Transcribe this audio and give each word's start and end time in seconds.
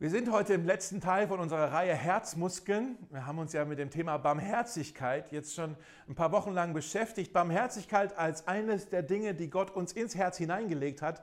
Wir 0.00 0.10
sind 0.10 0.30
heute 0.30 0.54
im 0.54 0.64
letzten 0.64 1.00
Teil 1.00 1.26
von 1.26 1.40
unserer 1.40 1.72
Reihe 1.72 1.92
Herzmuskeln. 1.92 2.96
Wir 3.10 3.26
haben 3.26 3.40
uns 3.40 3.52
ja 3.52 3.64
mit 3.64 3.80
dem 3.80 3.90
Thema 3.90 4.16
Barmherzigkeit 4.16 5.32
jetzt 5.32 5.56
schon 5.56 5.74
ein 6.08 6.14
paar 6.14 6.30
Wochen 6.30 6.52
lang 6.52 6.72
beschäftigt. 6.72 7.32
Barmherzigkeit 7.32 8.16
als 8.16 8.46
eines 8.46 8.88
der 8.88 9.02
Dinge, 9.02 9.34
die 9.34 9.50
Gott 9.50 9.72
uns 9.72 9.92
ins 9.92 10.14
Herz 10.14 10.36
hineingelegt 10.36 11.02
hat. 11.02 11.20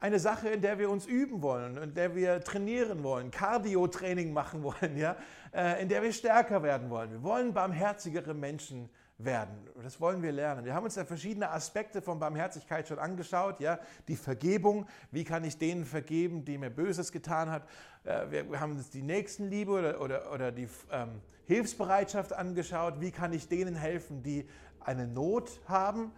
Eine 0.00 0.18
Sache, 0.18 0.50
in 0.50 0.60
der 0.60 0.78
wir 0.78 0.90
uns 0.90 1.06
üben 1.06 1.40
wollen, 1.40 1.78
in 1.78 1.94
der 1.94 2.14
wir 2.14 2.42
trainieren 2.42 3.02
wollen, 3.04 3.30
Cardio-Training 3.30 4.34
machen 4.34 4.62
wollen, 4.62 4.98
ja, 4.98 5.16
äh, 5.54 5.80
in 5.80 5.88
der 5.88 6.02
wir 6.02 6.12
stärker 6.12 6.62
werden 6.62 6.90
wollen. 6.90 7.10
Wir 7.10 7.22
wollen 7.22 7.54
barmherzigere 7.54 8.34
Menschen 8.34 8.90
werden. 9.24 9.68
Das 9.82 10.00
wollen 10.00 10.22
wir 10.22 10.32
lernen. 10.32 10.64
Wir 10.64 10.74
haben 10.74 10.84
uns 10.84 10.94
da 10.94 11.04
verschiedene 11.04 11.50
Aspekte 11.50 12.02
von 12.02 12.18
Barmherzigkeit 12.18 12.88
schon 12.88 12.98
angeschaut. 12.98 13.60
Ja, 13.60 13.78
die 14.08 14.16
Vergebung. 14.16 14.86
Wie 15.10 15.24
kann 15.24 15.44
ich 15.44 15.58
denen 15.58 15.84
vergeben, 15.84 16.44
die 16.44 16.58
mir 16.58 16.70
Böses 16.70 17.12
getan 17.12 17.50
hat? 17.50 17.68
Äh, 18.04 18.48
wir 18.50 18.60
haben 18.60 18.72
uns 18.72 18.90
die 18.90 19.02
Nächstenliebe 19.02 19.70
oder, 19.70 20.00
oder, 20.00 20.32
oder 20.32 20.52
die 20.52 20.68
ähm, 20.90 21.20
Hilfsbereitschaft 21.46 22.32
angeschaut. 22.32 23.00
Wie 23.00 23.10
kann 23.10 23.32
ich 23.32 23.48
denen 23.48 23.74
helfen, 23.74 24.22
die 24.22 24.48
eine 24.80 25.06
Not 25.06 25.60
haben? 25.66 26.12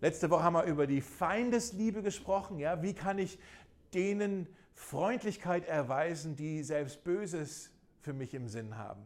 Letzte 0.00 0.30
Woche 0.30 0.42
haben 0.42 0.54
wir 0.54 0.64
über 0.64 0.86
die 0.86 1.00
Feindesliebe 1.00 2.02
gesprochen. 2.02 2.58
Ja, 2.58 2.82
wie 2.82 2.94
kann 2.94 3.18
ich 3.18 3.38
denen 3.94 4.46
Freundlichkeit 4.74 5.66
erweisen, 5.66 6.36
die 6.36 6.62
selbst 6.62 7.02
Böses 7.02 7.70
für 8.00 8.12
mich 8.12 8.34
im 8.34 8.46
Sinn 8.48 8.76
haben? 8.76 9.02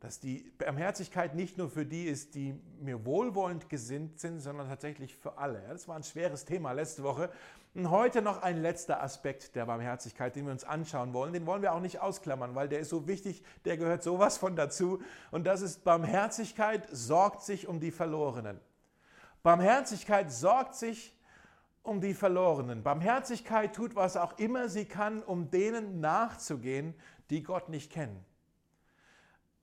Dass 0.00 0.20
die 0.20 0.52
Barmherzigkeit 0.58 1.34
nicht 1.34 1.56
nur 1.56 1.70
für 1.70 1.86
die 1.86 2.04
ist, 2.04 2.34
die 2.34 2.54
mir 2.80 3.06
wohlwollend 3.06 3.68
gesinnt 3.68 4.20
sind, 4.20 4.40
sondern 4.40 4.68
tatsächlich 4.68 5.16
für 5.16 5.38
alle. 5.38 5.62
Das 5.68 5.88
war 5.88 5.96
ein 5.96 6.02
schweres 6.02 6.44
Thema 6.44 6.72
letzte 6.72 7.02
Woche. 7.02 7.30
Und 7.74 7.90
heute 7.90 8.22
noch 8.22 8.42
ein 8.42 8.60
letzter 8.60 9.02
Aspekt 9.02 9.54
der 9.54 9.66
Barmherzigkeit, 9.66 10.36
den 10.36 10.46
wir 10.46 10.52
uns 10.52 10.64
anschauen 10.64 11.12
wollen. 11.12 11.32
Den 11.32 11.46
wollen 11.46 11.62
wir 11.62 11.72
auch 11.72 11.80
nicht 11.80 12.00
ausklammern, 12.00 12.54
weil 12.54 12.68
der 12.68 12.80
ist 12.80 12.90
so 12.90 13.06
wichtig, 13.06 13.42
der 13.64 13.76
gehört 13.76 14.02
sowas 14.02 14.38
von 14.38 14.54
dazu. 14.54 15.00
Und 15.30 15.46
das 15.46 15.62
ist 15.62 15.84
Barmherzigkeit 15.84 16.86
sorgt 16.90 17.42
sich 17.42 17.66
um 17.66 17.80
die 17.80 17.90
Verlorenen. 17.90 18.60
Barmherzigkeit 19.42 20.30
sorgt 20.30 20.74
sich 20.74 21.14
um 21.82 22.00
die 22.00 22.14
Verlorenen. 22.14 22.82
Barmherzigkeit 22.82 23.74
tut, 23.74 23.94
was 23.94 24.16
auch 24.16 24.38
immer 24.38 24.68
sie 24.68 24.84
kann, 24.84 25.22
um 25.22 25.50
denen 25.50 26.00
nachzugehen, 26.00 26.94
die 27.30 27.42
Gott 27.42 27.68
nicht 27.68 27.92
kennen. 27.92 28.24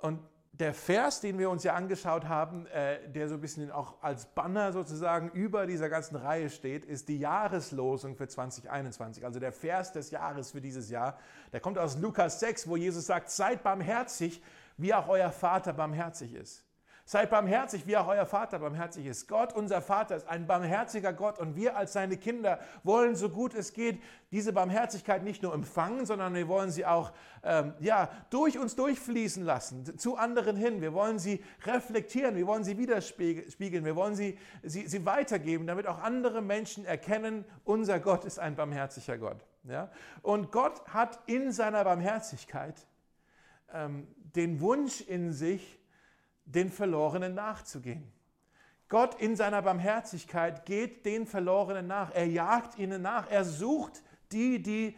Und 0.03 0.19
der 0.51 0.73
Vers, 0.73 1.21
den 1.21 1.39
wir 1.39 1.49
uns 1.49 1.63
ja 1.63 1.75
angeschaut 1.75 2.25
haben, 2.25 2.67
äh, 2.67 3.09
der 3.09 3.29
so 3.29 3.35
ein 3.35 3.41
bisschen 3.41 3.71
auch 3.71 3.95
als 4.01 4.25
Banner 4.25 4.73
sozusagen 4.73 5.29
über 5.31 5.65
dieser 5.65 5.87
ganzen 5.87 6.17
Reihe 6.17 6.49
steht, 6.49 6.83
ist 6.83 7.07
die 7.07 7.17
Jahreslosung 7.19 8.17
für 8.17 8.27
2021. 8.27 9.25
Also 9.25 9.39
der 9.39 9.53
Vers 9.53 9.93
des 9.93 10.11
Jahres 10.11 10.51
für 10.51 10.59
dieses 10.59 10.89
Jahr. 10.89 11.17
Der 11.53 11.61
kommt 11.61 11.77
aus 11.77 11.97
Lukas 11.97 12.41
6, 12.41 12.67
wo 12.67 12.75
Jesus 12.75 13.05
sagt, 13.05 13.29
seid 13.29 13.63
barmherzig, 13.63 14.43
wie 14.75 14.93
auch 14.93 15.07
euer 15.07 15.31
Vater 15.31 15.71
barmherzig 15.71 16.33
ist. 16.33 16.65
Seid 17.05 17.29
barmherzig, 17.29 17.85
wie 17.85 17.97
auch 17.97 18.07
euer 18.07 18.25
Vater 18.25 18.59
barmherzig 18.59 19.05
ist. 19.05 19.27
Gott, 19.27 19.51
unser 19.53 19.81
Vater, 19.81 20.15
ist 20.15 20.27
ein 20.29 20.47
barmherziger 20.47 21.11
Gott 21.11 21.37
und 21.37 21.57
wir 21.57 21.75
als 21.75 21.91
seine 21.91 22.15
Kinder 22.15 22.59
wollen, 22.83 23.17
so 23.17 23.29
gut 23.29 23.53
es 23.53 23.73
geht, 23.73 24.01
diese 24.31 24.53
Barmherzigkeit 24.53 25.21
nicht 25.21 25.43
nur 25.43 25.53
empfangen, 25.53 26.05
sondern 26.05 26.33
wir 26.33 26.47
wollen 26.47 26.71
sie 26.71 26.85
auch 26.85 27.11
ähm, 27.43 27.73
ja, 27.81 28.09
durch 28.29 28.57
uns 28.57 28.77
durchfließen 28.77 29.43
lassen, 29.43 29.97
zu 29.99 30.15
anderen 30.15 30.55
hin. 30.55 30.79
Wir 30.79 30.93
wollen 30.93 31.19
sie 31.19 31.43
reflektieren, 31.65 32.37
wir 32.37 32.47
wollen 32.47 32.63
sie 32.63 32.77
widerspiegeln, 32.77 33.83
wir 33.83 33.97
wollen 33.97 34.15
sie, 34.15 34.39
sie, 34.63 34.87
sie 34.87 35.05
weitergeben, 35.05 35.67
damit 35.67 35.87
auch 35.87 36.01
andere 36.01 36.41
Menschen 36.41 36.85
erkennen, 36.85 37.43
unser 37.65 37.99
Gott 37.99 38.23
ist 38.23 38.39
ein 38.39 38.55
barmherziger 38.55 39.17
Gott. 39.17 39.45
Ja? 39.65 39.91
Und 40.21 40.53
Gott 40.53 40.87
hat 40.87 41.19
in 41.25 41.51
seiner 41.51 41.83
Barmherzigkeit 41.83 42.87
ähm, 43.73 44.07
den 44.15 44.61
Wunsch 44.61 45.01
in 45.01 45.33
sich, 45.33 45.82
den 46.45 46.71
Verlorenen 46.71 47.33
nachzugehen. 47.33 48.11
Gott 48.89 49.19
in 49.19 49.35
seiner 49.35 49.61
Barmherzigkeit 49.61 50.65
geht 50.65 51.05
den 51.05 51.25
Verlorenen 51.25 51.87
nach. 51.87 52.13
Er 52.13 52.27
jagt 52.27 52.77
ihnen 52.77 53.01
nach. 53.01 53.29
Er 53.29 53.43
sucht 53.43 54.03
die, 54.31 54.61
die 54.61 54.95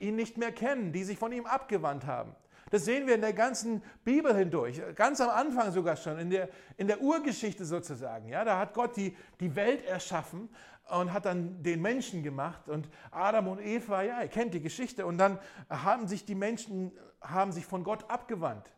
ihn 0.00 0.16
nicht 0.16 0.38
mehr 0.38 0.52
kennen, 0.52 0.92
die 0.92 1.04
sich 1.04 1.18
von 1.18 1.32
ihm 1.32 1.46
abgewandt 1.46 2.06
haben. 2.06 2.34
Das 2.70 2.84
sehen 2.84 3.06
wir 3.06 3.14
in 3.14 3.20
der 3.20 3.32
ganzen 3.32 3.82
Bibel 4.04 4.34
hindurch, 4.34 4.80
ganz 4.96 5.20
am 5.20 5.30
Anfang 5.30 5.70
sogar 5.70 5.96
schon, 5.96 6.18
in 6.18 6.30
der, 6.30 6.48
in 6.76 6.88
der 6.88 7.00
Urgeschichte 7.00 7.64
sozusagen. 7.64 8.28
Ja, 8.28 8.44
da 8.44 8.58
hat 8.58 8.74
Gott 8.74 8.96
die, 8.96 9.16
die 9.38 9.54
Welt 9.54 9.84
erschaffen 9.84 10.48
und 10.88 11.12
hat 11.12 11.26
dann 11.26 11.62
den 11.62 11.80
Menschen 11.80 12.22
gemacht 12.22 12.68
und 12.68 12.88
Adam 13.10 13.48
und 13.48 13.60
Eva, 13.60 14.02
ja, 14.02 14.22
ihr 14.22 14.28
kennt 14.28 14.54
die 14.54 14.60
Geschichte. 14.60 15.06
Und 15.06 15.18
dann 15.18 15.38
haben 15.68 16.08
sich 16.08 16.24
die 16.24 16.34
Menschen, 16.34 16.92
haben 17.20 17.52
sich 17.52 17.66
von 17.66 17.84
Gott 17.84 18.10
abgewandt 18.10 18.72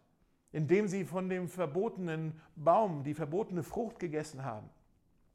indem 0.53 0.89
sie 0.89 1.05
von 1.05 1.29
dem 1.29 1.49
verbotenen 1.49 2.41
Baum, 2.57 3.05
die 3.05 3.15
verbotene 3.15 3.63
Frucht 3.63 3.99
gegessen 3.99 4.45
haben. 4.45 4.69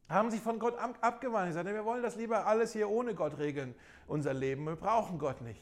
Haben 0.09 0.31
sich 0.31 0.41
von 0.41 0.59
Gott 0.59 0.77
abgewandt. 1.01 1.49
Sie 1.49 1.53
sagten, 1.53 1.73
wir 1.73 1.85
wollen 1.85 2.03
das 2.03 2.15
lieber 2.15 2.45
alles 2.45 2.73
hier 2.73 2.89
ohne 2.89 3.15
Gott 3.15 3.37
regeln, 3.37 3.73
unser 4.07 4.33
Leben. 4.33 4.65
Wir 4.65 4.75
brauchen 4.75 5.17
Gott 5.17 5.41
nicht. 5.41 5.61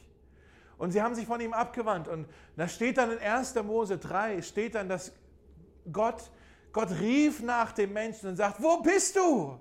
Und 0.78 0.92
sie 0.92 1.02
haben 1.02 1.14
sich 1.14 1.28
von 1.28 1.40
ihm 1.40 1.54
abgewandt. 1.54 2.08
Und 2.08 2.28
da 2.56 2.68
steht 2.68 2.98
dann 2.98 3.12
in 3.12 3.20
1. 3.20 3.56
Mose 3.64 3.98
3, 3.98 4.42
steht 4.42 4.76
dann, 4.76 4.90
dass 4.90 5.12
Gott, 5.92 6.32
Gott 6.72 6.90
rief 7.00 7.42
nach 7.44 7.72
dem 7.72 7.94
Menschen 7.94 8.30
und 8.30 8.36
sagt, 8.36 8.62
wo 8.62 8.82
bist 8.82 9.16
du? 9.16 9.60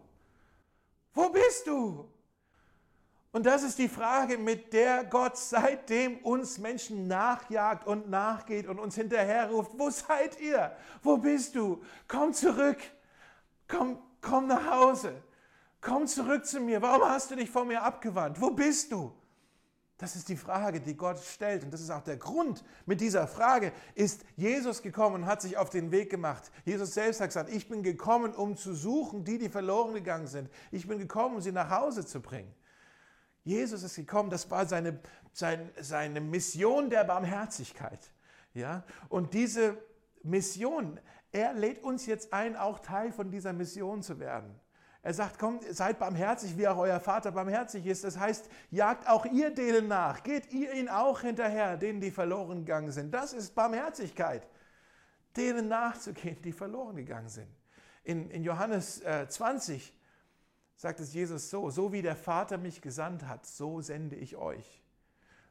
Wo 1.13 1.29
bist 1.29 1.67
du? 1.67 2.11
Und 3.33 3.47
das 3.47 3.63
ist 3.63 3.79
die 3.79 3.89
Frage, 3.89 4.39
mit 4.39 4.73
der 4.73 5.05
Gott 5.05 5.37
seitdem 5.37 6.19
uns 6.19 6.59
Menschen 6.59 7.07
nachjagt 7.07 7.87
und 7.87 8.11
nachgeht 8.11 8.67
und 8.67 8.81
uns 8.81 8.97
hinterherruft. 8.97 9.73
Wo 9.77 9.89
seid 9.89 10.41
ihr? 10.41 10.77
Wo 11.03 11.17
bist 11.17 11.55
du? 11.55 11.81
Komm 12.09 12.33
zurück. 12.33 12.79
Komm, 13.69 13.99
komm 14.21 14.49
nach 14.49 14.69
Hause. 14.69 15.23
Komm 15.81 16.09
zurück 16.09 16.45
zu 16.45 16.59
mir. 16.59 16.83
Warum 16.83 17.09
hast 17.09 17.31
du 17.31 17.37
dich 17.37 17.49
von 17.49 17.69
mir 17.69 17.83
abgewandt? 17.83 18.41
Wo 18.41 18.51
bist 18.51 18.91
du? 18.91 19.13
Das 19.97 20.17
ist 20.17 20.29
die 20.29 20.37
Frage, 20.37 20.81
die 20.81 20.97
Gott 20.97 21.21
stellt. 21.21 21.63
Und 21.63 21.73
das 21.73 21.83
ist 21.83 21.91
auch 21.91 22.03
der 22.03 22.17
Grund. 22.17 22.65
Mit 22.85 23.01
dieser 23.01 23.29
Frage 23.29 23.73
ist 23.95 24.25
Jesus 24.35 24.83
gekommen 24.83 25.17
und 25.17 25.27
hat 25.27 25.43
sich 25.43 25.57
auf 25.57 25.71
den 25.71 25.93
Weg 25.93 26.11
gemacht. 26.11 26.51
Jesus 26.65 26.95
selbst 26.95 27.21
hat 27.21 27.29
gesagt, 27.29 27.51
ich 27.51 27.69
bin 27.69 27.83
gekommen, 27.83 28.35
um 28.35 28.57
zu 28.57 28.75
suchen, 28.75 29.25
die, 29.25 29.39
die 29.39 29.51
verloren 29.51 29.95
gegangen 29.95 30.27
sind. 30.27 30.51
Ich 30.73 30.89
bin 30.89 30.99
gekommen, 30.99 31.37
um 31.37 31.41
sie 31.41 31.53
nach 31.53 31.71
Hause 31.71 32.05
zu 32.05 32.21
bringen. 32.21 32.53
Jesus 33.45 33.83
ist 33.83 33.97
gekommen, 33.97 34.31
das 34.31 34.51
war 34.51 34.67
seine, 34.67 35.01
seine, 35.33 35.71
seine 35.81 36.21
Mission 36.21 36.91
der 36.91 37.05
Barmherzigkeit. 37.05 38.11
Ja? 38.55 38.85
Und 39.09 39.35
diese 39.35 39.77
Mission, 40.23 41.01
er 41.33 41.55
lädt 41.55 41.83
uns 41.83 42.07
jetzt 42.07 42.33
ein, 42.33 42.57
auch 42.57 42.81
Teil 42.81 43.13
von 43.13 43.31
dieser 43.31 43.53
Mission 43.53 44.03
zu 44.03 44.19
werden. 44.19 44.61
Er 45.03 45.15
sagt, 45.15 45.39
kommt, 45.39 45.65
seid 45.75 45.99
barmherzig, 45.99 46.59
wie 46.59 46.69
auch 46.69 46.77
euer 46.77 47.01
Vater 47.01 47.33
barmherzig 47.33 47.87
ist. 47.87 48.05
Das 48.05 48.19
heißt, 48.19 48.51
jagt 48.71 49.09
auch 49.09 49.25
ihr 49.25 49.51
denen 49.51 49.89
nach, 49.89 50.23
geht 50.23 50.53
ihr 50.53 50.75
ihnen 50.75 50.91
auch 50.91 51.21
hinterher, 51.23 51.79
denen, 51.79 52.01
die 52.01 52.11
verloren 52.11 52.67
gegangen 52.67 52.93
sind. 52.93 53.13
Das 53.13 53.33
ist 53.33 53.55
Barmherzigkeit, 53.55 54.47
denen 55.37 55.69
nachzugehen, 55.69 56.43
die 56.43 56.53
verloren 56.53 56.97
gegangen 56.97 57.31
sind. 57.31 57.49
In, 58.05 58.31
in 58.31 58.45
Johannes 58.45 59.01
äh, 59.01 59.27
20 59.27 59.95
sagt 60.81 60.99
es 61.01 61.13
Jesus 61.13 61.51
so, 61.51 61.69
so 61.69 61.93
wie 61.93 62.01
der 62.01 62.17
Vater 62.17 62.57
mich 62.57 62.81
gesandt 62.81 63.27
hat, 63.27 63.45
so 63.45 63.83
sende 63.83 64.17
ich 64.17 64.37
euch. 64.37 64.81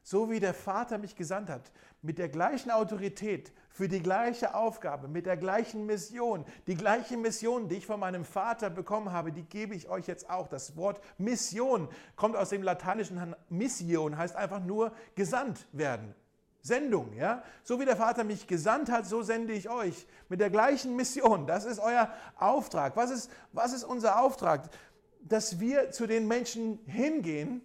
So 0.02 0.28
wie 0.28 0.40
der 0.40 0.54
Vater 0.54 0.98
mich 0.98 1.14
gesandt 1.14 1.48
hat, 1.48 1.70
mit 2.02 2.18
der 2.18 2.28
gleichen 2.28 2.72
Autorität, 2.72 3.52
für 3.68 3.86
die 3.86 4.02
gleiche 4.02 4.56
Aufgabe, 4.56 5.06
mit 5.06 5.26
der 5.26 5.36
gleichen 5.36 5.86
Mission, 5.86 6.44
die 6.66 6.74
gleiche 6.74 7.16
Mission, 7.16 7.68
die 7.68 7.76
ich 7.76 7.86
von 7.86 8.00
meinem 8.00 8.24
Vater 8.24 8.70
bekommen 8.70 9.12
habe, 9.12 9.30
die 9.30 9.44
gebe 9.44 9.76
ich 9.76 9.88
euch 9.88 10.08
jetzt 10.08 10.28
auch. 10.28 10.48
Das 10.48 10.76
Wort 10.76 11.00
Mission 11.16 11.88
kommt 12.16 12.34
aus 12.34 12.48
dem 12.48 12.64
lateinischen 12.64 13.36
Mission, 13.50 14.16
heißt 14.16 14.34
einfach 14.34 14.60
nur 14.60 14.90
gesandt 15.14 15.64
werden. 15.70 16.12
Sendung, 16.62 17.12
ja? 17.14 17.42
So 17.62 17.80
wie 17.80 17.84
der 17.84 17.96
Vater 17.96 18.24
mich 18.24 18.46
gesandt 18.46 18.90
hat, 18.90 19.06
so 19.06 19.22
sende 19.22 19.52
ich 19.52 19.70
euch 19.70 20.06
mit 20.28 20.40
der 20.40 20.50
gleichen 20.50 20.94
Mission. 20.94 21.46
Das 21.46 21.64
ist 21.64 21.78
euer 21.78 22.12
Auftrag. 22.36 22.96
Was 22.96 23.10
ist, 23.10 23.30
was 23.52 23.72
ist 23.72 23.84
unser 23.84 24.20
Auftrag? 24.20 24.68
Dass 25.22 25.60
wir 25.60 25.90
zu 25.90 26.06
den 26.06 26.26
Menschen 26.26 26.78
hingehen, 26.86 27.62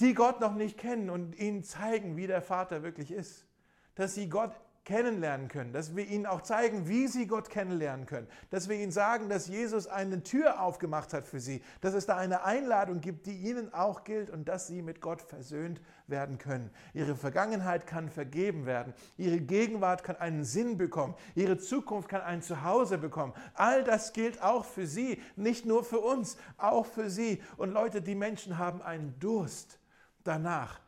die 0.00 0.14
Gott 0.14 0.40
noch 0.40 0.54
nicht 0.54 0.78
kennen 0.78 1.10
und 1.10 1.38
ihnen 1.38 1.62
zeigen, 1.62 2.16
wie 2.16 2.26
der 2.26 2.42
Vater 2.42 2.82
wirklich 2.82 3.10
ist. 3.10 3.46
Dass 3.94 4.14
sie 4.14 4.28
Gott 4.28 4.52
kennenlernen 4.84 5.48
können, 5.48 5.72
dass 5.72 5.96
wir 5.96 6.06
ihnen 6.06 6.26
auch 6.26 6.42
zeigen, 6.42 6.88
wie 6.88 7.08
sie 7.08 7.26
Gott 7.26 7.48
kennenlernen 7.48 8.04
können, 8.04 8.28
dass 8.50 8.68
wir 8.68 8.76
ihnen 8.76 8.92
sagen, 8.92 9.28
dass 9.30 9.48
Jesus 9.48 9.86
eine 9.86 10.22
Tür 10.22 10.60
aufgemacht 10.60 11.14
hat 11.14 11.26
für 11.26 11.40
sie, 11.40 11.62
dass 11.80 11.94
es 11.94 12.04
da 12.04 12.16
eine 12.16 12.44
Einladung 12.44 13.00
gibt, 13.00 13.26
die 13.26 13.36
ihnen 13.36 13.72
auch 13.72 14.04
gilt 14.04 14.28
und 14.28 14.46
dass 14.46 14.66
sie 14.66 14.82
mit 14.82 15.00
Gott 15.00 15.22
versöhnt 15.22 15.80
werden 16.06 16.36
können. 16.36 16.70
Ihre 16.92 17.16
Vergangenheit 17.16 17.86
kann 17.86 18.10
vergeben 18.10 18.66
werden, 18.66 18.92
ihre 19.16 19.40
Gegenwart 19.40 20.04
kann 20.04 20.16
einen 20.16 20.44
Sinn 20.44 20.76
bekommen, 20.76 21.14
ihre 21.34 21.56
Zukunft 21.56 22.10
kann 22.10 22.20
ein 22.20 22.42
Zuhause 22.42 22.98
bekommen. 22.98 23.32
All 23.54 23.84
das 23.84 24.12
gilt 24.12 24.42
auch 24.42 24.66
für 24.66 24.86
sie, 24.86 25.20
nicht 25.36 25.64
nur 25.64 25.82
für 25.82 26.00
uns, 26.00 26.36
auch 26.58 26.84
für 26.84 27.08
sie. 27.08 27.42
Und 27.56 27.72
Leute, 27.72 28.02
die 28.02 28.14
Menschen 28.14 28.58
haben 28.58 28.82
einen 28.82 29.18
Durst 29.18 29.78
danach, 30.24 30.80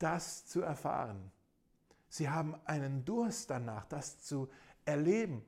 das 0.00 0.46
zu 0.46 0.60
erfahren 0.60 1.30
Sie 2.08 2.28
haben 2.28 2.54
einen 2.64 3.04
Durst 3.04 3.50
danach, 3.50 3.84
das 3.86 4.20
zu 4.20 4.48
erleben. 4.84 5.44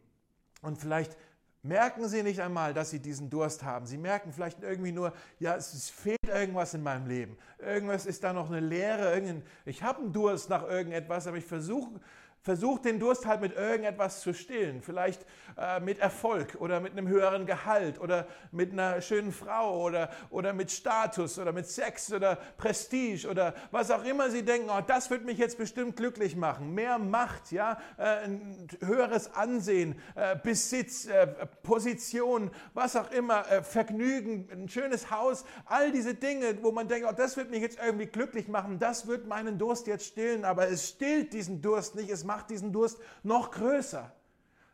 Und 0.62 0.76
vielleicht 0.78 1.16
merken 1.62 2.08
Sie 2.08 2.22
nicht 2.22 2.40
einmal, 2.40 2.74
dass 2.74 2.90
Sie 2.90 3.00
diesen 3.00 3.30
Durst 3.30 3.62
haben. 3.62 3.86
Sie 3.86 3.98
merken 3.98 4.32
vielleicht 4.32 4.62
irgendwie 4.62 4.92
nur, 4.92 5.12
ja, 5.38 5.56
es 5.56 5.90
fehlt 5.90 6.18
irgendwas 6.26 6.74
in 6.74 6.82
meinem 6.82 7.06
Leben. 7.06 7.36
Irgendwas 7.58 8.06
ist 8.06 8.24
da 8.24 8.32
noch 8.32 8.50
eine 8.50 8.60
Leere. 8.60 9.42
Ich 9.64 9.82
habe 9.82 10.00
einen 10.00 10.12
Durst 10.12 10.50
nach 10.50 10.62
irgendetwas, 10.62 11.26
aber 11.26 11.36
ich 11.36 11.46
versuche 11.46 12.00
Versucht 12.42 12.86
den 12.86 12.98
Durst 12.98 13.26
halt 13.26 13.42
mit 13.42 13.54
irgendetwas 13.54 14.22
zu 14.22 14.32
stillen. 14.32 14.80
Vielleicht 14.80 15.26
äh, 15.58 15.78
mit 15.80 15.98
Erfolg 15.98 16.56
oder 16.58 16.80
mit 16.80 16.92
einem 16.92 17.06
höheren 17.06 17.44
Gehalt 17.44 18.00
oder 18.00 18.26
mit 18.50 18.72
einer 18.72 19.02
schönen 19.02 19.30
Frau 19.30 19.82
oder, 19.82 20.08
oder 20.30 20.54
mit 20.54 20.70
Status 20.70 21.38
oder 21.38 21.52
mit 21.52 21.66
Sex 21.66 22.10
oder 22.10 22.36
Prestige 22.56 23.28
oder 23.28 23.54
was 23.70 23.90
auch 23.90 24.04
immer 24.04 24.30
Sie 24.30 24.42
denken, 24.42 24.70
oh, 24.70 24.80
das 24.86 25.10
wird 25.10 25.26
mich 25.26 25.36
jetzt 25.36 25.58
bestimmt 25.58 25.96
glücklich 25.96 26.34
machen. 26.34 26.72
Mehr 26.74 26.98
Macht, 26.98 27.52
ja, 27.52 27.78
äh, 27.98 28.24
ein 28.24 28.68
höheres 28.80 29.34
Ansehen, 29.34 30.00
äh, 30.14 30.34
Besitz, 30.36 31.06
äh, 31.06 31.26
Position, 31.62 32.50
was 32.72 32.96
auch 32.96 33.10
immer, 33.10 33.50
äh, 33.50 33.62
Vergnügen, 33.62 34.48
ein 34.50 34.68
schönes 34.70 35.10
Haus, 35.10 35.44
all 35.66 35.92
diese 35.92 36.14
Dinge, 36.14 36.56
wo 36.62 36.72
man 36.72 36.88
denkt, 36.88 37.06
oh, 37.06 37.14
das 37.14 37.36
wird 37.36 37.50
mich 37.50 37.60
jetzt 37.60 37.78
irgendwie 37.84 38.06
glücklich 38.06 38.48
machen, 38.48 38.78
das 38.78 39.06
wird 39.06 39.26
meinen 39.26 39.58
Durst 39.58 39.86
jetzt 39.86 40.06
stillen, 40.06 40.46
aber 40.46 40.68
es 40.68 40.88
stillt 40.88 41.34
diesen 41.34 41.60
Durst 41.60 41.96
nicht. 41.96 42.08
Es 42.08 42.24
macht 42.30 42.50
diesen 42.50 42.72
Durst 42.72 43.00
noch 43.24 43.50
größer. 43.50 44.12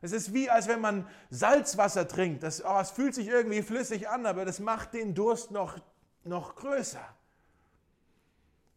Es 0.02 0.12
ist 0.12 0.34
wie, 0.34 0.50
als 0.50 0.68
wenn 0.68 0.82
man 0.82 1.08
Salzwasser 1.30 2.06
trinkt. 2.06 2.42
Das, 2.42 2.62
oh, 2.62 2.78
es 2.78 2.90
fühlt 2.90 3.14
sich 3.14 3.28
irgendwie 3.28 3.62
flüssig 3.62 4.10
an, 4.10 4.26
aber 4.26 4.44
das 4.44 4.60
macht 4.60 4.92
den 4.92 5.14
Durst 5.14 5.50
noch, 5.50 5.78
noch 6.22 6.54
größer. 6.56 7.02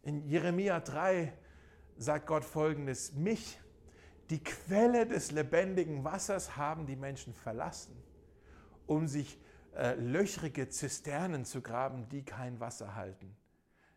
In 0.04 0.26
Jeremia 0.30 0.80
3 0.80 1.34
sagt 1.98 2.26
Gott 2.26 2.46
folgendes, 2.46 3.12
mich, 3.12 3.60
die 4.30 4.42
Quelle 4.42 5.06
des 5.06 5.31
lebendigen 5.31 6.06
Wassers, 6.06 6.56
haben 6.56 6.86
die 6.86 6.96
Menschen 6.96 7.34
verlassen, 7.34 8.02
um 8.88 9.08
sich 9.08 9.38
äh, 9.76 9.96
löchrige 9.96 10.70
Zisternen 10.70 11.44
zu 11.44 11.62
graben, 11.62 12.08
die 12.08 12.24
kein 12.24 12.62
Wasser 12.62 12.96
halten. 12.96 13.36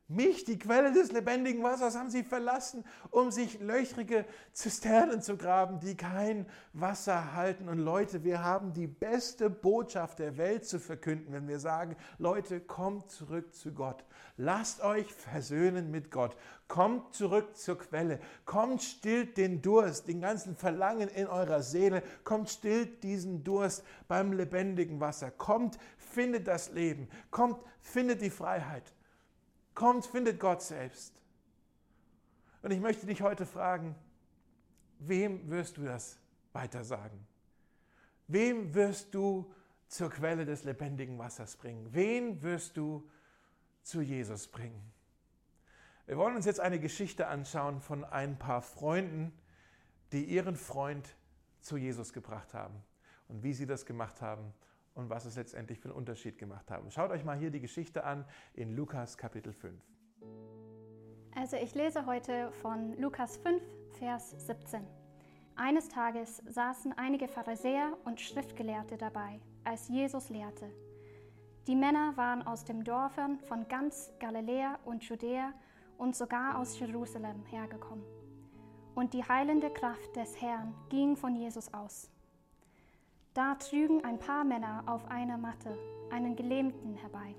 Mich, 0.08 0.44
die 0.44 0.58
Quelle 0.58 0.92
des 0.92 1.10
lebendigen 1.12 1.62
Wassers, 1.62 1.96
haben 1.96 2.10
sie 2.10 2.22
verlassen, 2.22 2.84
um 3.10 3.30
sich 3.30 3.60
löchrige 3.60 4.26
Zisternen 4.52 5.22
zu 5.22 5.36
graben, 5.36 5.80
die 5.80 5.96
kein 5.96 6.46
Wasser 6.74 7.34
halten. 7.34 7.68
Und 7.68 7.78
Leute, 7.78 8.22
wir 8.22 8.44
haben 8.44 8.74
die 8.74 8.86
beste 8.86 9.48
Botschaft 9.48 10.18
der 10.18 10.36
Welt 10.36 10.66
zu 10.66 10.80
verkünden, 10.80 11.32
wenn 11.32 11.48
wir 11.48 11.58
sagen, 11.58 11.96
Leute, 12.18 12.60
kommt 12.60 13.10
zurück 13.10 13.54
zu 13.54 13.72
Gott. 13.72 14.04
Lasst 14.36 14.82
euch 14.82 15.10
versöhnen 15.12 15.90
mit 15.90 16.10
Gott. 16.10 16.36
Kommt 16.68 17.14
zurück 17.14 17.56
zur 17.56 17.78
Quelle. 17.78 18.18
Kommt, 18.44 18.82
stillt 18.82 19.36
den 19.36 19.62
Durst, 19.62 20.08
den 20.08 20.20
ganzen 20.20 20.56
Verlangen 20.56 21.08
in 21.08 21.26
eurer 21.26 21.62
Seele. 21.62 22.02
Kommt, 22.24 22.50
stillt 22.50 23.02
diesen 23.02 23.44
Durst 23.44 23.84
beim 24.08 24.32
lebendigen 24.32 25.00
Wasser. 25.00 25.30
Kommt, 25.30 25.78
findet 25.96 26.48
das 26.48 26.70
Leben. 26.72 27.08
Kommt, 27.30 27.58
findet 27.80 28.20
die 28.20 28.30
Freiheit. 28.30 28.92
Kommt, 29.74 30.06
findet 30.06 30.38
Gott 30.38 30.62
selbst. 30.62 31.14
Und 32.62 32.70
ich 32.70 32.80
möchte 32.80 33.06
dich 33.06 33.22
heute 33.22 33.46
fragen, 33.46 33.94
wem 34.98 35.48
wirst 35.50 35.76
du 35.76 35.84
das 35.84 36.18
weitersagen? 36.52 37.26
Wem 38.28 38.74
wirst 38.74 39.14
du 39.14 39.52
zur 39.88 40.10
Quelle 40.10 40.44
des 40.44 40.64
lebendigen 40.64 41.18
Wassers 41.18 41.56
bringen? 41.56 41.88
Wen 41.92 42.40
wirst 42.42 42.76
du 42.76 43.08
zu 43.82 44.00
Jesus 44.00 44.46
bringen? 44.46 44.92
Wir 46.06 46.16
wollen 46.16 46.36
uns 46.36 46.46
jetzt 46.46 46.60
eine 46.60 46.78
Geschichte 46.78 47.26
anschauen 47.26 47.80
von 47.80 48.04
ein 48.04 48.38
paar 48.38 48.62
Freunden, 48.62 49.32
die 50.12 50.24
ihren 50.24 50.56
Freund 50.56 51.16
zu 51.60 51.76
Jesus 51.76 52.12
gebracht 52.12 52.54
haben 52.54 52.82
und 53.28 53.42
wie 53.42 53.54
sie 53.54 53.66
das 53.66 53.86
gemacht 53.86 54.20
haben 54.20 54.52
und 54.94 55.10
was 55.10 55.24
es 55.24 55.36
letztendlich 55.36 55.78
für 55.78 55.88
einen 55.88 55.96
Unterschied 55.96 56.38
gemacht 56.38 56.70
haben. 56.70 56.90
Schaut 56.90 57.10
euch 57.10 57.24
mal 57.24 57.36
hier 57.36 57.50
die 57.50 57.60
Geschichte 57.60 58.04
an 58.04 58.24
in 58.54 58.74
Lukas 58.76 59.16
Kapitel 59.16 59.52
5. 59.52 59.80
Also 61.34 61.56
ich 61.56 61.74
lese 61.74 62.04
heute 62.06 62.52
von 62.52 62.92
Lukas 62.98 63.38
5, 63.38 63.62
Vers 63.98 64.34
17. 64.46 64.86
Eines 65.56 65.88
Tages 65.88 66.42
saßen 66.48 66.92
einige 66.96 67.28
Pharisäer 67.28 67.96
und 68.04 68.20
Schriftgelehrte 68.20 68.96
dabei, 68.96 69.40
als 69.64 69.88
Jesus 69.88 70.28
lehrte. 70.28 70.70
Die 71.66 71.76
Männer 71.76 72.16
waren 72.16 72.42
aus 72.42 72.64
den 72.64 72.82
Dörfern 72.84 73.38
von 73.38 73.68
ganz 73.68 74.12
Galiläa 74.18 74.78
und 74.84 75.04
Judäa 75.04 75.52
und 75.96 76.16
sogar 76.16 76.58
aus 76.58 76.78
Jerusalem 76.78 77.44
hergekommen. 77.46 78.04
Und 78.94 79.14
die 79.14 79.24
heilende 79.24 79.70
Kraft 79.70 80.16
des 80.16 80.40
Herrn 80.40 80.74
ging 80.88 81.16
von 81.16 81.36
Jesus 81.36 81.72
aus. 81.72 82.10
Da 83.34 83.54
trügen 83.54 84.04
ein 84.04 84.18
paar 84.18 84.44
Männer 84.44 84.82
auf 84.86 85.10
einer 85.10 85.38
Matte 85.38 85.78
einen 86.10 86.36
Gelähmten 86.36 86.94
herbei. 86.96 87.34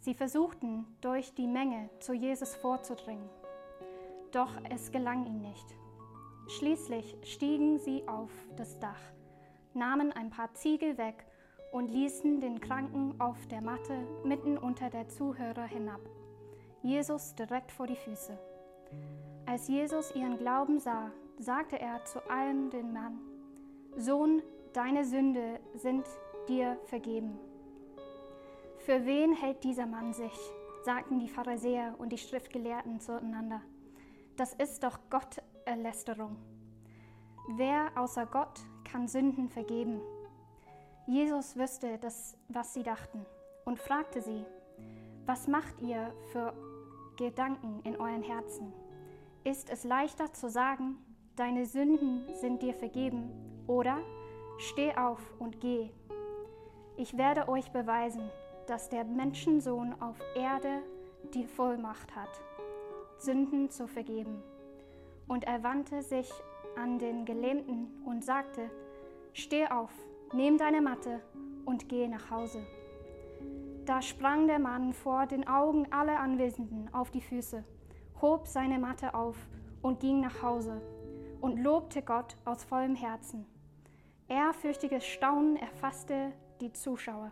Sie 0.00 0.14
versuchten, 0.14 0.86
durch 1.00 1.34
die 1.34 1.46
Menge 1.46 1.90
zu 2.00 2.14
Jesus 2.14 2.54
vorzudringen. 2.54 3.28
Doch 4.32 4.52
es 4.70 4.92
gelang 4.92 5.26
ihnen 5.26 5.42
nicht. 5.42 5.66
Schließlich 6.48 7.16
stiegen 7.24 7.78
sie 7.78 8.06
auf 8.06 8.30
das 8.56 8.78
Dach, 8.78 9.00
nahmen 9.74 10.12
ein 10.12 10.30
paar 10.30 10.54
Ziegel 10.54 10.96
weg 10.96 11.26
und 11.72 11.90
ließen 11.90 12.40
den 12.40 12.60
Kranken 12.60 13.20
auf 13.20 13.46
der 13.48 13.60
Matte 13.60 14.06
mitten 14.24 14.56
unter 14.56 14.88
der 14.88 15.08
Zuhörer 15.08 15.64
hinab. 15.64 16.00
Jesus 16.82 17.34
direkt 17.34 17.72
vor 17.72 17.86
die 17.86 17.96
Füße. 17.96 18.38
Als 19.44 19.68
Jesus 19.68 20.14
ihren 20.14 20.38
Glauben 20.38 20.78
sah, 20.78 21.10
sagte 21.38 21.78
er 21.78 22.04
zu 22.04 22.20
allen 22.30 22.70
den 22.70 22.92
Mann, 22.92 23.18
Sohn, 23.96 24.42
deine 24.76 25.06
Sünde 25.06 25.58
sind 25.74 26.04
dir 26.48 26.76
vergeben. 26.84 27.38
Für 28.80 29.06
wen 29.06 29.32
hält 29.32 29.64
dieser 29.64 29.86
Mann 29.86 30.12
sich? 30.12 30.38
sagten 30.84 31.18
die 31.18 31.28
Pharisäer 31.28 31.94
und 31.98 32.10
die 32.10 32.18
Schriftgelehrten 32.18 33.00
zueinander. 33.00 33.62
Das 34.36 34.52
ist 34.52 34.84
doch 34.84 35.00
Gotterlästerung. 35.10 36.36
Wer 37.56 37.90
außer 37.96 38.26
Gott 38.26 38.60
kann 38.84 39.08
Sünden 39.08 39.48
vergeben? 39.48 40.00
Jesus 41.06 41.56
wüsste 41.56 41.98
das, 41.98 42.36
was 42.48 42.74
sie 42.74 42.82
dachten, 42.82 43.24
und 43.64 43.80
fragte 43.80 44.20
sie, 44.20 44.44
was 45.24 45.48
macht 45.48 45.80
ihr 45.80 46.12
für 46.32 46.52
Gedanken 47.16 47.80
in 47.82 47.96
euren 47.96 48.22
Herzen? 48.22 48.72
Ist 49.42 49.70
es 49.70 49.84
leichter 49.84 50.32
zu 50.34 50.50
sagen, 50.50 50.98
deine 51.34 51.64
Sünden 51.66 52.32
sind 52.34 52.62
dir 52.62 52.74
vergeben, 52.74 53.30
oder 53.66 53.98
Steh 54.58 54.94
auf 54.96 55.20
und 55.38 55.60
geh. 55.60 55.90
Ich 56.96 57.18
werde 57.18 57.48
euch 57.48 57.70
beweisen, 57.72 58.30
dass 58.66 58.88
der 58.88 59.04
Menschensohn 59.04 59.94
auf 60.00 60.16
Erde 60.34 60.82
die 61.34 61.44
Vollmacht 61.44 62.16
hat, 62.16 62.40
Sünden 63.18 63.68
zu 63.70 63.86
vergeben. 63.86 64.42
Und 65.28 65.44
er 65.44 65.62
wandte 65.62 66.02
sich 66.02 66.30
an 66.76 66.98
den 66.98 67.26
Gelähmten 67.26 68.02
und 68.06 68.24
sagte, 68.24 68.70
Steh 69.34 69.66
auf, 69.66 69.90
nimm 70.32 70.56
deine 70.56 70.80
Matte 70.80 71.20
und 71.66 71.90
geh 71.90 72.08
nach 72.08 72.30
Hause. 72.30 72.62
Da 73.84 74.00
sprang 74.00 74.46
der 74.46 74.58
Mann 74.58 74.94
vor 74.94 75.26
den 75.26 75.46
Augen 75.46 75.92
aller 75.92 76.18
Anwesenden 76.18 76.92
auf 76.94 77.10
die 77.10 77.20
Füße, 77.20 77.62
hob 78.22 78.46
seine 78.46 78.78
Matte 78.78 79.14
auf 79.14 79.36
und 79.82 80.00
ging 80.00 80.20
nach 80.20 80.42
Hause 80.42 80.80
und 81.42 81.62
lobte 81.62 82.00
Gott 82.00 82.36
aus 82.46 82.64
vollem 82.64 82.94
Herzen. 82.94 83.46
Ehrfürchtiges 84.28 85.06
Staunen 85.06 85.56
erfasste 85.56 86.32
die 86.60 86.72
Zuschauer. 86.72 87.30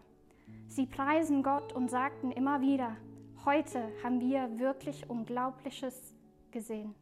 Sie 0.69 0.87
preisen 0.87 1.43
Gott 1.43 1.73
und 1.73 1.91
sagten 1.91 2.31
immer 2.31 2.61
wieder, 2.61 2.97
heute 3.45 3.91
haben 4.05 4.21
wir 4.21 4.59
wirklich 4.59 5.11
Unglaubliches 5.11 6.15
gesehen. 6.53 6.95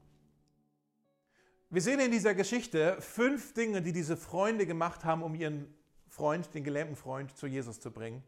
Wir 1.69 1.83
sehen 1.83 2.01
in 2.01 2.11
dieser 2.11 2.35
Geschichte 2.35 2.97
fünf 3.01 3.53
Dinge, 3.53 3.83
die 3.83 3.93
diese 3.93 4.17
Freunde 4.17 4.67
gemacht 4.67 5.05
haben, 5.05 5.23
um 5.23 5.35
ihren 5.35 5.73
Freund, 6.09 6.55
den 6.55 6.65
gelähmten 6.65 6.97
Freund, 6.97 7.37
zu 7.37 7.47
Jesus 7.47 7.81
zu 7.81 7.91
bringen. 7.91 8.23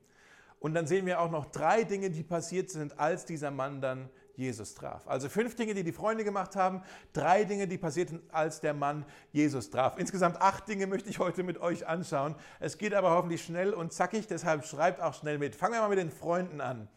Und 0.61 0.75
dann 0.75 0.87
sehen 0.87 1.07
wir 1.07 1.21
auch 1.21 1.31
noch 1.31 1.47
drei 1.47 1.85
Dinge, 1.85 2.11
die 2.11 2.23
passiert 2.23 2.71
sind, 2.71 2.99
als 2.99 3.25
dieser 3.25 3.51
Mann 3.51 3.81
dann 3.81 4.11
Jesus 4.37 4.75
traf. 4.75 5.07
Also 5.07 5.29
fünf 5.29 5.55
Dinge, 5.55 5.75
die 5.75 5.85
die 5.85 5.93
Freunde 5.93 6.25
gemacht 6.25 6.57
haben, 6.57 6.83
drei 7.13 7.45
Dinge, 7.45 7.69
die 7.69 7.79
passierten, 7.79 8.21
als 8.33 8.61
der 8.61 8.75
Mann 8.75 9.05
Jesus 9.33 9.71
traf. 9.71 9.99
Insgesamt 9.99 10.41
acht 10.41 10.67
Dinge 10.69 10.87
möchte 10.87 11.09
ich 11.09 11.19
heute 11.19 11.43
mit 11.43 11.59
euch 11.59 11.87
anschauen. 11.87 12.35
Es 12.61 12.79
geht 12.79 12.95
aber 12.95 13.11
hoffentlich 13.11 13.45
schnell 13.45 13.73
und 13.73 13.93
zackig, 13.93 14.27
deshalb 14.27 14.65
schreibt 14.65 15.01
auch 15.01 15.15
schnell 15.15 15.39
mit. 15.39 15.55
Fangen 15.55 15.75
wir 15.75 15.81
mal 15.81 15.89
mit 15.89 15.99
den 15.99 16.11
Freunden 16.11 16.61
an. 16.61 16.89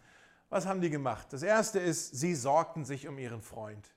Was 0.49 0.65
haben 0.65 0.81
die 0.81 0.89
gemacht? 0.89 1.27
Das 1.31 1.43
erste 1.43 1.79
ist, 1.79 2.17
sie 2.17 2.33
sorgten 2.33 2.85
sich 2.85 3.07
um 3.07 3.17
ihren 3.17 3.41
Freund. 3.41 3.93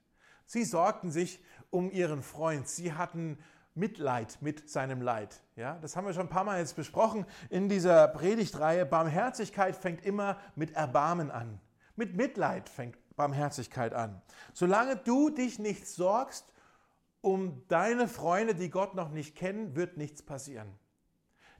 Sie 0.47 0.65
sorgten 0.65 1.11
sich 1.11 1.41
um 1.71 1.91
ihren 1.91 2.23
Freund. 2.23 2.69
Sie 2.69 2.93
hatten 2.93 3.39
Mitleid 3.75 4.39
mit 4.41 4.69
seinem 4.69 5.01
Leid. 5.01 5.41
Ja, 5.55 5.79
das 5.81 5.95
haben 5.95 6.07
wir 6.07 6.13
schon 6.13 6.27
ein 6.27 6.29
paar 6.29 6.45
Mal 6.45 6.59
jetzt 6.59 6.75
besprochen 6.75 7.25
in 7.51 7.69
dieser 7.69 8.09
Predigtreihe. 8.09 8.85
Barmherzigkeit 8.85 9.77
fängt 9.77 10.05
immer 10.05 10.39
mit 10.57 10.75
Erbarmen 10.75 11.31
an. 11.31 11.61
Mit 11.95 12.17
Mitleid 12.17 12.69
fängt 12.69 12.99
Barmherzigkeit 13.21 13.93
an. 13.93 14.23
Solange 14.55 14.97
du 14.97 15.29
dich 15.29 15.59
nicht 15.59 15.87
sorgst 15.87 16.47
um 17.21 17.63
deine 17.69 18.09
Freunde, 18.09 18.55
die 18.55 18.71
Gott 18.71 18.95
noch 18.95 19.11
nicht 19.11 19.37
kennen, 19.37 19.77
wird 19.77 19.99
nichts 19.99 20.23
passieren. 20.23 20.69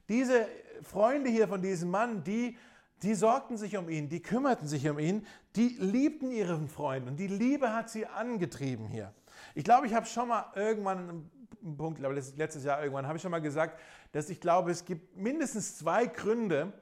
Diese 0.09 0.47
Freunde 0.81 1.29
hier 1.29 1.47
von 1.47 1.61
diesem 1.61 1.91
Mann, 1.91 2.23
die, 2.23 2.57
die 3.03 3.13
sorgten 3.13 3.57
sich 3.57 3.77
um 3.77 3.89
ihn, 3.89 4.09
die 4.09 4.23
kümmerten 4.23 4.67
sich 4.67 4.89
um 4.89 4.97
ihn, 4.97 5.27
die 5.55 5.67
liebten 5.79 6.31
ihren 6.31 6.67
Freund 6.67 7.07
und 7.07 7.17
die 7.17 7.27
Liebe 7.27 7.75
hat 7.75 7.91
sie 7.91 8.07
angetrieben 8.07 8.87
hier. 8.87 9.13
Ich 9.53 9.63
glaube, 9.63 9.85
ich 9.85 9.93
habe 9.93 10.07
schon 10.07 10.29
mal 10.29 10.51
irgendwann, 10.55 11.29
einen 11.63 11.77
Punkt, 11.77 11.99
letztes 11.99 12.63
Jahr 12.63 12.81
irgendwann, 12.81 13.05
habe 13.05 13.17
ich 13.17 13.21
schon 13.21 13.29
mal 13.29 13.39
gesagt, 13.39 13.79
dass 14.13 14.31
ich 14.31 14.41
glaube, 14.41 14.71
es 14.71 14.83
gibt 14.83 15.15
mindestens 15.15 15.77
zwei 15.77 16.07
Gründe, 16.07 16.73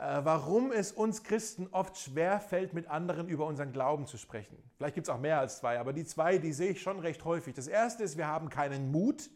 warum 0.00 0.72
es 0.72 0.92
uns 0.92 1.24
Christen 1.24 1.68
oft 1.72 1.98
schwer 1.98 2.40
fällt, 2.40 2.72
mit 2.72 2.88
anderen 2.88 3.28
über 3.28 3.44
unseren 3.44 3.70
Glauben 3.72 4.06
zu 4.06 4.16
sprechen. 4.16 4.56
Vielleicht 4.76 4.94
gibt 4.94 5.08
es 5.08 5.12
auch 5.12 5.20
mehr 5.20 5.38
als 5.38 5.58
zwei, 5.58 5.78
aber 5.78 5.92
die 5.92 6.04
zwei, 6.04 6.38
die 6.38 6.54
sehe 6.54 6.70
ich 6.70 6.80
schon 6.80 6.98
recht 7.00 7.24
häufig. 7.26 7.54
Das 7.54 7.66
erste 7.66 8.02
ist, 8.02 8.16
wir 8.16 8.26
haben 8.26 8.48
keinen 8.48 8.90
Mut. 8.90 9.28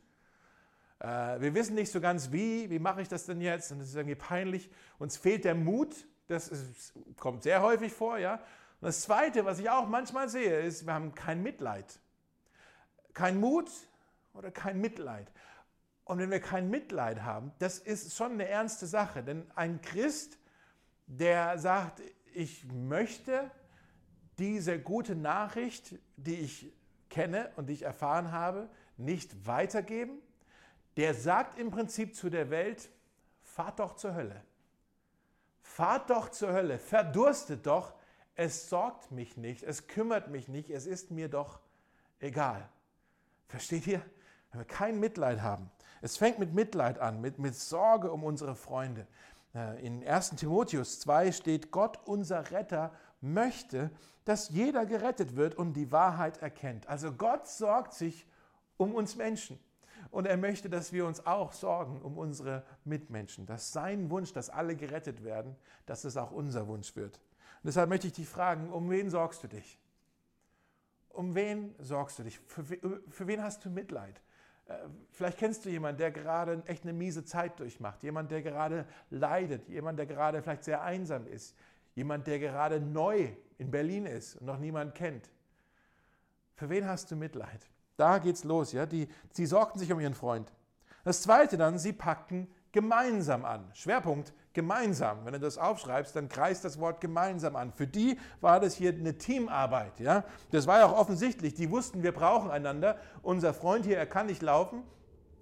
Äh, 1.00 1.06
wir 1.40 1.54
wissen 1.54 1.74
nicht 1.74 1.92
so 1.92 2.00
ganz 2.00 2.32
wie, 2.32 2.70
wie 2.70 2.78
mache 2.78 3.02
ich 3.02 3.08
das 3.08 3.26
denn 3.26 3.42
jetzt? 3.42 3.72
Und 3.72 3.80
das 3.80 3.88
ist 3.88 3.94
irgendwie 3.94 4.14
peinlich. 4.14 4.70
Uns 4.98 5.18
fehlt 5.18 5.44
der 5.44 5.54
Mut. 5.54 6.06
Das 6.28 6.48
ist, 6.48 6.94
kommt 7.18 7.42
sehr 7.42 7.60
häufig 7.60 7.92
vor, 7.92 8.16
ja. 8.16 8.36
Und 8.80 8.86
das 8.86 9.02
zweite, 9.02 9.44
was 9.44 9.58
ich 9.58 9.68
auch 9.68 9.86
manchmal 9.86 10.30
sehe, 10.30 10.60
ist, 10.60 10.86
wir 10.86 10.94
haben 10.94 11.14
kein 11.14 11.42
Mitleid. 11.42 12.00
Kein 13.12 13.38
Mut 13.38 13.70
oder 14.32 14.50
kein 14.50 14.80
Mitleid. 14.80 15.30
Und 16.04 16.18
wenn 16.20 16.30
wir 16.30 16.40
kein 16.40 16.70
Mitleid 16.70 17.22
haben, 17.22 17.52
das 17.58 17.78
ist 17.78 18.16
schon 18.16 18.32
eine 18.32 18.48
ernste 18.48 18.86
Sache. 18.86 19.22
Denn 19.22 19.44
ein 19.54 19.82
Christ, 19.82 20.38
der 21.06 21.58
sagt, 21.58 22.02
ich 22.34 22.64
möchte 22.66 23.50
diese 24.38 24.80
gute 24.80 25.14
Nachricht, 25.14 25.94
die 26.16 26.36
ich 26.36 26.72
kenne 27.08 27.50
und 27.56 27.68
die 27.68 27.74
ich 27.74 27.82
erfahren 27.82 28.32
habe, 28.32 28.68
nicht 28.96 29.46
weitergeben, 29.46 30.18
der 30.96 31.14
sagt 31.14 31.58
im 31.58 31.70
Prinzip 31.70 32.14
zu 32.14 32.30
der 32.30 32.50
Welt, 32.50 32.90
fahrt 33.42 33.78
doch 33.78 33.96
zur 33.96 34.14
Hölle. 34.14 34.42
Fahrt 35.62 36.10
doch 36.10 36.30
zur 36.30 36.52
Hölle, 36.52 36.78
verdurstet 36.78 37.66
doch, 37.66 37.94
es 38.36 38.68
sorgt 38.68 39.12
mich 39.12 39.36
nicht, 39.36 39.62
es 39.62 39.86
kümmert 39.86 40.28
mich 40.28 40.48
nicht, 40.48 40.70
es 40.70 40.86
ist 40.86 41.10
mir 41.10 41.28
doch 41.28 41.60
egal. 42.18 42.68
Versteht 43.48 43.86
ihr? 43.86 44.02
Wenn 44.50 44.60
wir 44.60 44.66
kein 44.66 45.00
Mitleid 45.00 45.40
haben, 45.42 45.70
es 46.00 46.16
fängt 46.16 46.38
mit 46.38 46.52
Mitleid 46.52 46.98
an, 46.98 47.20
mit, 47.20 47.38
mit 47.38 47.54
Sorge 47.54 48.12
um 48.12 48.24
unsere 48.24 48.54
Freunde. 48.54 49.06
Äh, 49.54 49.86
in 49.86 50.06
1 50.06 50.30
Timotheus 50.36 51.00
2 51.00 51.32
steht, 51.32 51.70
Gott, 51.70 51.98
unser 52.04 52.50
Retter, 52.50 52.92
möchte, 53.20 53.90
dass 54.24 54.50
jeder 54.50 54.86
gerettet 54.86 55.36
wird 55.36 55.54
und 55.54 55.74
die 55.74 55.92
Wahrheit 55.92 56.38
erkennt. 56.38 56.86
Also 56.88 57.12
Gott 57.12 57.46
sorgt 57.46 57.94
sich 57.94 58.26
um 58.76 58.94
uns 58.94 59.16
Menschen. 59.16 59.58
Und 60.10 60.26
er 60.26 60.36
möchte, 60.36 60.68
dass 60.68 60.92
wir 60.92 61.06
uns 61.06 61.26
auch 61.26 61.52
sorgen 61.52 62.00
um 62.02 62.18
unsere 62.18 62.64
Mitmenschen. 62.84 63.46
Dass 63.46 63.72
sein 63.72 64.10
Wunsch, 64.10 64.32
dass 64.32 64.50
alle 64.50 64.76
gerettet 64.76 65.24
werden, 65.24 65.56
dass 65.86 66.04
es 66.04 66.16
auch 66.16 66.30
unser 66.30 66.68
Wunsch 66.68 66.94
wird. 66.94 67.16
Und 67.16 67.68
deshalb 67.68 67.88
möchte 67.88 68.06
ich 68.06 68.12
dich 68.12 68.28
fragen, 68.28 68.70
um 68.70 68.90
wen 68.90 69.10
sorgst 69.10 69.42
du 69.42 69.48
dich? 69.48 69.78
Um 71.08 71.34
wen 71.34 71.74
sorgst 71.78 72.18
du 72.18 72.24
dich? 72.24 72.38
Für, 72.40 72.64
für 73.08 73.26
wen 73.26 73.42
hast 73.42 73.64
du 73.64 73.70
Mitleid? 73.70 74.20
Äh, 74.66 74.74
vielleicht 75.10 75.38
kennst 75.38 75.64
du 75.64 75.70
jemanden, 75.70 75.98
der 75.98 76.10
gerade 76.10 76.62
echt 76.66 76.84
eine 76.84 76.92
miese 76.92 77.24
Zeit 77.24 77.58
durchmacht, 77.60 78.02
jemand, 78.02 78.30
der 78.30 78.42
gerade 78.42 78.86
leidet, 79.10 79.68
jemand, 79.68 79.98
der 79.98 80.06
gerade 80.06 80.42
vielleicht 80.42 80.64
sehr 80.64 80.82
einsam 80.82 81.26
ist, 81.26 81.56
jemand, 81.94 82.26
der 82.26 82.38
gerade 82.38 82.80
neu 82.80 83.28
in 83.58 83.70
Berlin 83.70 84.06
ist 84.06 84.36
und 84.36 84.46
noch 84.46 84.58
niemand 84.58 84.94
kennt. 84.94 85.30
Für 86.56 86.68
wen 86.70 86.88
hast 86.88 87.10
du 87.10 87.16
Mitleid? 87.16 87.68
Da 87.96 88.18
geht's 88.18 88.44
los, 88.44 88.72
ja. 88.72 88.86
Die, 88.86 89.08
sie 89.32 89.46
sorgten 89.46 89.78
sich 89.78 89.92
um 89.92 90.00
ihren 90.00 90.14
Freund. 90.14 90.52
Das 91.04 91.22
zweite 91.22 91.56
dann, 91.56 91.78
sie 91.78 91.92
packten 91.92 92.48
gemeinsam 92.72 93.44
an. 93.44 93.70
Schwerpunkt 93.74 94.32
gemeinsam. 94.54 95.24
Wenn 95.24 95.34
du 95.34 95.40
das 95.40 95.58
aufschreibst, 95.58 96.16
dann 96.16 96.28
kreist 96.28 96.64
das 96.64 96.78
Wort 96.78 97.00
gemeinsam 97.00 97.56
an. 97.56 97.72
Für 97.72 97.86
die 97.86 98.18
war 98.40 98.60
das 98.60 98.74
hier 98.74 98.92
eine 98.92 99.18
Teamarbeit. 99.18 100.00
Ja? 100.00 100.24
Das 100.52 100.66
war 100.66 100.78
ja 100.78 100.86
auch 100.86 100.96
offensichtlich. 100.96 101.54
Die 101.54 101.70
wussten, 101.70 102.02
wir 102.02 102.12
brauchen 102.12 102.50
einander. 102.50 102.98
Unser 103.22 103.52
Freund 103.52 103.84
hier, 103.84 103.98
er 103.98 104.06
kann 104.06 104.26
nicht 104.26 104.42
laufen 104.42 104.82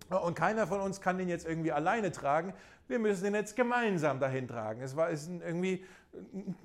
und 0.09 0.35
keiner 0.35 0.67
von 0.67 0.81
uns 0.81 1.01
kann 1.01 1.19
den 1.19 1.29
jetzt 1.29 1.47
irgendwie 1.47 1.73
alleine 1.73 2.11
tragen. 2.11 2.55
Wir 2.89 2.99
müssen 2.99 3.25
den 3.25 3.35
jetzt 3.35 3.57
gemeinsam 3.57 4.19
dahin 4.19 4.49
tragen. 4.49 4.83
Es 4.83 4.97
war 4.97 5.11
ist 5.11 5.29
irgendwie 5.29 5.85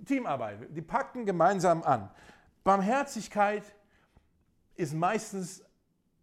Teamarbeit. 0.05 0.59
Die 0.69 0.81
packten 0.81 1.25
gemeinsam 1.25 1.83
an. 1.83 2.09
Barmherzigkeit 2.63 3.63
ist 4.75 4.93
meistens 4.93 5.63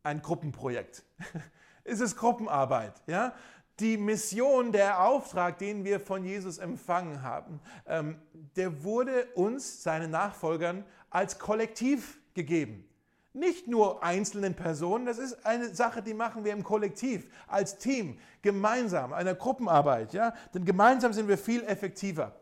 ein 0.02 0.20
Gruppenprojekt. 0.20 1.02
es 1.84 2.00
ist 2.00 2.16
Gruppenarbeit. 2.16 3.02
Ja? 3.06 3.34
Die 3.80 3.96
Mission, 3.96 4.72
der 4.72 5.04
Auftrag, 5.04 5.58
den 5.58 5.84
wir 5.84 6.00
von 6.00 6.24
Jesus 6.24 6.58
empfangen 6.58 7.22
haben, 7.22 7.60
ähm, 7.86 8.20
der 8.56 8.84
wurde 8.84 9.26
uns, 9.34 9.82
seinen 9.82 10.10
Nachfolgern, 10.10 10.84
als 11.10 11.38
Kollektiv 11.38 12.20
gegeben. 12.34 12.88
Nicht 13.32 13.66
nur 13.66 14.04
einzelnen 14.04 14.54
Personen, 14.54 15.06
das 15.06 15.18
ist 15.18 15.44
eine 15.44 15.74
Sache, 15.74 16.02
die 16.02 16.14
machen 16.14 16.44
wir 16.44 16.52
im 16.52 16.62
Kollektiv, 16.62 17.28
als 17.48 17.78
Team, 17.78 18.18
gemeinsam, 18.42 19.12
einer 19.12 19.34
Gruppenarbeit. 19.34 20.12
Ja? 20.12 20.34
Denn 20.54 20.64
gemeinsam 20.64 21.12
sind 21.12 21.26
wir 21.26 21.36
viel 21.36 21.64
effektiver. 21.64 22.32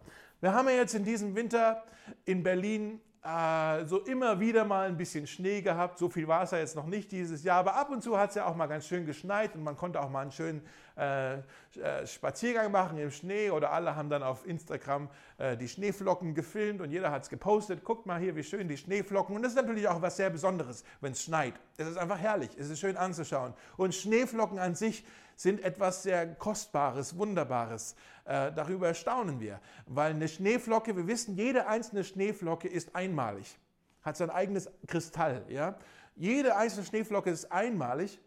Wir 0.40 0.52
haben 0.52 0.68
ja 0.68 0.74
jetzt 0.74 0.94
in 0.94 1.04
diesem 1.04 1.34
Winter 1.34 1.82
in 2.26 2.42
Berlin 2.42 3.00
äh, 3.24 3.84
so 3.86 4.00
immer 4.00 4.40
wieder 4.40 4.64
mal 4.64 4.88
ein 4.88 4.96
bisschen 4.96 5.26
Schnee 5.26 5.62
gehabt. 5.62 5.98
So 5.98 6.08
viel 6.08 6.26
war 6.28 6.42
es 6.42 6.50
ja 6.50 6.58
jetzt 6.58 6.76
noch 6.76 6.86
nicht 6.86 7.12
dieses 7.12 7.44
Jahr, 7.44 7.60
aber 7.60 7.76
ab 7.76 7.90
und 7.90 8.02
zu 8.02 8.18
hat 8.18 8.30
es 8.30 8.36
ja 8.36 8.46
auch 8.46 8.56
mal 8.56 8.66
ganz 8.66 8.86
schön 8.86 9.06
geschneit 9.06 9.54
und 9.54 9.62
man 9.62 9.76
konnte 9.76 10.00
auch 10.00 10.10
mal 10.10 10.20
einen 10.20 10.32
schönen 10.32 10.66
äh, 10.96 11.34
äh, 11.34 12.06
Spaziergang 12.06 12.70
machen 12.70 12.98
im 12.98 13.10
Schnee 13.10 13.50
oder 13.50 13.72
alle 13.72 13.96
haben 13.96 14.10
dann 14.10 14.22
auf 14.22 14.46
Instagram 14.46 15.08
äh, 15.38 15.56
die 15.56 15.68
Schneeflocken 15.68 16.34
gefilmt 16.34 16.80
und 16.80 16.90
jeder 16.90 17.10
hat 17.10 17.22
es 17.22 17.28
gepostet. 17.28 17.84
Guckt 17.84 18.06
mal 18.06 18.20
hier, 18.20 18.36
wie 18.36 18.44
schön 18.44 18.68
die 18.68 18.76
Schneeflocken. 18.76 19.34
Und 19.34 19.42
das 19.42 19.52
ist 19.52 19.56
natürlich 19.56 19.88
auch 19.88 20.02
was 20.02 20.16
sehr 20.16 20.30
Besonderes, 20.30 20.84
wenn 21.00 21.12
es 21.12 21.22
schneit. 21.22 21.54
Es 21.76 21.88
ist 21.88 21.96
einfach 21.96 22.18
herrlich, 22.18 22.50
es 22.58 22.68
ist 22.68 22.80
schön 22.80 22.96
anzuschauen. 22.96 23.54
Und 23.76 23.94
Schneeflocken 23.94 24.58
an 24.58 24.74
sich 24.74 25.04
sind 25.36 25.62
etwas 25.64 26.02
sehr 26.02 26.34
Kostbares, 26.34 27.16
Wunderbares. 27.16 27.96
Äh, 28.24 28.52
darüber 28.52 28.94
staunen 28.94 29.40
wir, 29.40 29.60
weil 29.86 30.12
eine 30.12 30.28
Schneeflocke, 30.28 30.96
wir 30.96 31.06
wissen, 31.06 31.34
jede 31.36 31.66
einzelne 31.66 32.04
Schneeflocke 32.04 32.68
ist 32.68 32.94
einmalig, 32.94 33.58
hat 34.02 34.16
sein 34.16 34.30
eigenes 34.30 34.70
Kristall. 34.86 35.44
Ja? 35.48 35.76
Jede 36.14 36.56
einzelne 36.56 36.86
Schneeflocke 36.86 37.30
ist 37.30 37.50
einmalig, 37.50 38.20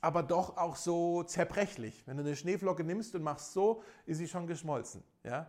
aber 0.00 0.22
doch 0.22 0.56
auch 0.56 0.76
so 0.76 1.22
zerbrechlich. 1.22 2.02
Wenn 2.06 2.16
du 2.16 2.22
eine 2.22 2.36
Schneeflocke 2.36 2.84
nimmst 2.84 3.14
und 3.14 3.22
machst 3.22 3.52
so, 3.52 3.82
ist 4.04 4.18
sie 4.18 4.28
schon 4.28 4.46
geschmolzen. 4.46 5.02
Ja? 5.24 5.46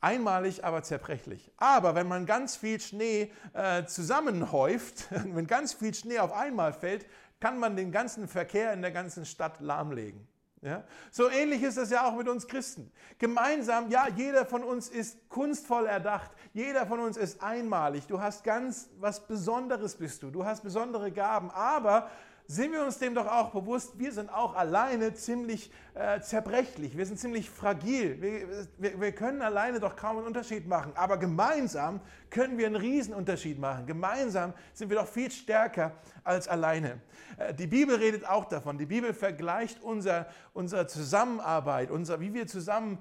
Einmalig, 0.00 0.64
aber 0.64 0.82
zerbrechlich. 0.82 1.50
Aber 1.56 1.94
wenn 1.94 2.06
man 2.06 2.26
ganz 2.26 2.56
viel 2.56 2.80
Schnee 2.80 3.32
äh, 3.52 3.84
zusammenhäuft, 3.86 5.06
wenn 5.10 5.46
ganz 5.46 5.72
viel 5.72 5.94
Schnee 5.94 6.18
auf 6.18 6.32
einmal 6.32 6.72
fällt, 6.72 7.06
kann 7.40 7.58
man 7.58 7.76
den 7.76 7.90
ganzen 7.90 8.28
Verkehr 8.28 8.72
in 8.72 8.82
der 8.82 8.90
ganzen 8.90 9.26
Stadt 9.26 9.60
lahmlegen. 9.60 10.26
Ja? 10.64 10.82
So 11.10 11.28
ähnlich 11.28 11.62
ist 11.62 11.76
es 11.76 11.90
ja 11.90 12.06
auch 12.06 12.16
mit 12.16 12.26
uns 12.26 12.46
Christen. 12.46 12.90
Gemeinsam, 13.18 13.90
ja, 13.90 14.08
jeder 14.08 14.46
von 14.46 14.64
uns 14.64 14.88
ist 14.88 15.28
kunstvoll 15.28 15.86
erdacht, 15.86 16.30
jeder 16.54 16.86
von 16.86 17.00
uns 17.00 17.16
ist 17.16 17.42
einmalig. 17.42 18.06
Du 18.06 18.20
hast 18.20 18.44
ganz 18.44 18.88
was 18.98 19.26
Besonderes 19.26 19.96
bist 19.96 20.22
du, 20.22 20.30
du 20.30 20.44
hast 20.44 20.62
besondere 20.62 21.12
Gaben, 21.12 21.50
aber 21.50 22.10
sind 22.46 22.72
wir 22.72 22.84
uns 22.84 22.98
dem 22.98 23.14
doch 23.14 23.26
auch 23.26 23.50
bewusst, 23.50 23.98
wir 23.98 24.12
sind 24.12 24.28
auch 24.28 24.54
alleine 24.54 25.14
ziemlich 25.14 25.70
äh, 25.94 26.20
zerbrechlich, 26.20 26.96
wir 26.96 27.06
sind 27.06 27.18
ziemlich 27.18 27.48
fragil, 27.48 28.20
wir, 28.20 28.66
wir, 28.76 29.00
wir, 29.00 29.12
können 29.12 29.40
alleine 29.40 29.80
doch 29.80 29.96
kaum 29.96 30.18
einen 30.18 30.26
Unterschied 30.26 30.66
machen, 30.66 30.92
aber 30.94 31.16
gemeinsam 31.16 32.00
können 32.28 32.58
wir 32.58 32.66
einen 32.66 32.76
Riesenunterschied 32.76 33.58
machen. 33.58 33.86
Gemeinsam 33.86 34.52
sind 34.74 34.90
wir 34.90 34.98
doch 34.98 35.08
viel 35.08 35.30
stärker 35.30 35.92
als 36.22 36.46
alleine. 36.46 37.00
Äh, 37.38 37.54
die 37.54 37.66
Bibel 37.66 37.96
redet 37.96 38.28
auch 38.28 38.44
davon, 38.44 38.76
die 38.76 38.86
Bibel 38.86 39.14
vergleicht 39.14 39.82
unser, 39.82 40.26
unsere 40.52 40.86
Zusammenarbeit, 40.86 41.90
unser, 41.90 42.20
wie 42.20 42.34
wir 42.34 42.46
zusammen, 42.46 42.98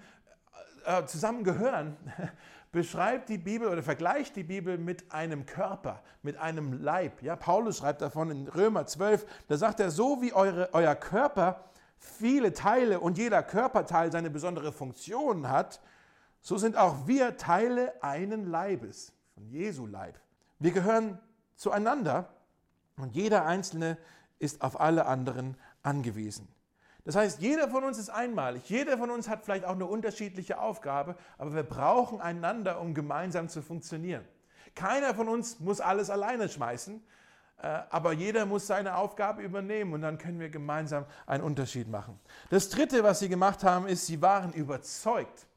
äh, 0.86 1.06
zusammengehören 1.06 1.98
beschreibt 2.72 3.30
die 3.30 3.38
Bibel 3.38 3.68
oder 3.68 3.84
vergleicht 3.84 4.36
die 4.36 4.44
Bibel 4.44 4.78
mit 4.78 5.12
einem 5.12 5.46
Körper, 5.46 6.02
mit 6.24 6.38
einem 6.38 6.74
Leib. 6.82 7.22
Ja, 7.22 7.36
Paulus 7.36 7.78
schreibt 7.78 8.02
davon 8.02 8.32
in 8.32 8.48
Römer 8.48 8.86
12, 8.86 9.26
da 9.48 9.58
sagt 9.58 9.80
er, 9.80 9.92
so 9.92 10.22
wie 10.22 10.34
eure, 10.34 10.70
euer 10.74 10.96
Körper 10.96 11.64
viele 11.98 12.52
Teile 12.54 13.00
und 13.00 13.18
jeder 13.18 13.44
Körperteil 13.44 14.12
seine 14.12 14.30
besondere 14.30 14.72
Funktion 14.72 15.50
hat, 15.50 15.80
so 16.42 16.58
sind 16.58 16.76
auch 16.76 17.08
wir 17.08 17.38
Teile 17.38 17.94
einen 18.04 18.46
Leibes, 18.46 19.14
von 19.34 19.48
Jesu 19.48 19.86
Leib. 19.86 20.20
Wir 20.60 20.72
gehören 20.72 21.20
zueinander 21.56 22.30
und 22.98 23.16
jeder 23.16 23.46
Einzelne 23.46 23.98
ist 24.40 24.62
auf 24.62 24.80
alle 24.80 25.06
anderen 25.06 25.56
angewiesen. 25.84 26.53
Das 27.06 27.16
heißt, 27.16 27.42
jeder 27.42 27.70
von 27.70 27.84
uns 27.84 27.98
ist 27.98 28.10
einmalig, 28.10 28.70
jeder 28.70 28.98
von 28.98 29.10
uns 29.10 29.28
hat 29.28 29.44
vielleicht 29.44 29.66
auch 29.66 29.74
eine 29.76 29.86
unterschiedliche 29.86 30.60
Aufgabe, 30.60 31.16
aber 31.38 31.54
wir 31.54 31.64
brauchen 31.64 32.22
einander, 32.22 32.80
um 32.80 32.94
gemeinsam 32.94 33.50
zu 33.50 33.62
funktionieren. 33.62 34.26
Keiner 34.74 35.14
von 35.14 35.28
uns 35.28 35.60
muss 35.60 35.82
alles 35.82 36.10
alleine 36.10 36.50
schmeißen. 36.50 37.04
Äh, 37.64 37.82
aber 37.90 38.12
jeder 38.14 38.46
muss 38.46 38.68
seine 38.68 38.98
Aufgabe 38.98 39.42
übernehmen 39.42 39.94
und 39.94 40.02
dann 40.02 40.18
können 40.18 40.40
wir 40.40 40.50
gemeinsam 40.50 41.06
einen 41.26 41.44
Unterschied 41.44 41.88
machen. 41.88 42.20
Das 42.50 42.70
Dritte, 42.70 43.04
was 43.04 43.20
sie 43.20 43.30
gemacht 43.30 43.64
haben, 43.64 43.88
ist, 43.88 44.06
sie 44.06 44.22
waren 44.22 44.52
überzeugt. 44.54 45.48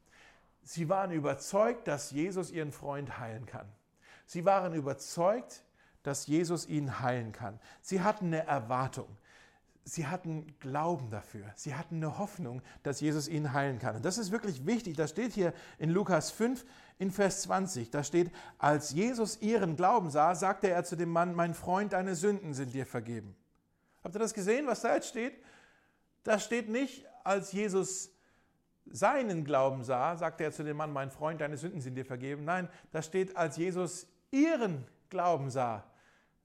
Sie 0.62 0.88
waren 0.88 1.10
überzeugt, 1.10 1.88
dass 1.88 2.10
Jesus 2.10 2.50
ihren 2.50 2.72
Freund 2.72 3.18
heilen 3.18 3.46
kann. 3.46 3.66
Sie 4.24 4.44
waren 4.44 4.74
überzeugt, 4.74 5.62
dass 6.02 6.26
Jesus 6.26 6.66
ihn 6.66 7.00
heilen 7.00 7.32
kann. 7.32 7.58
Sie 7.80 8.00
hatten 8.00 8.26
eine 8.26 8.46
Erwartung. 8.46 9.08
Sie 9.88 10.08
hatten 10.08 10.58
Glauben 10.58 11.10
dafür. 11.10 11.44
Sie 11.54 11.76
hatten 11.76 11.96
eine 11.96 12.18
Hoffnung, 12.18 12.60
dass 12.82 13.00
Jesus 13.00 13.28
ihn 13.28 13.52
heilen 13.52 13.78
kann. 13.78 13.94
Und 13.94 14.04
das 14.04 14.18
ist 14.18 14.32
wirklich 14.32 14.66
wichtig. 14.66 14.96
Das 14.96 15.10
steht 15.10 15.32
hier 15.32 15.54
in 15.78 15.90
Lukas 15.90 16.32
5 16.32 16.64
in 16.98 17.12
Vers 17.12 17.42
20. 17.42 17.92
Da 17.92 18.02
steht, 18.02 18.32
als 18.58 18.90
Jesus 18.90 19.40
ihren 19.40 19.76
Glauben 19.76 20.10
sah, 20.10 20.34
sagte 20.34 20.68
er 20.68 20.82
zu 20.82 20.96
dem 20.96 21.10
Mann, 21.10 21.34
mein 21.34 21.54
Freund, 21.54 21.92
deine 21.92 22.16
Sünden 22.16 22.52
sind 22.52 22.74
dir 22.74 22.84
vergeben. 22.84 23.36
Habt 24.02 24.16
ihr 24.16 24.18
das 24.18 24.34
gesehen, 24.34 24.66
was 24.66 24.80
da 24.80 24.92
jetzt 24.92 25.06
steht? 25.06 25.34
Da 26.24 26.40
steht 26.40 26.68
nicht, 26.68 27.06
als 27.22 27.52
Jesus 27.52 28.10
seinen 28.86 29.44
Glauben 29.44 29.84
sah, 29.84 30.16
sagte 30.16 30.42
er 30.42 30.50
zu 30.50 30.64
dem 30.64 30.78
Mann, 30.78 30.92
mein 30.92 31.12
Freund, 31.12 31.40
deine 31.40 31.56
Sünden 31.56 31.80
sind 31.80 31.94
dir 31.94 32.04
vergeben. 32.04 32.44
Nein, 32.44 32.68
da 32.90 33.02
steht, 33.02 33.36
als 33.36 33.56
Jesus 33.56 34.08
ihren 34.32 34.84
Glauben 35.10 35.48
sah, 35.48 35.84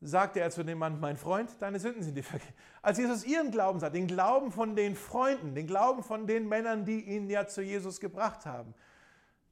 sagte 0.02 0.40
er 0.40 0.50
zu 0.50 0.64
dem 0.64 0.80
Mann, 0.80 1.00
mein 1.00 1.16
Freund, 1.16 1.50
deine 1.60 1.80
Sünden 1.80 2.02
sind 2.02 2.16
dir 2.16 2.24
vergeben. 2.24 2.54
Als 2.82 2.98
Jesus 2.98 3.24
ihren 3.24 3.52
Glauben 3.52 3.80
sah, 3.80 3.90
den 3.90 4.08
Glauben 4.08 4.52
von 4.52 4.76
den 4.76 4.96
Freunden, 4.96 5.54
den 5.54 5.68
Glauben 5.68 6.04
von 6.04 6.26
den 6.26 6.48
Männern, 6.50 6.86
die 6.86 7.02
ihn 7.02 7.30
ja 7.30 7.46
zu 7.46 7.62
Jesus 7.62 8.00
gebracht 8.00 8.46
haben, 8.46 8.74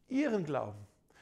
ihren 0.07 0.43
Glauben. 0.43 0.79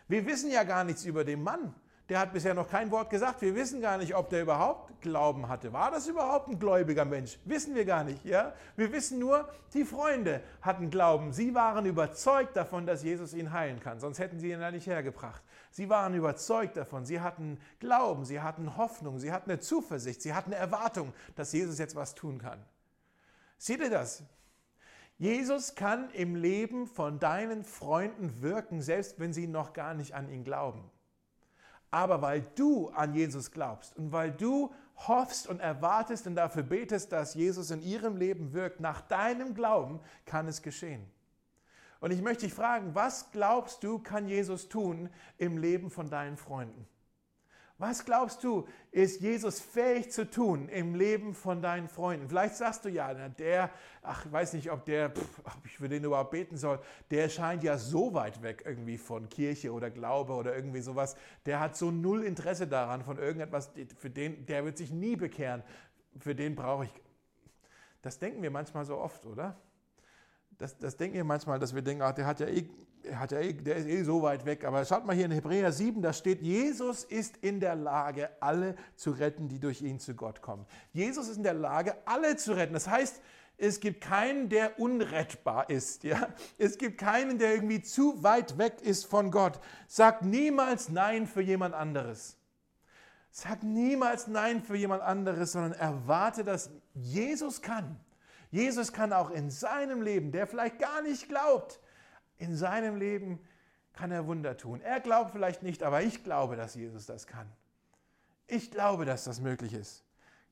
Wir 0.08 0.26
wissen 0.26 0.50
ja 0.50 0.64
gar 0.64 0.86
nichts 0.86 1.04
über 1.04 1.26
den 1.26 1.44
Mann. 1.44 1.76
Der 2.10 2.20
hat 2.20 2.32
bisher 2.32 2.54
noch 2.54 2.70
kein 2.70 2.90
Wort 2.90 3.10
gesagt. 3.10 3.42
Wir 3.42 3.54
wissen 3.54 3.82
gar 3.82 3.98
nicht, 3.98 4.16
ob 4.16 4.30
der 4.30 4.42
überhaupt 4.42 5.02
Glauben 5.02 5.50
hatte. 5.50 5.74
War 5.74 5.92
das 5.92 6.08
überhaupt 6.08 6.48
ein 6.48 6.58
gläubiger 6.58 7.04
Mensch? 7.04 7.38
Wissen 7.44 7.76
wir 7.76 7.84
gar 7.84 8.06
nicht. 8.06 8.24
Ja? 8.24 8.54
Wir 8.78 8.94
wissen 8.94 9.20
nur, 9.20 9.50
die 9.74 9.84
Freunde 9.84 10.42
hatten 10.62 10.90
Glauben. 10.90 11.34
Sie 11.34 11.54
waren 11.54 11.86
überzeugt 11.86 12.56
davon, 12.56 12.86
dass 12.86 13.04
Jesus 13.04 13.34
ihn 13.34 13.52
heilen 13.52 13.82
kann. 13.82 14.00
Sonst 14.00 14.20
hätten 14.20 14.40
sie 14.40 14.52
ihn 14.52 14.62
ja 14.62 14.72
nicht 14.72 14.88
hergebracht. 14.88 15.44
Sie 15.78 15.90
waren 15.90 16.16
überzeugt 16.16 16.76
davon. 16.76 17.06
Sie 17.06 17.22
hatten 17.22 17.60
Glauben, 17.80 18.26
sie 18.26 18.42
hatten 18.42 18.78
Hoffnung, 18.78 19.20
sie 19.20 19.32
hatten 19.32 19.52
eine 19.52 19.60
Zuversicht, 19.60 20.24
sie 20.24 20.34
hatten 20.34 20.52
eine 20.52 20.60
Erwartung, 20.60 21.14
dass 21.36 21.54
Jesus 21.54 21.78
jetzt 21.78 21.96
was 21.96 22.16
tun 22.16 22.40
kann. 22.40 22.66
Seht 23.60 23.82
ihr 23.82 23.92
das? 23.92 24.24
Jesus 25.20 25.76
kann 25.76 26.10
im 26.14 26.34
Leben 26.34 26.88
von 26.88 27.20
deinen 27.20 27.64
Freunden 27.64 28.42
wirken, 28.42 28.82
selbst 28.82 29.20
wenn 29.20 29.34
sie 29.34 29.46
noch 29.46 29.74
gar 29.74 29.94
nicht 29.94 30.16
an 30.16 30.30
ihn 30.30 30.44
glauben. 30.44 30.90
Aber 31.92 32.24
weil 32.24 32.42
du 32.56 32.90
an 32.90 33.14
Jesus 33.14 33.52
glaubst 33.52 33.96
und 33.98 34.12
weil 34.12 34.32
du 34.32 34.74
hoffst 35.08 35.46
und 35.46 35.60
erwartest 35.60 36.26
und 36.26 36.34
dafür 36.34 36.64
betest, 36.64 37.12
dass 37.12 37.36
Jesus 37.36 37.70
in 37.70 37.84
ihrem 37.84 38.18
Leben 38.18 38.52
wirkt, 38.52 38.80
nach 38.80 39.02
deinem 39.02 39.54
Glauben 39.54 40.00
kann 40.26 40.48
es 40.48 40.64
geschehen. 40.64 41.06
Und 42.00 42.12
ich 42.12 42.22
möchte 42.22 42.46
dich 42.46 42.54
fragen, 42.54 42.94
was 42.94 43.32
glaubst 43.32 43.84
du, 43.84 44.00
kann 44.00 44.28
Jesus 44.28 44.70
tun 44.70 45.10
im 45.38 45.58
Leben 45.58 45.90
von 45.90 46.10
deinen 46.10 46.38
Freunden? 46.38 46.88
Was 47.80 48.06
glaubst 48.06 48.44
du, 48.44 48.68
ist 48.92 49.22
Jesus 49.22 49.60
fähig 49.60 50.12
zu 50.12 50.28
tun 50.28 50.68
im 50.68 50.96
Leben 50.96 51.36
von 51.36 51.62
deinen 51.62 51.88
Freunden? 51.88 52.28
Vielleicht 52.28 52.56
sagst 52.56 52.86
du 52.86 52.90
ja, 52.90 53.14
der, 53.14 53.70
ach, 54.02 54.26
ich 54.26 54.32
weiß 54.32 54.54
nicht, 54.54 54.72
ob 54.72 54.84
der, 54.86 55.12
pff, 55.12 55.42
ob 55.44 55.64
ich 55.64 55.78
für 55.78 55.88
den 55.88 56.04
überhaupt 56.04 56.32
beten 56.32 56.58
soll, 56.58 56.80
der 57.12 57.30
scheint 57.30 57.62
ja 57.62 57.78
so 57.78 58.16
weit 58.16 58.42
weg 58.42 58.64
irgendwie 58.66 58.98
von 58.98 59.30
Kirche 59.30 59.72
oder 59.72 59.92
Glaube 59.92 60.34
oder 60.34 60.56
irgendwie 60.56 60.82
sowas. 60.82 61.16
Der 61.46 61.60
hat 61.60 61.78
so 61.78 61.92
null 61.92 62.24
Interesse 62.24 62.68
daran 62.68 63.04
von 63.04 63.20
irgendetwas, 63.20 63.70
für 63.96 64.10
den, 64.10 64.48
der 64.48 64.66
wird 64.66 64.78
sich 64.78 64.92
nie 64.92 65.16
bekehren. 65.16 65.62
Für 66.18 66.34
den 66.34 66.56
brauche 66.56 66.86
ich. 66.86 67.02
Das 68.02 68.18
denken 68.18 68.42
wir 68.42 68.50
manchmal 68.50 68.86
so 68.86 68.98
oft, 68.98 69.24
oder? 69.28 69.56
Das, 70.58 70.78
das 70.78 70.98
denken 70.98 71.16
wir 71.16 71.24
manchmal, 71.24 71.60
dass 71.60 71.76
wir 71.76 71.82
denken, 71.82 72.02
ach, 72.02 72.14
der 72.14 72.26
hat 72.26 72.40
ja 72.40 72.48
eh 72.48 72.68
hat 73.16 73.32
ja, 73.32 73.40
eh, 73.40 73.54
der 73.54 73.76
ist 73.78 73.88
eh 73.88 74.04
so 74.04 74.22
weit 74.22 74.46
weg. 74.46 74.66
Aber 74.66 74.84
schaut 74.86 75.06
mal 75.06 75.16
hier 75.16 75.26
in 75.26 75.32
Hebräer 75.32 75.72
7, 75.72 76.02
da 76.02 76.14
steht, 76.14 76.42
Jesus 76.42 77.04
ist 77.04 77.38
in 77.38 77.60
der 77.60 77.76
Lage, 77.76 78.30
alle 78.40 78.76
zu 78.96 79.12
retten, 79.12 79.48
die 79.48 79.60
durch 79.60 79.82
ihn 79.82 80.00
zu 80.00 80.16
Gott 80.16 80.42
kommen. 80.42 80.66
Jesus 80.94 81.28
ist 81.28 81.38
in 81.38 81.44
der 81.44 81.54
Lage, 81.54 81.96
alle 82.06 82.36
zu 82.36 82.54
retten. 82.54 82.74
Das 82.74 82.88
heißt, 82.88 83.22
es 83.58 83.80
gibt 83.80 84.02
keinen, 84.02 84.50
der 84.50 84.80
unrettbar 84.80 85.70
ist. 85.70 86.04
Ja? 86.04 86.30
Es 86.58 86.78
gibt 86.78 87.00
keinen, 87.00 87.40
der 87.40 87.56
irgendwie 87.56 87.82
zu 87.82 88.22
weit 88.24 88.58
weg 88.58 88.82
ist 88.82 89.06
von 89.06 89.32
Gott. 89.32 89.60
Sag 89.88 90.24
niemals 90.24 90.90
Nein 90.90 91.28
für 91.28 91.42
jemand 91.42 91.74
anderes. 91.74 92.38
Sag 93.32 93.64
niemals 93.64 94.28
Nein 94.28 94.62
für 94.62 94.76
jemand 94.76 95.02
anderes, 95.02 95.52
sondern 95.52 95.74
erwarte, 95.74 96.44
dass 96.44 96.70
Jesus 96.94 97.62
kann. 97.62 98.00
Jesus 98.50 98.94
kann 98.94 99.14
auch 99.14 99.30
in 99.30 99.50
seinem 99.50 100.02
Leben, 100.02 100.32
der 100.32 100.48
vielleicht 100.48 100.80
gar 100.80 101.02
nicht 101.02 101.28
glaubt, 101.28 101.80
in 102.38 102.56
seinem 102.56 102.96
Leben 102.96 103.40
kann 103.94 104.12
er 104.12 104.28
Wunder 104.28 104.58
tun. 104.58 104.80
Er 104.82 105.00
glaubt 105.00 105.32
vielleicht 105.32 105.64
nicht, 105.64 105.84
aber 105.84 106.04
ich 106.04 106.24
glaube, 106.24 106.56
dass 106.56 106.76
Jesus 106.76 107.06
das 107.06 107.28
kann. 107.28 107.52
Ich 108.48 108.72
glaube, 108.72 109.06
dass 109.06 109.26
das 109.26 109.42
möglich 109.42 109.74
ist. 109.74 110.04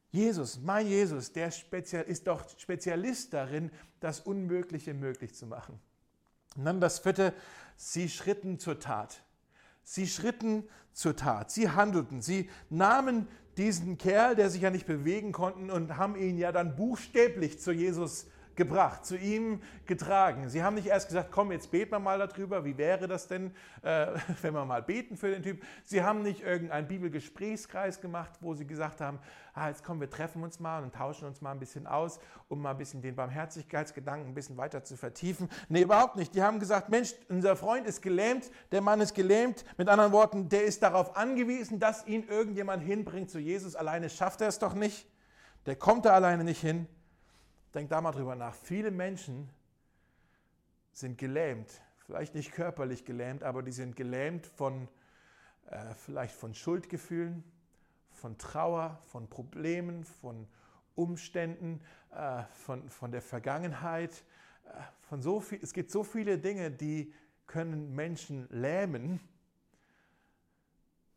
Jesus, 0.10 0.60
mein 0.62 0.88
Jesus, 0.88 1.32
der 1.32 1.48
ist 2.08 2.28
doch 2.28 2.48
Spezialist 2.58 3.34
darin, 3.34 3.72
das 4.00 4.20
Unmögliche 4.22 4.94
möglich 4.94 5.36
zu 5.36 5.46
machen. 5.46 5.80
Und 6.56 6.66
dann 6.66 6.82
das 6.82 7.00
vierte, 7.00 7.34
sie 7.76 8.10
schritten 8.10 8.60
zur 8.60 8.80
Tat. 8.80 9.22
Sie 9.84 10.08
schritten 10.08 10.68
zur 10.94 11.16
Tat. 11.16 11.52
Sie 11.52 11.70
handelten. 11.70 12.22
Sie 12.22 12.50
nahmen 12.70 13.28
diesen 13.58 13.98
Kerl, 13.98 14.36
der 14.36 14.50
sich 14.50 14.62
ja 14.62 14.70
nicht 14.70 14.86
bewegen 14.86 15.32
konnte, 15.32 15.74
und 15.74 15.98
haben 15.98 16.16
ihn 16.16 16.38
ja 16.38 16.52
dann 16.52 16.76
buchstäblich 16.76 17.60
zu 17.60 17.72
Jesus 17.72 18.28
gebracht, 18.56 19.06
zu 19.06 19.18
ihm 19.18 19.62
getragen. 19.86 20.50
Sie 20.50 20.64
haben 20.64 20.76
nicht 20.76 20.88
erst 20.88 21.08
gesagt, 21.08 21.32
komm, 21.32 21.52
jetzt 21.52 21.72
beten 21.72 21.92
wir 21.92 22.00
mal 22.00 22.18
darüber, 22.20 22.66
wie 22.66 22.78
wäre 22.78 23.08
das 23.08 23.28
denn, 23.28 23.54
äh, 23.82 24.08
wenn 24.42 24.54
wir 24.54 24.66
mal 24.66 24.82
beten 24.82 25.18
für 25.18 25.30
den 25.30 25.44
Typ. 25.44 25.64
Sie 25.84 26.04
haben 26.04 26.22
nicht 26.22 26.42
irgendeinen 26.42 26.88
Bibelgesprächskreis 26.88 28.02
gemacht, 28.02 28.32
wo 28.42 28.54
sie 28.54 28.66
gesagt 28.66 29.02
haben, 29.02 29.20
ah, 29.54 29.70
jetzt 29.70 29.84
kommen 29.84 30.02
wir 30.02 30.10
treffen 30.10 30.44
uns 30.44 30.60
mal 30.60 30.84
und 30.84 30.94
tauschen 30.94 31.28
uns 31.28 31.42
mal 31.42 31.52
ein 31.52 31.60
bisschen 31.60 31.88
aus, 31.88 32.20
um 32.48 32.62
mal 32.62 32.72
ein 32.72 32.78
bisschen 32.78 33.02
den 33.02 33.16
Barmherzigkeitsgedanken 33.16 34.32
ein 34.32 34.34
bisschen 34.34 34.58
weiter 34.58 34.84
zu 34.84 34.98
vertiefen. 34.98 35.50
Nee, 35.70 35.82
überhaupt 35.82 36.16
nicht. 36.16 36.36
Die 36.36 36.44
haben 36.44 36.60
gesagt, 36.60 36.90
Mensch, 36.90 37.14
unser 37.30 37.56
Freund 37.56 37.88
ist 37.88 38.02
gelähmt, 38.02 38.52
der 38.72 38.82
Mann 38.82 39.02
ist 39.02 39.14
gelähmt. 39.14 39.66
Mit 39.78 39.90
anderen 39.90 40.12
Worten, 40.12 40.50
der 40.50 40.66
ist 40.66 40.84
darauf 40.84 41.16
angewiesen, 41.16 41.80
dass 41.80 42.06
ihn 42.08 42.28
irgendjemand 42.28 42.84
hinbringt 42.84 43.30
zu 43.30 43.40
Jesus. 43.40 43.76
Alleine 43.76 44.10
schafft 44.10 44.42
er 44.42 44.48
es 44.48 44.60
doch 44.60 44.74
nicht. 44.74 45.08
Der 45.66 45.76
kommt 45.76 46.06
da 46.06 46.14
alleine 46.14 46.44
nicht 46.44 46.62
hin. 46.62 46.88
Denk 47.76 47.90
da 47.90 48.00
mal 48.00 48.14
drüber 48.14 48.38
nach. 48.38 48.56
Viele 48.56 48.90
Menschen 48.90 49.50
sind 50.94 51.18
gelähmt, 51.18 51.82
vielleicht 52.06 52.34
nicht 52.34 52.54
körperlich 52.54 53.04
gelähmt, 53.04 53.44
aber 53.44 53.64
die 53.64 53.74
sind 53.74 53.98
gelähmt 53.98 54.48
von 54.48 54.88
äh, 55.70 55.94
vielleicht 55.94 56.34
von 56.36 56.54
Schuldgefühlen, 56.54 57.44
von 58.12 58.38
Trauer, 58.38 58.98
von 59.08 59.30
Problemen, 59.30 60.06
von 60.06 60.48
Umständen, 60.96 61.82
äh, 62.12 62.44
von, 62.54 62.90
von 62.90 63.12
der 63.12 63.22
Vergangenheit. 63.22 64.24
Äh, 64.64 64.82
von 65.02 65.22
so 65.22 65.42
viel, 65.42 65.60
es 65.62 65.74
gibt 65.74 65.92
so 65.92 66.06
viele 66.06 66.38
Dinge, 66.38 66.72
die 66.72 67.14
können 67.46 67.94
Menschen 67.94 68.48
lähmen. 68.52 69.20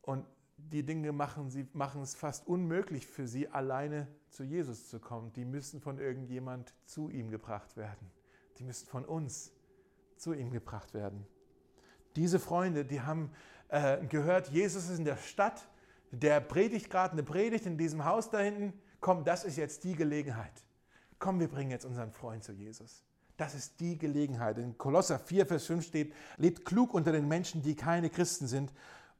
Und 0.02 0.26
die 0.58 0.84
Dinge 0.84 1.12
machen, 1.12 1.50
sie 1.50 1.66
machen 1.72 2.02
es 2.02 2.14
fast 2.14 2.46
unmöglich 2.46 3.06
für 3.06 3.26
sie, 3.26 3.48
alleine 3.48 4.08
zu 4.28 4.44
Jesus 4.44 4.88
zu 4.88 4.98
kommen. 4.98 5.32
Die 5.32 5.44
müssen 5.44 5.80
von 5.80 5.98
irgendjemand 5.98 6.74
zu 6.84 7.08
ihm 7.08 7.30
gebracht 7.30 7.76
werden. 7.76 8.10
Die 8.58 8.64
müssen 8.64 8.86
von 8.86 9.04
uns 9.04 9.52
zu 10.16 10.34
ihm 10.34 10.50
gebracht 10.50 10.94
werden. 10.94 11.26
Diese 12.16 12.38
Freunde, 12.38 12.84
die 12.84 13.00
haben 13.00 13.30
äh, 13.68 14.04
gehört, 14.06 14.48
Jesus 14.48 14.88
ist 14.88 14.98
in 14.98 15.04
der 15.04 15.16
Stadt, 15.16 15.68
der 16.10 16.40
predigt 16.40 16.90
gerade 16.90 17.12
eine 17.12 17.22
Predigt 17.22 17.66
in 17.66 17.78
diesem 17.78 18.04
Haus 18.04 18.30
da 18.30 18.40
hinten. 18.40 18.72
Komm, 19.00 19.24
das 19.24 19.44
ist 19.44 19.56
jetzt 19.56 19.84
die 19.84 19.94
Gelegenheit. 19.94 20.64
Komm, 21.18 21.38
wir 21.38 21.48
bringen 21.48 21.70
jetzt 21.70 21.84
unseren 21.84 22.10
Freund 22.10 22.42
zu 22.42 22.52
Jesus. 22.52 23.04
Das 23.36 23.54
ist 23.54 23.78
die 23.78 23.96
Gelegenheit. 23.96 24.58
In 24.58 24.76
Kolosser 24.76 25.18
4, 25.18 25.46
Vers 25.46 25.66
5 25.66 25.84
steht, 25.84 26.14
lebt 26.36 26.64
klug 26.64 26.92
unter 26.92 27.12
den 27.12 27.28
Menschen, 27.28 27.62
die 27.62 27.76
keine 27.76 28.10
Christen 28.10 28.48
sind 28.48 28.72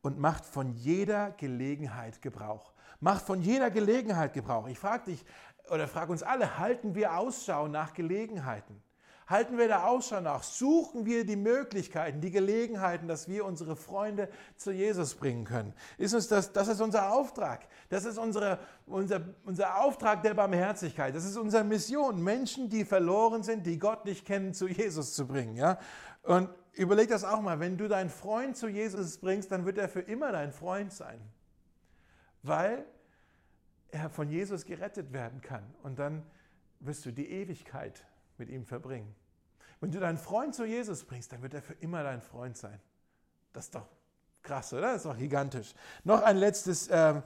und 0.03 0.19
macht 0.19 0.45
von 0.45 0.75
jeder 0.75 1.31
Gelegenheit 1.33 2.23
Gebrauch. 2.23 2.73
Macht 3.01 3.25
von 3.25 3.41
jeder 3.41 3.71
Gelegenheit 3.71 4.33
Gebrauch. 4.33 4.69
Ich 4.69 4.79
frage 4.79 5.11
dich 5.11 5.25
oder 5.71 5.87
frage 5.87 6.13
uns 6.13 6.23
alle, 6.23 6.59
halten 6.59 6.95
wir 6.95 7.17
Ausschau 7.17 7.69
nach 7.69 7.95
Gelegenheiten? 7.95 8.83
Halten 9.29 9.59
wir 9.59 9.69
da 9.69 9.85
Ausschau 9.85 10.23
nach? 10.23 10.43
Suchen 10.43 11.05
wir 11.05 11.27
die 11.27 11.37
Möglichkeiten, 11.37 12.23
die 12.23 12.31
Gelegenheiten, 12.31 13.09
dass 13.09 13.29
wir 13.29 13.45
unsere 13.45 13.77
Freunde 13.77 14.31
zu 14.57 14.73
Jesus 14.73 15.15
bringen 15.15 15.45
können? 15.45 15.75
Ist 15.99 16.15
uns 16.15 16.29
das, 16.29 16.51
das 16.51 16.69
ist 16.69 16.81
unser 16.81 17.13
Auftrag. 17.13 17.69
Das 17.91 18.07
ist 18.07 18.17
unsere, 18.17 18.59
unser, 18.87 19.21
unser 19.45 19.83
Auftrag 19.83 20.23
der 20.23 20.33
Barmherzigkeit. 20.33 21.15
Das 21.15 21.27
ist 21.27 21.37
unsere 21.37 21.63
Mission, 21.63 22.23
Menschen, 22.23 22.71
die 22.71 22.87
verloren 22.87 23.43
sind, 23.43 23.67
die 23.67 23.79
Gott 23.79 24.07
nicht 24.07 24.25
kennen, 24.25 24.55
zu 24.55 24.67
Jesus 24.67 25.15
zu 25.15 25.27
bringen. 25.27 25.57
Ja? 25.57 25.79
Und 26.23 26.49
überleg 26.79 27.09
das 27.09 27.25
auch 27.25 27.41
mal, 27.41 27.61
wenn 27.61 27.77
du 27.77 27.89
deinen 27.89 28.11
Freund 28.11 28.57
zu 28.57 28.69
Jesus 28.69 29.19
bringst, 29.19 29.51
dann 29.51 29.67
wird 29.67 29.79
er 29.79 29.89
für 29.89 30.01
immer 30.01 30.33
dein 30.33 30.53
Freund 30.53 30.93
sein. 30.93 31.21
Weil 32.43 32.85
er 33.91 34.11
von 34.11 34.31
Jesus 34.31 34.65
gerettet 34.65 35.13
werden 35.13 35.41
kann. 35.41 35.63
Und 35.83 35.99
dann 35.99 36.25
wirst 36.81 37.05
du 37.07 37.11
die 37.11 37.31
Ewigkeit 37.31 38.05
mit 38.37 38.49
ihm 38.49 38.65
verbringen. 38.65 39.15
Wenn 39.81 39.91
du 39.91 40.01
deinen 40.01 40.19
Freund 40.19 40.55
zu 40.55 40.65
Jesus 40.65 41.05
bringst, 41.05 41.33
dann 41.33 41.43
wird 41.43 41.55
er 41.55 41.63
für 41.63 41.75
immer 41.75 42.03
dein 42.03 42.21
Freund 42.21 42.57
sein. 42.57 42.81
Das 43.53 43.67
ist 43.67 43.75
doch 43.75 43.89
krass, 44.43 44.73
oder? 44.73 44.93
Das 44.93 44.97
ist 44.97 45.07
doch 45.07 45.17
gigantisch. 45.17 45.75
Noch 46.05 46.23
ein 46.23 46.37
letztes, 46.37 46.89
ähm, 46.91 47.23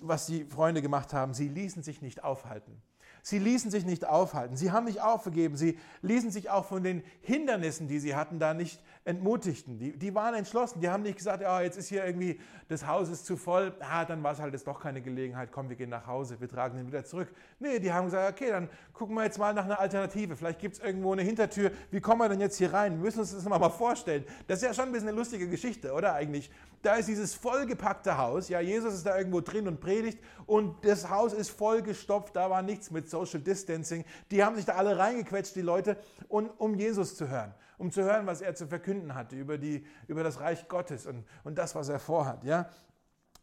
was 0.00 0.26
die 0.26 0.44
Freunde 0.44 0.82
gemacht 0.82 1.12
haben. 1.12 1.34
Sie 1.34 1.48
ließen 1.48 1.82
sich 1.82 2.02
nicht 2.02 2.22
aufhalten. 2.22 2.82
Sie 3.22 3.38
ließen 3.38 3.70
sich 3.70 3.84
nicht 3.84 4.04
aufhalten. 4.06 4.56
Sie 4.56 4.70
haben 4.70 4.86
nicht 4.86 5.02
aufgegeben. 5.02 5.56
Sie 5.56 5.78
ließen 6.02 6.30
sich 6.30 6.50
auch 6.50 6.64
von 6.64 6.82
den 6.82 7.02
Hindernissen, 7.20 7.88
die 7.88 7.98
sie 7.98 8.14
hatten, 8.14 8.38
da 8.38 8.54
nicht 8.54 8.80
entmutigten. 9.08 9.78
Die, 9.78 9.98
die 9.98 10.14
waren 10.14 10.34
entschlossen. 10.34 10.80
Die 10.80 10.88
haben 10.90 11.02
nicht 11.02 11.16
gesagt, 11.16 11.40
ja, 11.40 11.62
jetzt 11.62 11.78
ist 11.78 11.88
hier 11.88 12.04
irgendwie, 12.04 12.38
das 12.68 12.86
Haus 12.86 13.08
ist 13.08 13.24
zu 13.24 13.38
voll. 13.38 13.72
Ah, 13.80 14.04
dann 14.04 14.22
war 14.22 14.32
es 14.32 14.38
halt 14.38 14.52
jetzt 14.52 14.66
doch 14.66 14.78
keine 14.78 15.00
Gelegenheit. 15.00 15.48
Komm, 15.50 15.70
wir 15.70 15.76
gehen 15.76 15.88
nach 15.88 16.06
Hause. 16.06 16.38
Wir 16.38 16.48
tragen 16.48 16.76
den 16.76 16.86
wieder 16.86 17.02
zurück. 17.06 17.28
Nee, 17.58 17.78
die 17.78 17.90
haben 17.90 18.04
gesagt, 18.04 18.30
okay, 18.30 18.50
dann 18.50 18.68
gucken 18.92 19.16
wir 19.16 19.24
jetzt 19.24 19.38
mal 19.38 19.54
nach 19.54 19.64
einer 19.64 19.80
Alternative. 19.80 20.36
Vielleicht 20.36 20.60
gibt 20.60 20.76
es 20.76 20.82
irgendwo 20.82 21.14
eine 21.14 21.22
Hintertür. 21.22 21.70
Wie 21.90 22.02
kommen 22.02 22.20
wir 22.20 22.28
denn 22.28 22.40
jetzt 22.40 22.58
hier 22.58 22.70
rein? 22.70 22.96
Wir 22.96 23.04
müssen 23.04 23.20
uns 23.20 23.32
das 23.32 23.42
mal 23.44 23.70
vorstellen. 23.70 24.24
Das 24.46 24.58
ist 24.58 24.64
ja 24.64 24.74
schon 24.74 24.84
ein 24.84 24.92
bisschen 24.92 25.08
eine 25.08 25.16
lustige 25.16 25.48
Geschichte, 25.48 25.94
oder 25.94 26.12
eigentlich? 26.12 26.50
Da 26.82 26.96
ist 26.96 27.08
dieses 27.08 27.32
vollgepackte 27.32 28.18
Haus. 28.18 28.50
Ja, 28.50 28.60
Jesus 28.60 28.92
ist 28.92 29.06
da 29.06 29.16
irgendwo 29.16 29.40
drin 29.40 29.68
und 29.68 29.80
predigt. 29.80 30.18
Und 30.44 30.84
das 30.84 31.08
Haus 31.08 31.32
ist 31.32 31.48
vollgestopft. 31.48 32.36
Da 32.36 32.50
war 32.50 32.60
nichts 32.60 32.90
mit 32.90 33.08
Social 33.08 33.40
Distancing. 33.40 34.04
Die 34.30 34.44
haben 34.44 34.56
sich 34.56 34.66
da 34.66 34.74
alle 34.74 34.98
reingequetscht, 34.98 35.56
die 35.56 35.62
Leute, 35.62 35.96
und, 36.28 36.50
um 36.58 36.74
Jesus 36.74 37.16
zu 37.16 37.26
hören 37.26 37.54
um 37.78 37.90
zu 37.90 38.02
hören, 38.02 38.26
was 38.26 38.40
er 38.40 38.54
zu 38.54 38.66
verkünden 38.66 39.14
hatte 39.14 39.36
über, 39.36 39.56
die, 39.56 39.86
über 40.06 40.22
das 40.22 40.40
Reich 40.40 40.68
Gottes 40.68 41.06
und, 41.06 41.24
und 41.44 41.56
das, 41.56 41.74
was 41.74 41.88
er 41.88 41.98
vorhat. 41.98 42.44
Ja? 42.44 42.68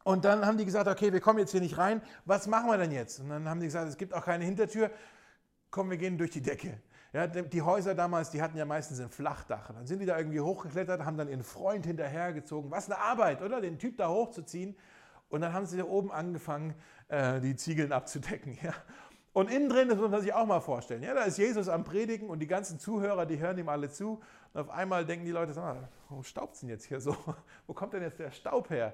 Und 0.04 0.24
dann 0.26 0.46
haben 0.46 0.58
die 0.58 0.66
gesagt, 0.66 0.88
okay, 0.88 1.12
wir 1.12 1.22
kommen 1.22 1.40
jetzt 1.40 1.52
hier 1.52 1.62
nicht 1.62 1.78
rein, 1.78 2.02
was 2.26 2.46
machen 2.48 2.70
wir 2.70 2.78
denn 2.78 2.92
jetzt? 2.92 3.20
Und 3.20 3.30
dann 3.30 3.50
haben 3.50 3.60
die 3.60 3.66
gesagt, 3.66 3.88
es 3.88 3.98
gibt 3.98 4.14
auch 4.14 4.24
keine 4.24 4.46
Hintertür, 4.46 4.92
komm, 5.72 5.90
wir 5.90 5.98
gehen 5.98 6.18
durch 6.18 6.32
die 6.32 6.42
Decke. 6.42 6.80
Ja, 7.12 7.28
die 7.28 7.62
Häuser 7.62 7.96
damals, 7.96 8.30
die 8.30 8.42
hatten 8.42 8.58
ja 8.58 8.66
meistens 8.66 9.00
ein 9.00 9.10
Flachdach. 9.10 9.72
Dann 9.74 9.88
sind 9.88 10.00
die 10.00 10.06
da 10.06 10.18
irgendwie 10.18 10.42
hochgeklettert, 10.42 11.06
haben 11.06 11.18
dann 11.18 11.30
ihren 11.30 11.44
Freund 11.44 11.86
hinterhergezogen. 11.86 12.72
Was 12.72 12.92
eine 12.92 13.00
Arbeit, 13.00 13.42
oder? 13.42 13.62
Den 13.62 13.80
Typ 13.80 13.98
da 13.98 14.10
hochzuziehen. 14.10 14.76
Und 15.30 15.40
dann 15.40 15.54
haben 15.54 15.66
sie 15.66 15.78
da 15.78 15.86
oben 15.86 16.12
angefangen, 16.12 16.76
äh, 17.08 17.40
die 17.40 17.56
Ziegeln 17.56 17.92
abzudecken. 17.92 18.58
Ja? 18.62 18.74
Und 19.36 19.52
innen 19.52 19.68
drin, 19.68 19.90
das 19.90 19.98
muss 19.98 20.10
man 20.10 20.22
sich 20.22 20.34
auch 20.34 20.46
mal 20.46 20.62
vorstellen, 20.62 21.04
ja, 21.04 21.14
da 21.14 21.24
ist 21.24 21.38
Jesus 21.38 21.68
am 21.68 21.84
Predigen 21.84 22.30
und 22.30 22.40
die 22.40 22.48
ganzen 22.48 22.80
Zuhörer, 22.80 23.26
die 23.26 23.38
hören 23.38 23.58
ihm 23.58 23.68
alle 23.68 23.90
zu. 23.90 24.22
Und 24.54 24.62
auf 24.62 24.70
einmal 24.70 25.06
denken 25.06 25.26
die 25.26 25.32
Leute, 25.32 25.52
sag 25.52 25.76
mal, 25.76 25.90
warum 26.08 26.24
staubt 26.24 26.54
es 26.54 26.62
denn 26.62 26.70
jetzt 26.70 26.86
hier 26.86 27.02
so? 27.02 27.18
Wo 27.68 27.74
kommt 27.74 27.92
denn 27.92 28.02
jetzt 28.02 28.18
der 28.18 28.32
Staub 28.32 28.70
her? 28.70 28.94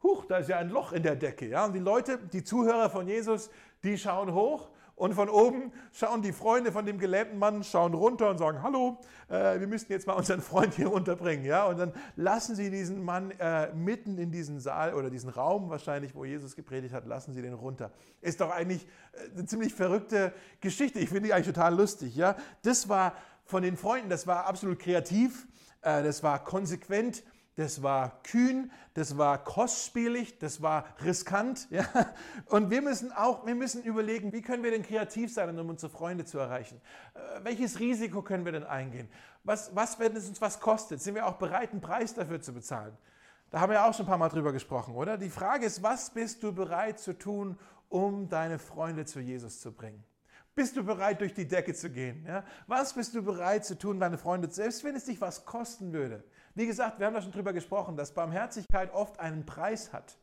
Huch, 0.00 0.26
da 0.26 0.38
ist 0.38 0.48
ja 0.48 0.58
ein 0.58 0.70
Loch 0.70 0.92
in 0.92 1.02
der 1.02 1.16
Decke. 1.16 1.48
Ja? 1.48 1.64
Und 1.64 1.72
die 1.72 1.80
Leute, 1.80 2.18
die 2.18 2.44
Zuhörer 2.44 2.88
von 2.88 3.08
Jesus, 3.08 3.50
die 3.82 3.98
schauen 3.98 4.32
hoch 4.32 4.68
und 5.00 5.14
von 5.14 5.30
oben 5.30 5.72
schauen 5.92 6.20
die 6.20 6.32
Freunde 6.32 6.72
von 6.72 6.84
dem 6.84 6.98
gelähmten 6.98 7.38
Mann, 7.38 7.64
schauen 7.64 7.94
runter 7.94 8.28
und 8.28 8.36
sagen, 8.36 8.62
hallo, 8.62 8.98
äh, 9.30 9.58
wir 9.58 9.66
müssten 9.66 9.90
jetzt 9.90 10.06
mal 10.06 10.12
unseren 10.12 10.42
Freund 10.42 10.74
hier 10.74 10.88
runterbringen. 10.88 11.46
Ja? 11.46 11.64
Und 11.64 11.78
dann 11.78 11.94
lassen 12.16 12.54
sie 12.54 12.68
diesen 12.68 13.02
Mann 13.02 13.30
äh, 13.38 13.72
mitten 13.72 14.18
in 14.18 14.30
diesen 14.30 14.60
Saal 14.60 14.92
oder 14.92 15.08
diesen 15.08 15.30
Raum 15.30 15.70
wahrscheinlich, 15.70 16.14
wo 16.14 16.26
Jesus 16.26 16.54
gepredigt 16.54 16.92
hat, 16.92 17.06
lassen 17.06 17.32
sie 17.32 17.40
den 17.40 17.54
runter. 17.54 17.92
Ist 18.20 18.42
doch 18.42 18.50
eigentlich 18.50 18.86
äh, 19.12 19.30
eine 19.32 19.46
ziemlich 19.46 19.72
verrückte 19.72 20.34
Geschichte. 20.60 20.98
Ich 20.98 21.08
finde 21.08 21.28
die 21.28 21.32
eigentlich 21.32 21.46
total 21.46 21.74
lustig. 21.74 22.14
Ja? 22.14 22.36
Das 22.60 22.90
war 22.90 23.14
von 23.46 23.62
den 23.62 23.78
Freunden, 23.78 24.10
das 24.10 24.26
war 24.26 24.44
absolut 24.44 24.80
kreativ, 24.80 25.48
äh, 25.80 26.02
das 26.02 26.22
war 26.22 26.44
konsequent 26.44 27.22
das 27.60 27.82
war 27.82 28.22
kühn, 28.22 28.72
das 28.94 29.18
war 29.18 29.44
kostspielig, 29.44 30.38
das 30.38 30.62
war 30.62 30.86
riskant. 31.04 31.68
Ja? 31.70 31.84
Und 32.46 32.70
wir 32.70 32.80
müssen 32.80 33.12
auch, 33.12 33.46
wir 33.46 33.54
müssen 33.54 33.82
überlegen, 33.82 34.32
wie 34.32 34.40
können 34.40 34.62
wir 34.62 34.70
denn 34.70 34.82
kreativ 34.82 35.32
sein, 35.32 35.58
um 35.58 35.68
unsere 35.68 35.92
Freunde 35.92 36.24
zu 36.24 36.38
erreichen? 36.38 36.80
Äh, 37.14 37.44
welches 37.44 37.78
Risiko 37.78 38.22
können 38.22 38.46
wir 38.46 38.52
denn 38.52 38.64
eingehen? 38.64 39.08
Was, 39.44 39.74
was, 39.76 39.98
wenn 39.98 40.16
es 40.16 40.26
uns 40.26 40.40
was 40.40 40.58
kostet? 40.58 41.02
Sind 41.02 41.14
wir 41.14 41.26
auch 41.26 41.34
bereit, 41.34 41.72
einen 41.72 41.82
Preis 41.82 42.14
dafür 42.14 42.40
zu 42.40 42.54
bezahlen? 42.54 42.96
Da 43.50 43.60
haben 43.60 43.70
wir 43.70 43.84
auch 43.84 43.92
schon 43.92 44.06
ein 44.06 44.08
paar 44.08 44.18
Mal 44.18 44.30
drüber 44.30 44.52
gesprochen, 44.52 44.94
oder? 44.94 45.18
Die 45.18 45.28
Frage 45.28 45.66
ist, 45.66 45.82
was 45.82 46.10
bist 46.10 46.42
du 46.42 46.52
bereit 46.52 46.98
zu 46.98 47.12
tun, 47.12 47.58
um 47.90 48.28
deine 48.28 48.58
Freunde 48.58 49.04
zu 49.04 49.20
Jesus 49.20 49.60
zu 49.60 49.72
bringen? 49.72 50.02
Bist 50.54 50.76
du 50.76 50.84
bereit, 50.84 51.20
durch 51.20 51.34
die 51.34 51.46
Decke 51.46 51.74
zu 51.74 51.90
gehen? 51.90 52.24
Ja? 52.26 52.42
Was 52.66 52.94
bist 52.94 53.14
du 53.14 53.22
bereit 53.22 53.66
zu 53.66 53.76
tun, 53.76 54.00
deine 54.00 54.16
Freunde, 54.16 54.50
selbst 54.50 54.82
wenn 54.82 54.96
es 54.96 55.04
dich 55.04 55.20
was 55.20 55.44
kosten 55.44 55.92
würde? 55.92 56.24
Wie 56.60 56.66
gesagt, 56.66 56.98
wir 56.98 57.06
haben 57.06 57.14
da 57.14 57.22
schon 57.22 57.32
drüber 57.32 57.54
gesprochen, 57.54 57.96
dass 57.96 58.12
Barmherzigkeit 58.12 58.92
oft 58.92 59.18
einen 59.18 59.46
Preis 59.46 59.94
hat. 59.94 60.18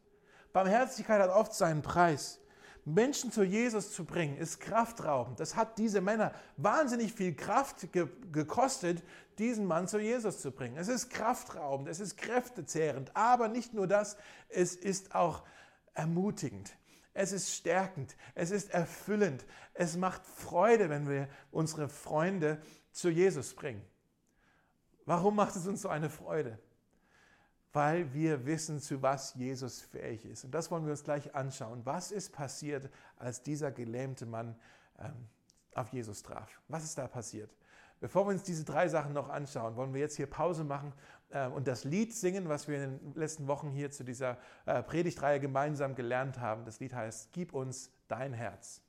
Barmherzigkeit 0.54 1.19
hat 1.19 1.32
oft 1.32 1.52
seinen 1.56 1.82
Preis. 1.82 2.39
Menschen 2.86 3.32
zu 3.32 3.41
Jesus 3.41 3.91
zu 3.91 4.06
bringen, 4.06 4.38
ist 4.38 4.60
kraftraubend. 4.60 5.39
Das 5.39 5.56
hat 5.56 5.80
diese 5.80 6.00
Männer 6.00 6.32
wahnsinnig 6.56 7.12
viel 7.12 7.34
Kraft 7.34 7.91
ge 7.91 8.08
gekostet, 8.32 9.02
diesen 9.39 9.65
Mann 9.65 9.88
zu 9.88 9.97
Jesus 9.97 10.39
zu 10.39 10.52
bringen. 10.52 10.78
Es 10.78 10.89
ist 10.89 11.10
kraftraubend, 11.10 11.88
es 11.88 12.00
ist 12.00 12.17
kräftezehrend, 12.17 13.15
aber 13.15 13.47
nicht 13.47 13.73
nur 13.73 13.88
das, 13.88 14.15
es 14.47 14.76
ist 14.76 15.15
auch 15.15 15.41
ermutigend. 15.95 16.78
Es 17.15 17.32
ist 17.32 17.52
stärkend, 17.52 18.15
es 18.36 18.52
ist 18.52 18.69
erfüllend, 18.69 19.43
es 19.73 19.97
macht 19.97 20.23
Freude, 20.23 20.91
wenn 20.91 21.10
wir 21.10 21.30
unsere 21.50 21.89
Freunde 21.89 22.62
zu 22.91 23.10
Jesus 23.10 23.56
bringen. 23.56 23.82
Warum 25.08 25.38
macht 25.38 25.56
es 25.56 25.65
uns 25.65 25.82
so 25.82 25.88
eine 25.88 26.10
Freude? 26.10 26.60
Weil 27.72 28.13
wir 28.13 28.46
wissen, 28.46 28.82
zu 28.82 29.02
was 29.02 29.36
Jesus 29.36 29.80
fähig 29.82 30.26
ist. 30.26 30.43
Und 30.43 30.52
das 30.52 30.70
wollen 30.70 30.84
wir 30.84 30.91
uns 30.91 31.06
gleich 31.06 31.34
anschauen. 31.34 31.86
Was 31.86 32.12
ist 32.12 32.34
passiert, 32.34 32.89
als 33.17 33.41
dieser 33.41 33.72
gelähmte 33.72 34.26
Mann 34.26 34.60
ähm, 35.00 35.13
auf 35.74 35.88
Jesus 35.93 36.24
traf? 36.24 36.50
Was 36.67 36.84
ist 36.84 36.98
da 36.98 37.08
passiert? 37.08 37.50
Bevor 38.02 38.28
wir 38.28 38.32
uns 38.34 38.43
diese 38.43 38.65
drei 38.65 38.89
Sachen 38.89 39.13
noch 39.13 39.30
anschauen, 39.30 39.78
wollen 39.78 39.93
wir 39.93 40.02
jetzt 40.02 40.17
hier 40.17 40.28
Pause 40.28 40.65
machen 40.65 40.91
äh, 41.30 41.48
und 41.48 41.70
das 41.70 41.86
Lied 41.86 42.13
singen, 42.13 42.50
was 42.50 42.67
wir 42.67 42.84
in 42.84 43.00
den 43.00 43.13
letzten 43.15 43.48
Wochen 43.48 43.70
hier 43.70 43.89
zu 43.91 44.04
dieser 44.04 44.38
äh, 44.65 44.84
Predigtreihe 44.84 45.39
gemeinsam 45.39 45.96
gelernt 45.96 46.41
haben. 46.41 46.65
Das 46.65 46.82
Lied 46.82 46.93
heißt, 46.93 47.32
Gib 47.32 47.54
uns 47.54 47.91
dein 48.10 48.34
Herz. 48.34 48.82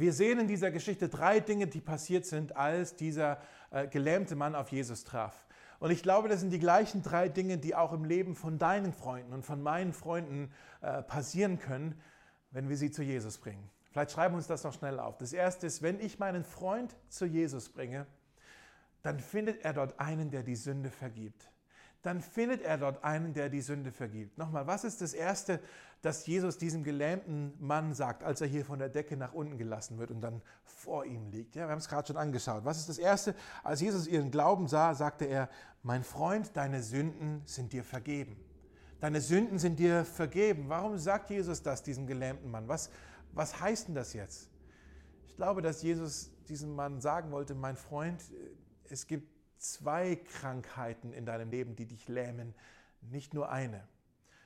Wir 0.00 0.12
sehen 0.12 0.40
in 0.40 0.48
dieser 0.48 0.70
Geschichte 0.70 1.08
drei 1.08 1.40
Dinge, 1.40 1.66
die 1.66 1.80
passiert 1.80 2.26
sind, 2.26 2.56
als 2.56 2.96
dieser 2.96 3.38
äh, 3.70 3.86
gelähmte 3.86 4.36
Mann 4.36 4.54
auf 4.54 4.70
Jesus 4.70 5.04
traf. 5.04 5.46
Und 5.78 5.90
ich 5.90 6.02
glaube, 6.02 6.28
das 6.28 6.40
sind 6.40 6.50
die 6.50 6.58
gleichen 6.58 7.02
drei 7.02 7.28
Dinge, 7.28 7.58
die 7.58 7.74
auch 7.74 7.92
im 7.92 8.04
Leben 8.04 8.34
von 8.34 8.58
deinen 8.58 8.92
Freunden 8.92 9.32
und 9.32 9.44
von 9.44 9.62
meinen 9.62 9.92
Freunden 9.92 10.52
äh, 10.80 11.02
passieren 11.02 11.58
können, 11.58 12.00
wenn 12.50 12.68
wir 12.68 12.76
sie 12.76 12.90
zu 12.90 13.02
Jesus 13.02 13.38
bringen. 13.38 13.70
Vielleicht 13.90 14.12
schreiben 14.12 14.34
wir 14.34 14.38
uns 14.38 14.46
das 14.46 14.64
noch 14.64 14.74
schnell 14.74 14.98
auf. 14.98 15.18
Das 15.18 15.32
erste 15.32 15.66
ist, 15.66 15.82
wenn 15.82 16.00
ich 16.00 16.18
meinen 16.18 16.44
Freund 16.44 16.96
zu 17.08 17.26
Jesus 17.26 17.68
bringe, 17.68 18.06
dann 19.02 19.20
findet 19.20 19.64
er 19.64 19.72
dort 19.72 20.00
einen, 20.00 20.30
der 20.30 20.42
die 20.42 20.56
Sünde 20.56 20.90
vergibt 20.90 21.50
dann 22.02 22.20
findet 22.20 22.62
er 22.62 22.78
dort 22.78 23.02
einen, 23.02 23.34
der 23.34 23.48
die 23.48 23.60
Sünde 23.60 23.90
vergibt. 23.90 24.38
Nochmal, 24.38 24.66
was 24.66 24.84
ist 24.84 25.00
das 25.00 25.14
Erste, 25.14 25.60
das 26.00 26.26
Jesus 26.26 26.56
diesem 26.56 26.84
gelähmten 26.84 27.54
Mann 27.58 27.92
sagt, 27.92 28.22
als 28.22 28.40
er 28.40 28.46
hier 28.46 28.64
von 28.64 28.78
der 28.78 28.88
Decke 28.88 29.16
nach 29.16 29.32
unten 29.32 29.58
gelassen 29.58 29.98
wird 29.98 30.10
und 30.12 30.20
dann 30.20 30.40
vor 30.62 31.04
ihm 31.04 31.30
liegt? 31.30 31.56
Ja, 31.56 31.66
wir 31.66 31.72
haben 31.72 31.78
es 31.78 31.88
gerade 31.88 32.06
schon 32.06 32.16
angeschaut. 32.16 32.64
Was 32.64 32.78
ist 32.78 32.88
das 32.88 32.98
Erste? 32.98 33.34
Als 33.64 33.80
Jesus 33.80 34.06
ihren 34.06 34.30
Glauben 34.30 34.68
sah, 34.68 34.94
sagte 34.94 35.24
er, 35.24 35.48
mein 35.82 36.04
Freund, 36.04 36.56
deine 36.56 36.82
Sünden 36.82 37.42
sind 37.46 37.72
dir 37.72 37.82
vergeben. 37.82 38.36
Deine 39.00 39.20
Sünden 39.20 39.58
sind 39.58 39.78
dir 39.78 40.04
vergeben. 40.04 40.68
Warum 40.68 40.98
sagt 40.98 41.30
Jesus 41.30 41.62
das 41.62 41.82
diesem 41.82 42.06
gelähmten 42.06 42.50
Mann? 42.50 42.68
Was, 42.68 42.90
was 43.32 43.60
heißt 43.60 43.88
denn 43.88 43.94
das 43.94 44.12
jetzt? 44.12 44.50
Ich 45.26 45.36
glaube, 45.36 45.62
dass 45.62 45.82
Jesus 45.82 46.30
diesem 46.48 46.74
Mann 46.74 47.00
sagen 47.00 47.30
wollte, 47.30 47.54
mein 47.54 47.76
Freund, 47.76 48.22
es 48.88 49.06
gibt 49.06 49.37
zwei 49.58 50.16
Krankheiten 50.16 51.12
in 51.12 51.26
deinem 51.26 51.50
Leben, 51.50 51.76
die 51.76 51.86
dich 51.86 52.08
lähmen, 52.08 52.54
nicht 53.00 53.34
nur 53.34 53.50
eine. 53.50 53.86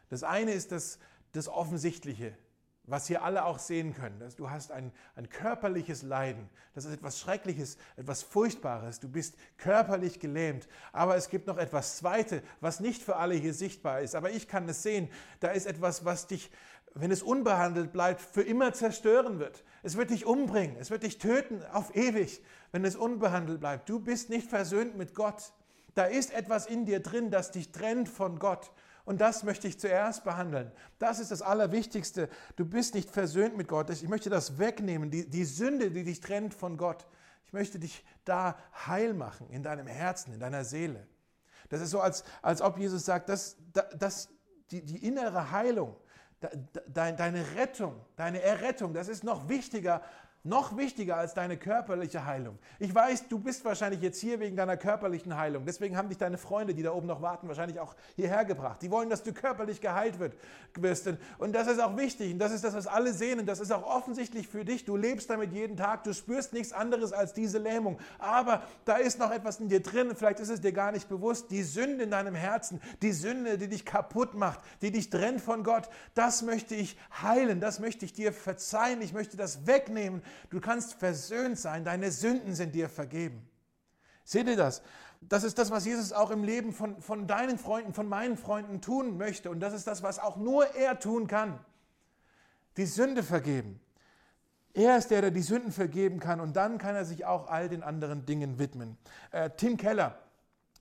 Das 0.08 0.22
eine 0.22 0.52
ist 0.52 0.72
das, 0.72 0.98
das 1.32 1.48
Offensichtliche, 1.48 2.36
was 2.84 3.06
hier 3.06 3.22
alle 3.22 3.44
auch 3.44 3.58
sehen 3.58 3.94
können. 3.94 4.18
Dass 4.18 4.36
du 4.36 4.50
hast 4.50 4.72
ein, 4.72 4.92
ein 5.14 5.28
körperliches 5.28 6.02
Leiden. 6.02 6.48
Das 6.74 6.84
ist 6.84 6.92
etwas 6.92 7.18
Schreckliches, 7.18 7.78
etwas 7.96 8.22
Furchtbares. 8.22 9.00
Du 9.00 9.08
bist 9.08 9.36
körperlich 9.56 10.20
gelähmt. 10.20 10.68
Aber 10.92 11.16
es 11.16 11.28
gibt 11.28 11.46
noch 11.46 11.58
etwas 11.58 11.96
Zweite, 11.96 12.42
was 12.60 12.80
nicht 12.80 13.02
für 13.02 13.16
alle 13.16 13.34
hier 13.34 13.54
sichtbar 13.54 14.00
ist. 14.00 14.14
Aber 14.14 14.30
ich 14.30 14.48
kann 14.48 14.68
es 14.68 14.82
sehen. 14.82 15.08
Da 15.40 15.48
ist 15.48 15.66
etwas, 15.66 16.04
was 16.04 16.26
dich 16.26 16.50
wenn 16.94 17.10
es 17.10 17.22
unbehandelt 17.22 17.92
bleibt, 17.92 18.20
für 18.20 18.42
immer 18.42 18.72
zerstören 18.72 19.38
wird. 19.38 19.64
Es 19.82 19.96
wird 19.96 20.10
dich 20.10 20.26
umbringen, 20.26 20.76
es 20.78 20.90
wird 20.90 21.02
dich 21.02 21.18
töten 21.18 21.62
auf 21.72 21.94
ewig, 21.96 22.42
wenn 22.70 22.84
es 22.84 22.96
unbehandelt 22.96 23.60
bleibt. 23.60 23.88
Du 23.88 23.98
bist 24.00 24.30
nicht 24.30 24.48
versöhnt 24.48 24.96
mit 24.96 25.14
Gott. 25.14 25.52
Da 25.94 26.04
ist 26.04 26.32
etwas 26.32 26.66
in 26.66 26.84
dir 26.86 27.00
drin, 27.00 27.30
das 27.30 27.50
dich 27.50 27.72
trennt 27.72 28.08
von 28.08 28.38
Gott. 28.38 28.70
Und 29.04 29.20
das 29.20 29.42
möchte 29.42 29.66
ich 29.66 29.80
zuerst 29.80 30.22
behandeln. 30.22 30.70
Das 30.98 31.18
ist 31.18 31.30
das 31.32 31.42
Allerwichtigste. 31.42 32.28
Du 32.56 32.64
bist 32.64 32.94
nicht 32.94 33.10
versöhnt 33.10 33.56
mit 33.56 33.68
Gott. 33.68 33.90
Ich 33.90 34.08
möchte 34.08 34.30
das 34.30 34.58
wegnehmen, 34.58 35.10
die, 35.10 35.28
die 35.28 35.44
Sünde, 35.44 35.90
die 35.90 36.04
dich 36.04 36.20
trennt 36.20 36.54
von 36.54 36.76
Gott. 36.76 37.06
Ich 37.44 37.52
möchte 37.52 37.78
dich 37.78 38.04
da 38.24 38.56
heil 38.86 39.12
machen, 39.12 39.50
in 39.50 39.62
deinem 39.62 39.86
Herzen, 39.86 40.32
in 40.32 40.40
deiner 40.40 40.64
Seele. 40.64 41.06
Das 41.68 41.80
ist 41.80 41.90
so, 41.90 42.00
als, 42.00 42.22
als 42.42 42.62
ob 42.62 42.78
Jesus 42.78 43.04
sagt, 43.04 43.28
dass, 43.28 43.56
dass 43.98 44.28
die, 44.70 44.84
die 44.84 45.04
innere 45.04 45.50
Heilung, 45.50 45.96
Deine 46.86 47.44
Rettung, 47.56 47.94
deine 48.16 48.42
Errettung, 48.42 48.94
das 48.94 49.08
ist 49.08 49.24
noch 49.24 49.48
wichtiger 49.48 50.02
noch 50.44 50.76
wichtiger 50.76 51.16
als 51.16 51.34
deine 51.34 51.56
körperliche 51.56 52.26
Heilung. 52.26 52.58
Ich 52.80 52.92
weiß, 52.92 53.28
du 53.28 53.38
bist 53.38 53.64
wahrscheinlich 53.64 54.02
jetzt 54.02 54.20
hier 54.20 54.40
wegen 54.40 54.56
deiner 54.56 54.76
körperlichen 54.76 55.36
Heilung. 55.36 55.64
Deswegen 55.64 55.96
haben 55.96 56.08
dich 56.08 56.18
deine 56.18 56.36
Freunde, 56.36 56.74
die 56.74 56.82
da 56.82 56.92
oben 56.92 57.06
noch 57.06 57.22
warten, 57.22 57.46
wahrscheinlich 57.46 57.78
auch 57.78 57.94
hierher 58.16 58.44
gebracht. 58.44 58.82
Die 58.82 58.90
wollen, 58.90 59.08
dass 59.08 59.22
du 59.22 59.32
körperlich 59.32 59.80
geheilt 59.80 60.18
wirst. 60.74 61.08
Und 61.38 61.52
das 61.52 61.68
ist 61.68 61.80
auch 61.80 61.96
wichtig. 61.96 62.32
Und 62.32 62.40
das 62.40 62.50
ist 62.50 62.64
das, 62.64 62.74
was 62.74 62.88
alle 62.88 63.12
sehen. 63.12 63.38
Und 63.38 63.46
das 63.46 63.60
ist 63.60 63.70
auch 63.70 63.84
offensichtlich 63.84 64.48
für 64.48 64.64
dich. 64.64 64.84
Du 64.84 64.96
lebst 64.96 65.30
damit 65.30 65.52
jeden 65.52 65.76
Tag. 65.76 66.02
Du 66.02 66.12
spürst 66.12 66.52
nichts 66.52 66.72
anderes 66.72 67.12
als 67.12 67.34
diese 67.34 67.58
Lähmung. 67.58 67.98
Aber 68.18 68.64
da 68.84 68.96
ist 68.96 69.20
noch 69.20 69.30
etwas 69.30 69.60
in 69.60 69.68
dir 69.68 69.80
drin. 69.80 70.16
Vielleicht 70.16 70.40
ist 70.40 70.48
es 70.48 70.60
dir 70.60 70.72
gar 70.72 70.90
nicht 70.90 71.08
bewusst. 71.08 71.52
Die 71.52 71.62
Sünde 71.62 72.02
in 72.02 72.10
deinem 72.10 72.34
Herzen, 72.34 72.80
die 73.00 73.12
Sünde, 73.12 73.58
die 73.58 73.68
dich 73.68 73.84
kaputt 73.84 74.34
macht, 74.34 74.58
die 74.80 74.90
dich 74.90 75.08
trennt 75.08 75.40
von 75.40 75.62
Gott, 75.62 75.88
das 76.14 76.42
möchte 76.42 76.74
ich 76.74 76.98
heilen. 77.22 77.60
Das 77.60 77.78
möchte 77.78 78.04
ich 78.04 78.12
dir 78.12 78.32
verzeihen. 78.32 79.02
Ich 79.02 79.12
möchte 79.12 79.36
das 79.36 79.68
wegnehmen 79.68 80.20
Du 80.50 80.60
kannst 80.60 80.94
versöhnt 80.94 81.58
sein, 81.58 81.84
deine 81.84 82.10
Sünden 82.10 82.54
sind 82.54 82.74
dir 82.74 82.88
vergeben. 82.88 83.48
Seht 84.24 84.46
ihr 84.46 84.56
das? 84.56 84.82
Das 85.20 85.44
ist 85.44 85.58
das, 85.58 85.70
was 85.70 85.84
Jesus 85.84 86.12
auch 86.12 86.30
im 86.30 86.42
Leben 86.42 86.72
von, 86.72 87.00
von 87.00 87.26
deinen 87.26 87.58
Freunden, 87.58 87.94
von 87.94 88.08
meinen 88.08 88.36
Freunden 88.36 88.80
tun 88.80 89.16
möchte. 89.16 89.50
Und 89.50 89.60
das 89.60 89.72
ist 89.72 89.86
das, 89.86 90.02
was 90.02 90.18
auch 90.18 90.36
nur 90.36 90.74
er 90.74 90.98
tun 90.98 91.26
kann. 91.26 91.58
Die 92.76 92.86
Sünde 92.86 93.22
vergeben. 93.22 93.80
Er 94.74 94.96
ist 94.96 95.10
der, 95.10 95.20
der 95.20 95.30
die 95.30 95.42
Sünden 95.42 95.70
vergeben 95.70 96.18
kann 96.18 96.40
und 96.40 96.56
dann 96.56 96.78
kann 96.78 96.94
er 96.94 97.04
sich 97.04 97.26
auch 97.26 97.48
all 97.48 97.68
den 97.68 97.82
anderen 97.82 98.24
Dingen 98.24 98.58
widmen. 98.58 98.96
Äh, 99.30 99.50
Tim 99.56 99.76
Keller 99.76 100.18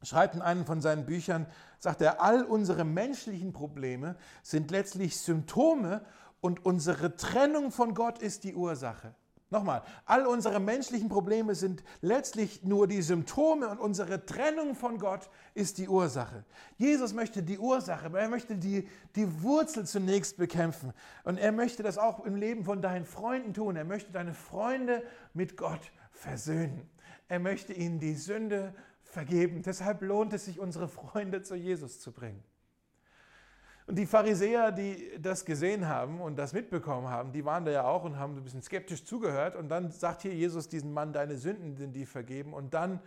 schreibt 0.01 0.35
in 0.35 0.41
einem 0.41 0.65
von 0.65 0.81
seinen 0.81 1.05
Büchern, 1.05 1.45
sagt 1.77 2.01
er, 2.01 2.21
all 2.21 2.43
unsere 2.43 2.85
menschlichen 2.85 3.51
Probleme 3.51 4.15
sind 4.43 4.71
letztlich 4.71 5.19
Symptome 5.19 6.05
und 6.39 6.65
unsere 6.65 7.15
Trennung 7.17 7.71
von 7.71 7.93
Gott 7.93 8.19
ist 8.19 8.45
die 8.45 8.55
Ursache. 8.55 9.13
Nochmal, 9.51 9.83
all 10.05 10.25
unsere 10.25 10.61
menschlichen 10.61 11.09
Probleme 11.09 11.55
sind 11.55 11.83
letztlich 11.99 12.63
nur 12.63 12.87
die 12.87 13.01
Symptome 13.01 13.67
und 13.67 13.79
unsere 13.79 14.25
Trennung 14.25 14.75
von 14.75 14.97
Gott 14.97 15.29
ist 15.53 15.77
die 15.77 15.89
Ursache. 15.89 16.45
Jesus 16.77 17.13
möchte 17.13 17.43
die 17.43 17.59
Ursache, 17.59 18.17
er 18.17 18.29
möchte 18.29 18.55
die, 18.55 18.87
die 19.17 19.43
Wurzel 19.43 19.85
zunächst 19.85 20.37
bekämpfen. 20.37 20.93
Und 21.25 21.37
er 21.37 21.51
möchte 21.51 21.83
das 21.83 21.97
auch 21.97 22.23
im 22.23 22.37
Leben 22.37 22.63
von 22.63 22.81
deinen 22.81 23.03
Freunden 23.03 23.53
tun. 23.53 23.75
Er 23.75 23.83
möchte 23.83 24.13
deine 24.13 24.33
Freunde 24.33 25.03
mit 25.33 25.57
Gott 25.57 25.91
versöhnen. 26.13 26.89
Er 27.27 27.39
möchte 27.39 27.73
ihnen 27.73 27.99
die 27.99 28.15
Sünde 28.15 28.73
vergeben. 29.03 29.63
Deshalb 29.63 30.01
lohnt 30.01 30.31
es 30.31 30.45
sich, 30.45 30.61
unsere 30.61 30.87
Freunde 30.87 31.41
zu 31.41 31.55
Jesus 31.55 31.99
zu 31.99 32.13
bringen. 32.13 32.41
Und 33.87 33.95
die 33.95 34.05
Pharisäer, 34.05 34.71
die 34.71 35.19
das 35.19 35.43
gesehen 35.43 35.87
haben 35.87 36.21
und 36.21 36.37
das 36.37 36.53
mitbekommen 36.53 37.09
haben, 37.09 37.31
die 37.31 37.43
waren 37.45 37.65
da 37.65 37.71
ja 37.71 37.83
auch 37.83 38.03
und 38.03 38.17
haben 38.17 38.37
ein 38.37 38.43
bisschen 38.43 38.61
skeptisch 38.61 39.03
zugehört. 39.03 39.55
Und 39.55 39.69
dann 39.69 39.91
sagt 39.91 40.21
hier 40.21 40.33
Jesus 40.33 40.69
diesen 40.69 40.93
Mann, 40.93 41.13
deine 41.13 41.37
Sünden 41.37 41.75
sind 41.75 41.93
die 41.93 42.05
vergeben. 42.05 42.53
Und 42.53 42.73
dann 42.73 42.99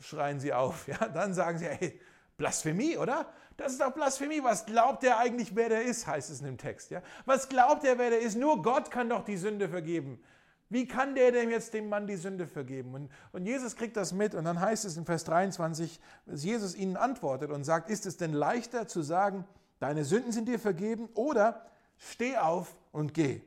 schreien 0.00 0.40
sie 0.40 0.52
auf. 0.52 0.88
Ja? 0.88 1.08
Dann 1.08 1.34
sagen 1.34 1.58
sie, 1.58 1.66
hey, 1.66 2.00
Blasphemie, 2.36 2.96
oder? 2.96 3.26
Das 3.56 3.72
ist 3.72 3.80
doch 3.80 3.92
Blasphemie. 3.92 4.42
Was 4.42 4.66
glaubt 4.66 5.04
er 5.04 5.18
eigentlich, 5.18 5.54
wer 5.54 5.68
der 5.68 5.82
ist, 5.82 6.06
heißt 6.06 6.30
es 6.30 6.40
in 6.40 6.46
dem 6.46 6.58
Text. 6.58 6.90
Ja? 6.90 7.02
Was 7.24 7.48
glaubt 7.48 7.84
er, 7.84 7.98
wer 7.98 8.10
der 8.10 8.20
ist? 8.20 8.36
Nur 8.36 8.62
Gott 8.62 8.90
kann 8.90 9.08
doch 9.08 9.24
die 9.24 9.36
Sünde 9.36 9.68
vergeben. 9.68 10.20
Wie 10.68 10.88
kann 10.88 11.14
der 11.14 11.30
denn 11.30 11.50
jetzt 11.50 11.74
dem 11.74 11.88
Mann 11.88 12.06
die 12.06 12.16
Sünde 12.16 12.46
vergeben? 12.46 12.94
Und, 12.94 13.10
und, 13.32 13.46
Jesus 13.46 13.76
kriegt 13.76 13.96
das 13.96 14.12
mit 14.12 14.34
und 14.34 14.44
dann 14.44 14.60
heißt 14.60 14.84
es 14.84 14.96
in 14.96 15.04
Vers 15.04 15.22
23, 15.24 16.00
dass 16.26 16.42
Jesus 16.42 16.74
ihnen 16.74 16.96
antwortet 16.96 17.52
und 17.52 17.62
sagt, 17.62 17.88
ist 17.88 18.04
es 18.04 18.16
denn 18.16 18.32
leichter 18.32 18.88
zu 18.88 19.02
sagen, 19.02 19.46
deine 19.78 20.04
Sünden 20.04 20.32
sind 20.32 20.48
dir 20.48 20.58
vergeben 20.58 21.08
oder 21.14 21.66
steh 21.98 22.36
auf 22.36 22.76
und 22.92 23.14
geh. 23.14 23.42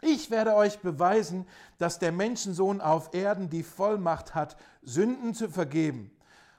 Ich 0.00 0.30
werde 0.30 0.54
euch 0.54 0.80
beweisen, 0.80 1.46
dass 1.78 1.98
der 1.98 2.12
Menschensohn 2.12 2.80
auf 2.80 3.14
Erden 3.14 3.48
die 3.48 3.62
Vollmacht 3.62 4.34
hat, 4.34 4.56
Sünden 4.82 5.34
zu 5.34 5.48
vergeben. 5.48 6.10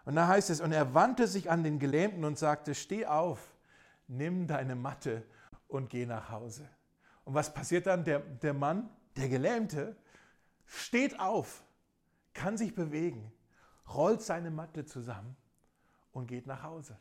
Und 0.05 0.15
da 0.15 0.27
heißt 0.27 0.49
es, 0.49 0.61
und 0.61 0.71
er 0.71 0.93
wandte 0.93 1.27
sich 1.27 1.51
an 1.51 1.63
den 1.63 1.79
Gelähmten 1.79 2.23
und 2.25 2.37
sagte, 2.37 2.73
steh 2.73 3.05
auf, 3.05 3.55
nimm 4.07 4.47
deine 4.47 4.75
Matte 4.75 5.23
und 5.67 5.89
geh 5.89 6.05
nach 6.05 6.29
Hause. 6.29 6.67
Und 7.25 7.33
was 7.33 7.53
passiert 7.53 7.87
dann? 7.87 8.03
Der, 8.05 8.19
der 8.19 8.53
Mann, 8.53 8.89
der 9.17 9.29
Gelähmte, 9.29 9.95
steht 10.65 11.19
auf, 11.19 11.63
kann 12.33 12.57
sich 12.57 12.73
bewegen, 12.73 13.31
rollt 13.93 14.21
seine 14.21 14.49
Matte 14.49 14.85
zusammen 14.85 15.35
und 16.11 16.27
geht 16.27 16.47
nach 16.47 16.63
Hause. 16.63 16.97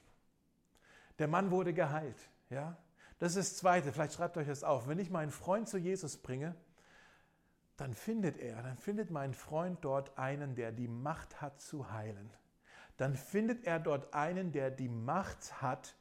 Der 1.18 1.28
Mann 1.28 1.50
wurde 1.50 1.72
geheilt. 1.72 2.18
Ja? 2.50 2.76
Das 3.18 3.36
ist 3.36 3.52
das 3.52 3.58
Zweite, 3.58 3.92
vielleicht 3.92 4.14
schreibt 4.14 4.36
euch 4.36 4.46
das 4.46 4.64
auf. 4.64 4.88
Wenn 4.88 4.98
ich 4.98 5.10
meinen 5.10 5.30
Freund 5.30 5.68
zu 5.68 5.78
Jesus 5.78 6.16
bringe, 6.16 6.54
dann 7.76 7.94
findet 7.94 8.38
er, 8.38 8.62
dann 8.62 8.76
findet 8.76 9.10
mein 9.10 9.34
Freund 9.34 9.78
dort 9.82 10.18
einen, 10.18 10.54
der 10.54 10.72
die 10.72 10.88
Macht 10.88 11.40
hat 11.40 11.60
zu 11.60 11.92
heilen. 11.92 12.30
Dann 12.96 13.14
findet 13.14 13.66
er 13.66 13.78
dort 13.78 14.14
einen, 14.14 14.52
der 14.52 14.70
die 14.70 14.88
Macht 14.88 15.60
hat 15.60 15.94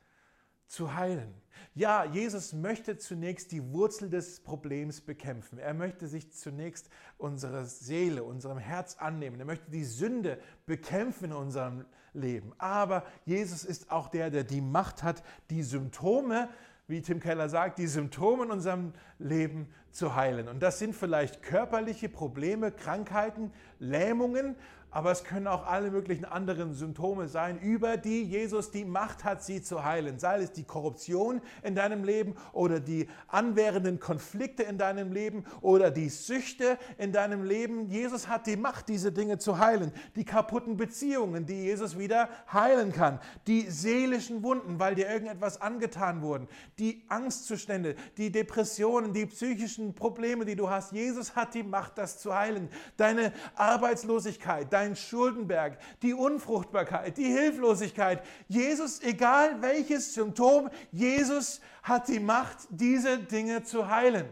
zu 0.67 0.95
heilen. 0.95 1.34
Ja, 1.73 2.06
Jesus 2.06 2.54
möchte 2.54 2.97
zunächst 2.97 3.51
die 3.51 3.73
Wurzel 3.73 4.10
des 4.10 4.39
Problems 4.39 5.01
bekämpfen. 5.01 5.60
Er 5.60 5.73
möchte 5.73 6.08
sich 6.08 6.32
zunächst 6.32 6.89
unsere 7.17 7.65
Seele, 7.65 8.23
unserem 8.23 8.58
Herz 8.58 8.95
annehmen. 8.97 9.39
Er 9.39 9.45
möchte 9.45 9.71
die 9.71 9.84
Sünde 9.84 10.39
bekämpfen 10.65 11.25
in 11.25 11.34
unserem 11.34 11.78
Leben 11.80 11.89
leben. 12.15 12.54
Aber 12.58 13.04
Jesus 13.25 13.63
ist 13.63 13.91
auch 13.91 14.08
der, 14.08 14.32
der 14.32 14.43
die 14.43 14.62
Macht 14.62 15.04
hat, 15.04 15.23
die 15.49 15.62
Symptome, 15.62 16.49
wie 16.88 17.01
Tim 17.01 17.19
Keller 17.19 17.49
sagt, 17.49 17.78
die 17.80 17.88
Symptome 17.88 18.45
in 18.45 18.51
unserem 18.51 18.93
Leben 19.19 19.67
zu 19.91 20.15
heilen. 20.15 20.47
Und 20.47 20.62
das 20.62 20.80
sind 20.80 20.95
vielleicht 20.95 21.41
körperliche 21.41 22.10
Probleme, 22.10 22.71
Krankheiten, 22.71 23.51
Lähmungen, 23.80 24.56
aber 24.95 25.12
es 25.12 25.25
können 25.25 25.45
auch 25.47 25.67
alle 25.67 25.91
möglichen 25.91 26.23
anderen 26.23 26.73
Symptome 26.73 27.27
sein, 27.27 27.60
über 27.60 27.97
die 27.97 28.23
Jesus 28.23 28.71
die 28.71 28.86
Macht 28.86 29.25
hat, 29.25 29.43
sie 29.43 29.62
zu 29.62 29.84
heilen. 29.84 30.19
Sei 30.19 30.41
es 30.41 30.53
die 30.53 30.63
Korruption 30.63 31.41
in 31.63 31.75
deinem 31.75 32.05
Leben 32.05 32.34
oder 32.53 32.79
die 32.79 33.10
anwährenden 33.27 33.99
Konflikte 33.99 34.63
in 34.63 34.77
deinem 34.77 35.12
Leben 35.12 35.43
oder 35.60 35.91
die 35.91 36.08
Süchte 36.08 36.77
in 36.97 37.12
deinem 37.12 37.43
Leben. 37.43 37.89
Jesus 37.89 38.29
hat 38.29 38.47
die 38.47 38.55
Macht, 38.55 38.88
diese 38.88 39.12
Dinge 39.12 39.38
zu 39.38 39.60
heilen. 39.60 39.91
Die 40.15 40.23
kaputten 40.23 40.77
Beziehungen, 40.77 41.45
die 41.45 41.63
Jesus 41.63 41.99
wieder 41.99 42.29
heilen 42.53 42.93
kann. 42.93 43.19
Die 43.47 43.69
seelischen 43.69 44.43
Wunden, 44.43 44.79
weil 44.79 44.95
dir 44.95 45.10
irgendetwas 45.10 45.60
angetan 45.60 46.21
wurden. 46.21 46.47
Die 46.79 47.03
Angstzustände, 47.10 47.95
die 48.17 48.31
Depressionen, 48.31 49.12
die 49.12 49.25
psychischen 49.25 49.93
Probleme, 49.93 50.45
die 50.45 50.55
du 50.55 50.69
hast. 50.69 50.93
Jesus 50.93 51.36
hat 51.36 51.53
die 51.53 51.63
Macht, 51.63 51.97
das 51.97 52.17
zu 52.17 52.34
heilen. 52.34 52.69
Deine 52.95 53.34
Arbeitslosigkeit, 53.55 54.71
dein 54.71 54.84
dein 54.85 54.95
Schuldenberg, 54.95 55.77
die 56.01 56.13
Unfruchtbarkeit, 56.13 57.17
die 57.17 57.25
Hilflosigkeit. 57.25 58.21
Jesus, 58.47 59.01
egal 59.01 59.61
welches 59.61 60.13
Symptom, 60.13 60.69
Jesus 60.91 61.59
hat 61.83 62.07
die 62.07 62.19
Macht, 62.19 62.57
diese 62.69 63.17
Dinge 63.17 63.63
zu 63.63 63.89
heilen. 63.89 64.27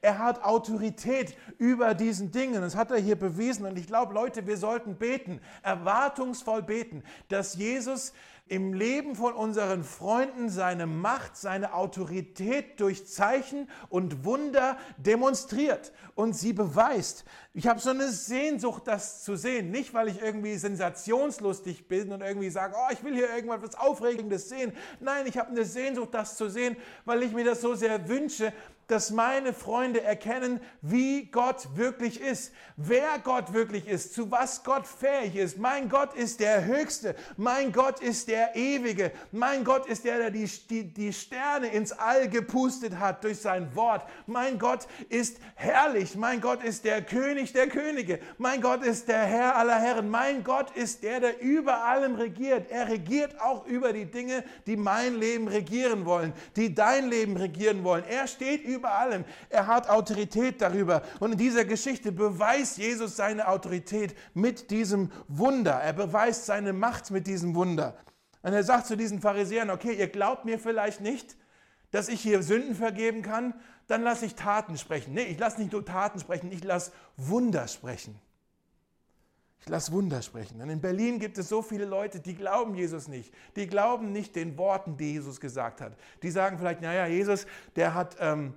Er 0.00 0.18
hat 0.18 0.44
Autorität 0.44 1.34
über 1.56 1.94
diesen 1.94 2.30
Dingen. 2.30 2.60
Das 2.60 2.76
hat 2.76 2.90
er 2.90 2.98
hier 2.98 3.16
bewiesen. 3.16 3.64
Und 3.64 3.78
ich 3.78 3.86
glaube, 3.86 4.12
Leute, 4.12 4.46
wir 4.46 4.58
sollten 4.58 4.96
beten, 4.96 5.40
erwartungsvoll 5.62 6.62
beten, 6.62 7.02
dass 7.28 7.54
Jesus 7.54 8.12
im 8.46 8.74
Leben 8.74 9.16
von 9.16 9.32
unseren 9.32 9.84
Freunden 9.84 10.50
seine 10.50 10.86
Macht, 10.86 11.36
seine 11.36 11.72
Autorität 11.72 12.78
durch 12.78 13.06
Zeichen 13.06 13.70
und 13.88 14.24
Wunder 14.24 14.76
demonstriert 14.98 15.92
und 16.14 16.34
sie 16.34 16.52
beweist. 16.52 17.24
Ich 17.54 17.66
habe 17.66 17.80
so 17.80 17.90
eine 17.90 18.10
Sehnsucht, 18.10 18.82
das 18.86 19.24
zu 19.24 19.36
sehen. 19.36 19.70
Nicht, 19.70 19.94
weil 19.94 20.08
ich 20.08 20.20
irgendwie 20.20 20.56
sensationslustig 20.56 21.88
bin 21.88 22.12
und 22.12 22.20
irgendwie 22.20 22.50
sage, 22.50 22.74
oh, 22.76 22.92
ich 22.92 23.02
will 23.02 23.14
hier 23.14 23.34
irgendwas 23.34 23.76
Aufregendes 23.76 24.50
sehen. 24.50 24.72
Nein, 25.00 25.26
ich 25.26 25.38
habe 25.38 25.50
eine 25.50 25.64
Sehnsucht, 25.64 26.12
das 26.12 26.36
zu 26.36 26.50
sehen, 26.50 26.76
weil 27.06 27.22
ich 27.22 27.32
mir 27.32 27.44
das 27.44 27.62
so 27.62 27.74
sehr 27.74 28.08
wünsche, 28.08 28.52
dass 28.86 29.10
meine 29.10 29.52
Freunde 29.52 30.02
erkennen, 30.02 30.60
wie 30.82 31.26
Gott 31.26 31.76
wirklich 31.76 32.20
ist, 32.20 32.52
wer 32.76 33.18
Gott 33.22 33.52
wirklich 33.52 33.88
ist, 33.88 34.14
zu 34.14 34.30
was 34.30 34.62
Gott 34.64 34.86
fähig 34.86 35.36
ist. 35.36 35.58
Mein 35.58 35.88
Gott 35.88 36.14
ist 36.14 36.40
der 36.40 36.64
Höchste, 36.64 37.14
mein 37.36 37.72
Gott 37.72 38.00
ist 38.00 38.28
der 38.28 38.56
Ewige, 38.56 39.12
mein 39.32 39.64
Gott 39.64 39.86
ist 39.86 40.04
der, 40.04 40.18
der 40.18 40.30
die, 40.30 40.48
die, 40.68 40.92
die 40.92 41.12
Sterne 41.12 41.68
ins 41.68 41.92
All 41.92 42.28
gepustet 42.28 42.98
hat 42.98 43.24
durch 43.24 43.38
sein 43.38 43.74
Wort. 43.74 44.06
Mein 44.26 44.58
Gott 44.58 44.86
ist 45.08 45.38
herrlich, 45.54 46.16
mein 46.16 46.40
Gott 46.40 46.62
ist 46.62 46.84
der 46.84 47.02
König 47.02 47.52
der 47.52 47.68
Könige, 47.68 48.18
mein 48.38 48.60
Gott 48.60 48.82
ist 48.82 49.08
der 49.08 49.24
Herr 49.24 49.56
aller 49.56 49.80
Herren, 49.80 50.10
mein 50.10 50.44
Gott 50.44 50.70
ist 50.76 51.02
der, 51.02 51.20
der 51.20 51.40
über 51.40 51.84
allem 51.84 52.16
regiert. 52.16 52.70
Er 52.70 52.88
regiert 52.88 53.40
auch 53.40 53.66
über 53.66 53.92
die 53.92 54.06
Dinge, 54.06 54.44
die 54.66 54.76
mein 54.76 55.18
Leben 55.18 55.48
regieren 55.48 56.04
wollen, 56.04 56.32
die 56.56 56.74
dein 56.74 57.08
Leben 57.08 57.36
regieren 57.36 57.84
wollen. 57.84 58.04
Er 58.08 58.26
steht 58.26 58.64
über 58.74 58.92
allem. 58.92 59.24
Er 59.48 59.66
hat 59.66 59.88
Autorität 59.88 60.60
darüber. 60.60 61.02
Und 61.20 61.32
in 61.32 61.38
dieser 61.38 61.64
Geschichte 61.64 62.12
beweist 62.12 62.78
Jesus 62.78 63.16
seine 63.16 63.48
Autorität 63.48 64.14
mit 64.34 64.70
diesem 64.70 65.10
Wunder. 65.28 65.72
Er 65.72 65.92
beweist 65.92 66.46
seine 66.46 66.72
Macht 66.72 67.10
mit 67.10 67.26
diesem 67.26 67.54
Wunder. 67.54 67.96
Und 68.42 68.52
er 68.52 68.62
sagt 68.62 68.86
zu 68.86 68.96
diesen 68.96 69.20
Pharisäern, 69.20 69.70
okay, 69.70 69.94
ihr 69.94 70.08
glaubt 70.08 70.44
mir 70.44 70.58
vielleicht 70.58 71.00
nicht, 71.00 71.36
dass 71.90 72.08
ich 72.08 72.20
hier 72.20 72.42
Sünden 72.42 72.74
vergeben 72.74 73.22
kann, 73.22 73.54
dann 73.86 74.02
lasse 74.02 74.26
ich 74.26 74.34
Taten 74.34 74.76
sprechen. 74.76 75.14
Nee, 75.14 75.24
ich 75.24 75.38
lasse 75.38 75.60
nicht 75.60 75.72
nur 75.72 75.84
Taten 75.84 76.18
sprechen, 76.18 76.52
ich 76.52 76.64
lasse 76.64 76.92
Wunder 77.16 77.68
sprechen. 77.68 78.18
Ich 79.60 79.68
lasse 79.70 79.92
Wunder 79.92 80.20
sprechen. 80.20 80.58
Denn 80.58 80.68
in 80.68 80.82
Berlin 80.82 81.18
gibt 81.18 81.38
es 81.38 81.48
so 81.48 81.62
viele 81.62 81.86
Leute, 81.86 82.20
die 82.20 82.34
glauben 82.34 82.74
Jesus 82.74 83.08
nicht. 83.08 83.32
Die 83.56 83.66
glauben 83.66 84.12
nicht 84.12 84.36
den 84.36 84.58
Worten, 84.58 84.98
die 84.98 85.12
Jesus 85.12 85.40
gesagt 85.40 85.80
hat. 85.80 85.96
Die 86.22 86.30
sagen 86.30 86.58
vielleicht, 86.58 86.82
naja, 86.82 87.06
Jesus, 87.06 87.46
der 87.76 87.94
hat... 87.94 88.16
Ähm, 88.20 88.54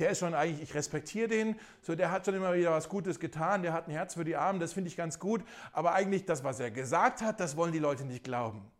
der 0.00 0.10
ist 0.10 0.18
schon 0.18 0.34
eigentlich, 0.34 0.62
ich 0.62 0.74
respektiere 0.74 1.28
den, 1.28 1.56
so 1.82 1.94
der 1.94 2.10
hat 2.10 2.24
schon 2.24 2.34
immer 2.34 2.54
wieder 2.54 2.70
was 2.72 2.88
Gutes 2.88 3.20
getan, 3.20 3.62
der 3.62 3.72
hat 3.72 3.88
ein 3.88 3.90
Herz 3.90 4.14
für 4.14 4.24
die 4.24 4.36
Armen, 4.36 4.60
das 4.60 4.72
finde 4.72 4.88
ich 4.88 4.96
ganz 4.96 5.18
gut, 5.18 5.42
aber 5.72 5.94
eigentlich 5.94 6.24
das, 6.24 6.44
was 6.44 6.60
er 6.60 6.70
gesagt 6.70 7.22
hat, 7.22 7.40
das 7.40 7.56
wollen 7.56 7.72
die 7.72 7.78
Leute 7.78 8.04
nicht 8.04 8.24
glauben. 8.24 8.70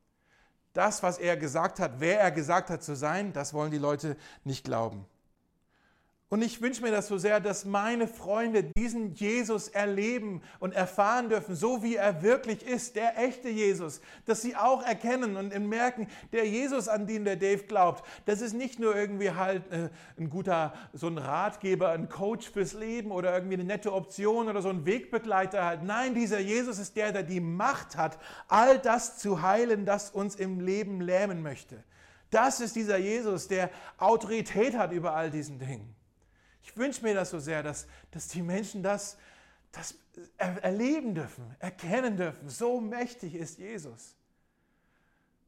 Das, 0.73 1.03
was 1.03 1.19
er 1.19 1.37
gesagt 1.37 1.79
hat, 1.79 2.01
wer 2.01 2.21
er 2.21 2.33
gesagt 2.33 2.69
hat 2.69 2.83
zu 2.83 2.97
sein, 2.97 3.33
das 3.33 3.55
wollen 3.55 3.71
die 3.71 3.79
Leute 3.79 4.17
nicht 4.43 4.65
glauben. 4.65 5.07
Und 6.35 6.43
ich 6.43 6.61
wünsche 6.61 6.83
mir 6.83 6.91
das 6.91 7.07
so 7.07 7.17
sehr, 7.17 7.39
dass 7.39 7.65
meine 7.65 8.09
Freunde 8.09 8.65
diesen 8.65 9.15
Jesus 9.15 9.69
erleben 9.69 10.43
und 10.59 10.75
erfahren 10.75 11.29
dürfen, 11.29 11.55
so 11.55 11.85
wie 11.85 11.95
er 11.95 12.25
wirklich 12.25 12.67
ist, 12.67 12.97
der 12.97 13.17
echte 13.23 13.49
Jesus. 13.49 14.01
Dass 14.27 14.43
sie 14.43 14.57
auch 14.57 14.83
erkennen 14.83 15.37
und 15.37 15.57
merken, 15.69 16.09
der 16.33 16.45
Jesus, 16.49 16.89
an 16.89 17.07
den 17.07 17.25
der 17.25 17.37
Dave 17.37 17.63
glaubt, 17.63 18.05
das 18.27 18.41
ist 18.41 18.53
nicht 18.53 18.81
nur 18.81 18.97
irgendwie 18.97 19.31
halt 19.31 19.71
äh, 19.71 19.91
ein 20.19 20.29
guter, 20.29 20.75
so 20.93 21.07
ein 21.07 21.19
Ratgeber, 21.19 21.91
ein 21.91 22.09
Coach 22.09 22.51
fürs 22.51 22.73
Leben 22.73 23.13
oder 23.13 23.33
irgendwie 23.33 23.55
eine 23.55 23.63
nette 23.63 23.93
Option 23.93 24.49
oder 24.49 24.61
so 24.61 24.71
ein 24.71 24.85
Wegbegleiter 24.85 25.65
halt. 25.65 25.85
Nein, 25.85 26.15
dieser 26.15 26.41
Jesus 26.41 26.81
ist 26.81 26.97
der, 26.97 27.13
der 27.13 27.23
die 27.23 27.39
Macht 27.39 27.97
hat, 27.97 28.19
all 28.49 28.81
das 28.81 29.19
zu 29.19 29.43
heilen, 29.43 29.87
das 29.87 30.11
uns 30.11 30.35
im 30.35 30.59
Leben 30.59 31.01
lähmen 31.01 31.43
möchte. 31.43 31.77
Das 32.31 32.59
ist 32.59 32.75
dieser 32.75 32.99
Jesus, 32.99 33.47
der 33.47 33.71
Autorität 33.99 34.77
hat 34.77 34.91
über 34.91 35.15
all 35.15 35.31
diesen 35.31 35.61
Dingen. 35.61 35.94
Ich 36.65 36.77
wünsche 36.79 37.03
mir 37.03 37.15
das 37.15 37.31
so 37.31 37.39
sehr, 37.39 37.63
dass, 37.63 37.87
dass 38.11 38.27
die 38.29 38.43
Menschen 38.43 38.83
das, 38.83 39.19
das 39.71 39.95
erleben 40.39 41.15
dürfen, 41.15 41.55
erkennen 41.59 42.17
dürfen. 42.17 42.49
So 42.49 42.81
mächtig 42.81 43.35
ist 43.35 43.59
Jesus. 43.59 44.17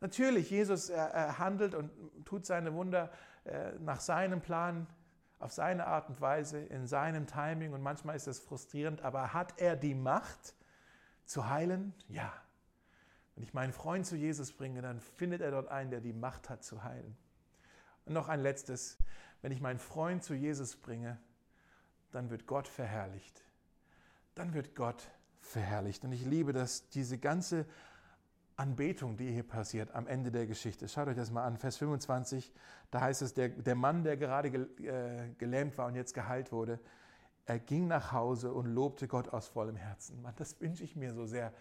Natürlich, 0.00 0.50
Jesus 0.50 0.90
er, 0.90 1.06
er 1.06 1.38
handelt 1.38 1.74
und 1.74 1.90
tut 2.26 2.44
seine 2.44 2.74
Wunder 2.74 3.10
äh, 3.44 3.72
nach 3.78 4.00
seinem 4.00 4.42
Plan, 4.42 4.86
auf 5.38 5.52
seine 5.52 5.86
Art 5.86 6.10
und 6.10 6.20
Weise, 6.20 6.58
in 6.58 6.86
seinem 6.86 7.26
Timing 7.26 7.72
und 7.72 7.82
manchmal 7.82 8.14
ist 8.14 8.26
das 8.26 8.38
frustrierend, 8.38 9.00
aber 9.00 9.32
hat 9.32 9.58
er 9.58 9.74
die 9.74 9.94
Macht 9.94 10.54
zu 11.24 11.48
heilen? 11.48 11.94
Ja. 12.08 12.30
Wenn 13.34 13.42
ich 13.42 13.54
meinen 13.54 13.72
Freund 13.72 14.06
zu 14.06 14.16
Jesus 14.16 14.52
bringe, 14.52 14.82
dann 14.82 15.00
findet 15.00 15.40
er 15.40 15.50
dort 15.50 15.68
einen, 15.68 15.90
der 15.90 16.00
die 16.00 16.12
Macht 16.12 16.50
hat 16.50 16.62
zu 16.62 16.84
heilen. 16.84 17.16
Und 18.04 18.12
noch 18.12 18.28
ein 18.28 18.40
letztes 18.40 18.98
wenn 19.46 19.52
ich 19.52 19.60
meinen 19.60 19.78
Freund 19.78 20.24
zu 20.24 20.34
Jesus 20.34 20.74
bringe, 20.74 21.20
dann 22.10 22.30
wird 22.30 22.48
Gott 22.48 22.66
verherrlicht. 22.66 23.44
Dann 24.34 24.54
wird 24.54 24.74
Gott 24.74 25.08
verherrlicht. 25.38 26.04
Und 26.04 26.10
ich 26.10 26.24
liebe 26.24 26.52
das, 26.52 26.88
diese 26.88 27.16
ganze 27.16 27.64
Anbetung, 28.56 29.16
die 29.16 29.30
hier 29.30 29.44
passiert 29.44 29.94
am 29.94 30.08
Ende 30.08 30.32
der 30.32 30.48
Geschichte. 30.48 30.88
Schaut 30.88 31.06
euch 31.06 31.14
das 31.14 31.30
mal 31.30 31.44
an, 31.44 31.58
Vers 31.58 31.76
25, 31.76 32.52
da 32.90 33.02
heißt 33.02 33.22
es, 33.22 33.34
der, 33.34 33.50
der 33.50 33.76
Mann, 33.76 34.02
der 34.02 34.16
gerade 34.16 34.48
äh, 34.48 35.32
gelähmt 35.38 35.78
war 35.78 35.86
und 35.86 35.94
jetzt 35.94 36.12
geheilt 36.12 36.50
wurde, 36.50 36.80
er 37.44 37.60
ging 37.60 37.86
nach 37.86 38.10
Hause 38.10 38.52
und 38.52 38.66
lobte 38.66 39.06
Gott 39.06 39.28
aus 39.28 39.46
vollem 39.46 39.76
Herzen. 39.76 40.20
Mann, 40.22 40.34
das 40.38 40.60
wünsche 40.60 40.82
ich 40.82 40.96
mir 40.96 41.14
so 41.14 41.24
sehr, 41.24 41.52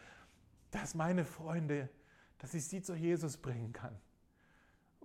dass 0.72 0.96
meine 0.96 1.24
Freunde, 1.24 1.88
dass 2.40 2.56
ich 2.56 2.68
sie 2.68 2.82
zu 2.82 2.96
Jesus 2.96 3.38
bringen 3.38 3.74
kann. 3.74 3.96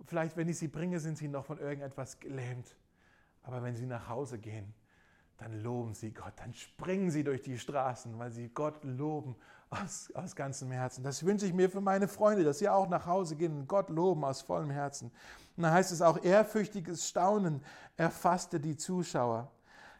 Vielleicht, 0.05 0.37
wenn 0.37 0.49
ich 0.49 0.57
sie 0.57 0.67
bringe, 0.67 0.99
sind 0.99 1.17
sie 1.17 1.27
noch 1.27 1.45
von 1.45 1.57
irgendetwas 1.57 2.19
gelähmt. 2.19 2.75
Aber 3.43 3.63
wenn 3.63 3.75
sie 3.75 3.85
nach 3.85 4.07
Hause 4.07 4.37
gehen, 4.39 4.73
dann 5.37 5.63
loben 5.63 5.95
sie 5.95 6.13
Gott, 6.13 6.33
dann 6.35 6.53
springen 6.53 7.09
sie 7.09 7.23
durch 7.23 7.41
die 7.41 7.57
Straßen, 7.57 8.17
weil 8.19 8.31
sie 8.31 8.49
Gott 8.49 8.83
loben 8.83 9.35
aus, 9.71 10.11
aus 10.13 10.35
ganzem 10.35 10.69
Herzen. 10.69 11.03
Das 11.03 11.25
wünsche 11.25 11.47
ich 11.47 11.53
mir 11.53 11.69
für 11.69 11.81
meine 11.81 12.07
Freunde, 12.07 12.43
dass 12.43 12.59
sie 12.59 12.69
auch 12.69 12.87
nach 12.87 13.07
Hause 13.07 13.35
gehen 13.35 13.57
und 13.57 13.67
Gott 13.67 13.89
loben 13.89 14.23
aus 14.23 14.41
vollem 14.41 14.69
Herzen. 14.69 15.11
Und 15.57 15.63
dann 15.63 15.73
heißt 15.73 15.91
es 15.91 16.01
auch, 16.01 16.23
ehrfürchtiges 16.23 17.07
Staunen 17.07 17.63
erfasste 17.97 18.59
die 18.59 18.77
Zuschauer. 18.77 19.51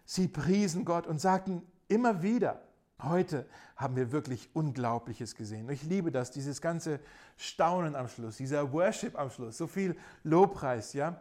Sie 0.05 0.27
priesen 0.27 0.85
Gott 0.85 1.07
und 1.07 1.19
sagten 1.19 1.63
immer 1.87 2.21
wieder, 2.21 2.61
Heute 3.03 3.47
haben 3.75 3.95
wir 3.95 4.11
wirklich 4.11 4.49
Unglaubliches 4.53 5.35
gesehen. 5.35 5.67
Ich 5.69 5.81
liebe 5.83 6.11
das, 6.11 6.29
dieses 6.29 6.61
ganze 6.61 6.99
Staunen 7.35 7.95
am 7.95 8.07
Schluss, 8.07 8.37
dieser 8.37 8.71
Worship 8.73 9.17
am 9.17 9.31
Schluss, 9.31 9.57
so 9.57 9.65
viel 9.65 9.97
Lobpreis, 10.23 10.93
ja. 10.93 11.19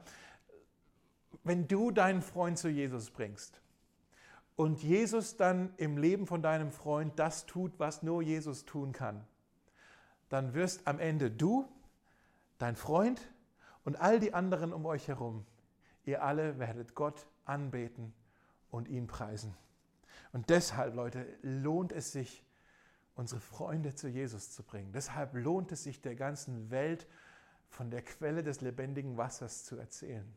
Wenn 1.43 1.69
du 1.69 1.91
deinen 1.91 2.21
Freund 2.21 2.59
zu 2.59 2.69
Jesus 2.69 3.11
bringst 3.11 3.63
und 4.57 4.83
Jesus 4.83 5.39
dann 5.39 5.73
im 5.79 5.97
Leben 5.97 6.27
von 6.27 6.43
deinem 6.43 6.71
Freund 6.71 7.19
das 7.19 7.47
tut, 7.47 7.73
was 7.79 8.03
nur 8.03 8.21
Jesus 8.21 8.67
tun 8.67 8.93
kann, 8.93 9.27
dann 10.29 10.53
wirst 10.53 10.87
am 10.87 10.99
Ende 10.99 11.31
du, 11.31 11.67
dein 12.59 12.77
Freund 12.77 13.23
und 13.85 13.99
all 13.99 14.21
die 14.21 14.35
anderen 14.35 14.75
um 14.75 14.85
euch 14.85 15.09
herum, 15.09 15.47
ihr 16.05 16.23
alle 16.23 16.59
werdet 16.59 16.95
Gott 16.95 17.27
anbeten 17.47 18.13
und 18.71 18.87
ihn 18.87 19.07
preisen. 19.07 19.55
Und 20.33 20.51
deshalb, 20.51 20.95
Leute, 20.95 21.27
lohnt 21.43 21.93
es 21.93 22.13
sich, 22.13 22.45
unsere 23.15 23.41
Freunde 23.41 23.95
zu 23.95 24.09
Jesus 24.09 24.51
zu 24.51 24.63
bringen. 24.63 24.93
Deshalb 24.93 25.35
lohnt 25.35 25.73
es 25.73 25.83
sich 25.83 26.01
der 26.01 26.15
ganzen 26.15 26.71
Welt 26.71 27.07
von 27.69 27.91
der 27.91 28.03
Quelle 28.03 28.43
des 28.43 28.61
lebendigen 28.61 29.17
Wassers 29.17 29.65
zu 29.65 29.77
erzählen 29.77 30.33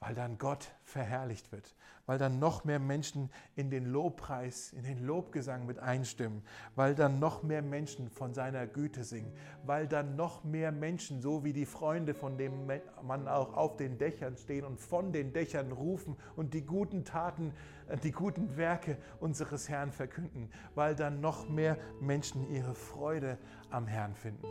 weil 0.00 0.14
dann 0.14 0.36
Gott 0.38 0.70
verherrlicht 0.82 1.50
wird, 1.50 1.74
weil 2.06 2.18
dann 2.18 2.38
noch 2.38 2.64
mehr 2.64 2.78
Menschen 2.78 3.30
in 3.56 3.70
den 3.70 3.86
Lobpreis, 3.86 4.72
in 4.72 4.84
den 4.84 5.04
Lobgesang 5.06 5.64
mit 5.64 5.78
einstimmen, 5.78 6.42
weil 6.74 6.94
dann 6.94 7.18
noch 7.18 7.42
mehr 7.42 7.62
Menschen 7.62 8.10
von 8.10 8.34
seiner 8.34 8.66
Güte 8.66 9.04
singen, 9.04 9.32
weil 9.64 9.88
dann 9.88 10.16
noch 10.16 10.44
mehr 10.44 10.72
Menschen, 10.72 11.22
so 11.22 11.42
wie 11.44 11.54
die 11.54 11.64
Freunde, 11.64 12.12
von 12.12 12.36
dem 12.36 12.68
man 13.02 13.28
auch 13.28 13.54
auf 13.54 13.76
den 13.76 13.96
Dächern 13.96 14.36
stehen 14.36 14.64
und 14.64 14.78
von 14.78 15.12
den 15.12 15.32
Dächern 15.32 15.72
rufen 15.72 16.16
und 16.36 16.52
die 16.52 16.66
guten 16.66 17.04
Taten, 17.04 17.54
äh, 17.88 17.96
die 17.96 18.12
guten 18.12 18.56
Werke 18.56 18.98
unseres 19.20 19.68
Herrn 19.68 19.90
verkünden, 19.90 20.50
weil 20.74 20.94
dann 20.94 21.20
noch 21.20 21.48
mehr 21.48 21.78
Menschen 22.00 22.50
ihre 22.50 22.74
Freude 22.74 23.38
am 23.70 23.86
Herrn 23.86 24.14
finden. 24.14 24.46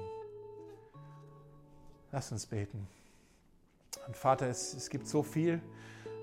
Lass 2.12 2.32
uns 2.32 2.45
beten. 2.45 2.88
Und 4.07 4.17
Vater, 4.17 4.47
es, 4.47 4.73
es 4.73 4.89
gibt 4.89 5.07
so 5.07 5.23
viel, 5.23 5.61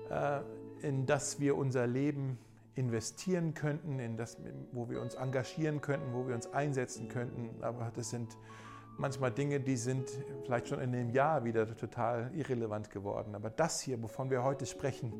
äh, 0.09 0.41
in 0.81 1.05
das 1.05 1.39
wir 1.39 1.57
unser 1.57 1.87
Leben 1.87 2.37
investieren 2.75 3.53
könnten, 3.53 3.99
in 3.99 4.17
das, 4.17 4.37
wo 4.71 4.89
wir 4.89 5.01
uns 5.01 5.15
engagieren 5.15 5.81
könnten, 5.81 6.13
wo 6.13 6.27
wir 6.27 6.35
uns 6.35 6.51
einsetzen 6.53 7.09
könnten. 7.09 7.63
Aber 7.63 7.91
das 7.93 8.09
sind 8.09 8.37
manchmal 8.97 9.31
Dinge, 9.31 9.59
die 9.59 9.77
sind 9.77 10.09
vielleicht 10.43 10.67
schon 10.67 10.79
in 10.79 10.93
einem 10.95 11.09
Jahr 11.09 11.43
wieder 11.43 11.75
total 11.75 12.31
irrelevant 12.33 12.89
geworden. 12.89 13.35
Aber 13.35 13.49
das 13.49 13.81
hier, 13.81 14.01
wovon 14.01 14.29
wir 14.29 14.43
heute 14.43 14.65
sprechen, 14.65 15.13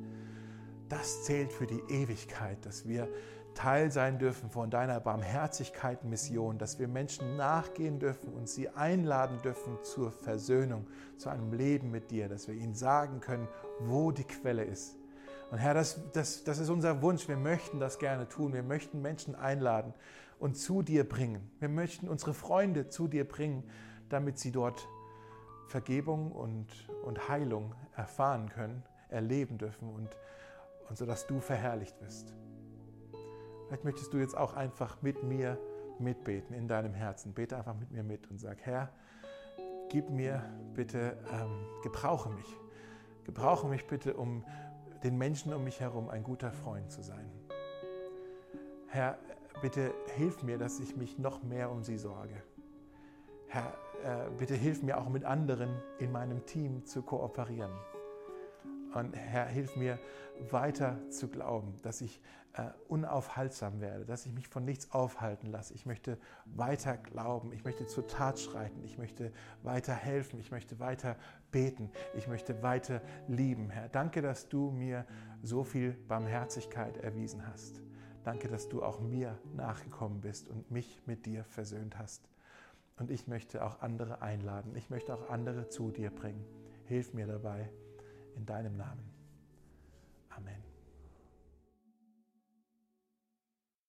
das 0.87 1.23
zählt 1.23 1.53
für 1.53 1.67
die 1.67 1.81
Ewigkeit, 1.89 2.65
dass 2.65 2.87
wir 2.87 3.07
Teil 3.53 3.91
sein 3.91 4.17
dürfen 4.17 4.49
von 4.49 4.69
deiner 4.69 4.99
Barmherzigkeit 4.99 6.03
Mission, 6.03 6.57
dass 6.57 6.79
wir 6.79 6.87
Menschen 6.87 7.37
nachgehen 7.37 7.99
dürfen 7.99 8.33
und 8.33 8.49
sie 8.49 8.69
einladen 8.69 9.41
dürfen 9.41 9.77
zur 9.83 10.11
Versöhnung, 10.11 10.87
zu 11.17 11.29
einem 11.29 11.53
Leben 11.53 11.91
mit 11.91 12.11
dir, 12.11 12.29
dass 12.29 12.47
wir 12.47 12.55
ihnen 12.55 12.75
sagen 12.75 13.19
können, 13.19 13.47
wo 13.79 14.11
die 14.11 14.23
Quelle 14.23 14.63
ist. 14.63 14.95
Und 15.51 15.57
Herr, 15.57 15.73
das, 15.73 15.99
das, 16.13 16.43
das 16.45 16.59
ist 16.59 16.69
unser 16.69 17.01
Wunsch. 17.01 17.27
Wir 17.27 17.35
möchten 17.35 17.79
das 17.79 17.99
gerne 17.99 18.29
tun. 18.29 18.53
Wir 18.53 18.63
möchten 18.63 19.01
Menschen 19.01 19.35
einladen 19.35 19.93
und 20.39 20.57
zu 20.57 20.81
dir 20.81 21.07
bringen. 21.07 21.51
Wir 21.59 21.69
möchten 21.69 22.07
unsere 22.07 22.33
Freunde 22.33 22.87
zu 22.87 23.07
dir 23.07 23.27
bringen, 23.27 23.63
damit 24.09 24.39
sie 24.39 24.51
dort 24.51 24.87
Vergebung 25.67 26.31
und, 26.31 26.67
und 27.03 27.29
Heilung 27.29 27.75
erfahren 27.95 28.49
können, 28.49 28.83
erleben 29.09 29.57
dürfen 29.57 29.89
und, 29.89 30.09
und 30.89 30.97
so, 30.97 31.05
dass 31.05 31.27
du 31.27 31.39
verherrlicht 31.39 31.99
wirst. 32.01 32.33
Vielleicht 33.71 33.85
möchtest 33.85 34.11
du 34.11 34.17
jetzt 34.17 34.35
auch 34.35 34.53
einfach 34.53 35.01
mit 35.01 35.23
mir 35.23 35.57
mitbeten 35.97 36.53
in 36.53 36.67
deinem 36.67 36.93
Herzen. 36.93 37.33
Bete 37.33 37.55
einfach 37.55 37.73
mit 37.73 37.89
mir 37.89 38.03
mit 38.03 38.29
und 38.29 38.37
sag, 38.37 38.59
Herr, 38.65 38.89
gib 39.87 40.09
mir 40.09 40.43
bitte, 40.73 41.17
ähm, 41.31 41.55
gebrauche 41.81 42.27
mich. 42.31 42.57
Gebrauche 43.23 43.69
mich 43.69 43.87
bitte, 43.87 44.15
um 44.15 44.43
den 45.05 45.17
Menschen 45.17 45.53
um 45.53 45.63
mich 45.63 45.79
herum 45.79 46.09
ein 46.09 46.21
guter 46.21 46.51
Freund 46.51 46.91
zu 46.91 47.01
sein. 47.01 47.31
Herr, 48.87 49.17
bitte 49.61 49.93
hilf 50.17 50.43
mir, 50.43 50.57
dass 50.57 50.81
ich 50.81 50.97
mich 50.97 51.17
noch 51.17 51.41
mehr 51.41 51.71
um 51.71 51.81
sie 51.85 51.97
sorge. 51.97 52.43
Herr, 53.47 53.73
äh, 54.03 54.29
bitte 54.37 54.55
hilf 54.55 54.83
mir 54.83 54.97
auch 54.97 55.07
mit 55.07 55.23
anderen 55.23 55.69
in 55.97 56.11
meinem 56.11 56.45
Team 56.45 56.83
zu 56.83 57.03
kooperieren. 57.03 57.71
Und 58.93 59.15
Herr, 59.15 59.45
hilf 59.45 59.75
mir 59.75 59.99
weiter 60.49 60.97
zu 61.09 61.27
glauben, 61.29 61.75
dass 61.81 62.01
ich 62.01 62.21
äh, 62.53 62.63
unaufhaltsam 62.89 63.79
werde, 63.79 64.05
dass 64.05 64.25
ich 64.25 64.33
mich 64.33 64.47
von 64.47 64.65
nichts 64.65 64.91
aufhalten 64.91 65.47
lasse. 65.47 65.73
Ich 65.73 65.85
möchte 65.85 66.17
weiter 66.45 66.97
glauben, 66.97 67.53
ich 67.53 67.63
möchte 67.63 67.87
zur 67.87 68.07
Tat 68.07 68.39
schreiten, 68.39 68.83
ich 68.83 68.97
möchte 68.97 69.31
weiter 69.63 69.93
helfen, 69.93 70.39
ich 70.39 70.51
möchte 70.51 70.79
weiter 70.79 71.15
beten, 71.51 71.89
ich 72.15 72.27
möchte 72.27 72.61
weiter 72.61 73.01
lieben. 73.27 73.69
Herr, 73.69 73.87
danke, 73.87 74.21
dass 74.21 74.49
du 74.49 74.71
mir 74.71 75.05
so 75.41 75.63
viel 75.63 75.93
Barmherzigkeit 76.07 76.97
erwiesen 76.97 77.47
hast. 77.47 77.81
Danke, 78.23 78.49
dass 78.49 78.67
du 78.67 78.83
auch 78.83 78.99
mir 78.99 79.37
nachgekommen 79.55 80.21
bist 80.21 80.49
und 80.49 80.69
mich 80.69 81.01
mit 81.05 81.25
dir 81.25 81.43
versöhnt 81.45 81.97
hast. 81.97 82.29
Und 82.97 83.09
ich 83.09 83.27
möchte 83.27 83.65
auch 83.65 83.81
andere 83.81 84.21
einladen. 84.21 84.75
Ich 84.75 84.89
möchte 84.89 85.13
auch 85.13 85.29
andere 85.29 85.69
zu 85.69 85.89
dir 85.89 86.11
bringen. 86.11 86.45
Hilf 86.85 87.13
mir 87.13 87.25
dabei 87.25 87.71
in 88.35 88.45
deinem 88.45 88.77
Namen. 88.77 89.10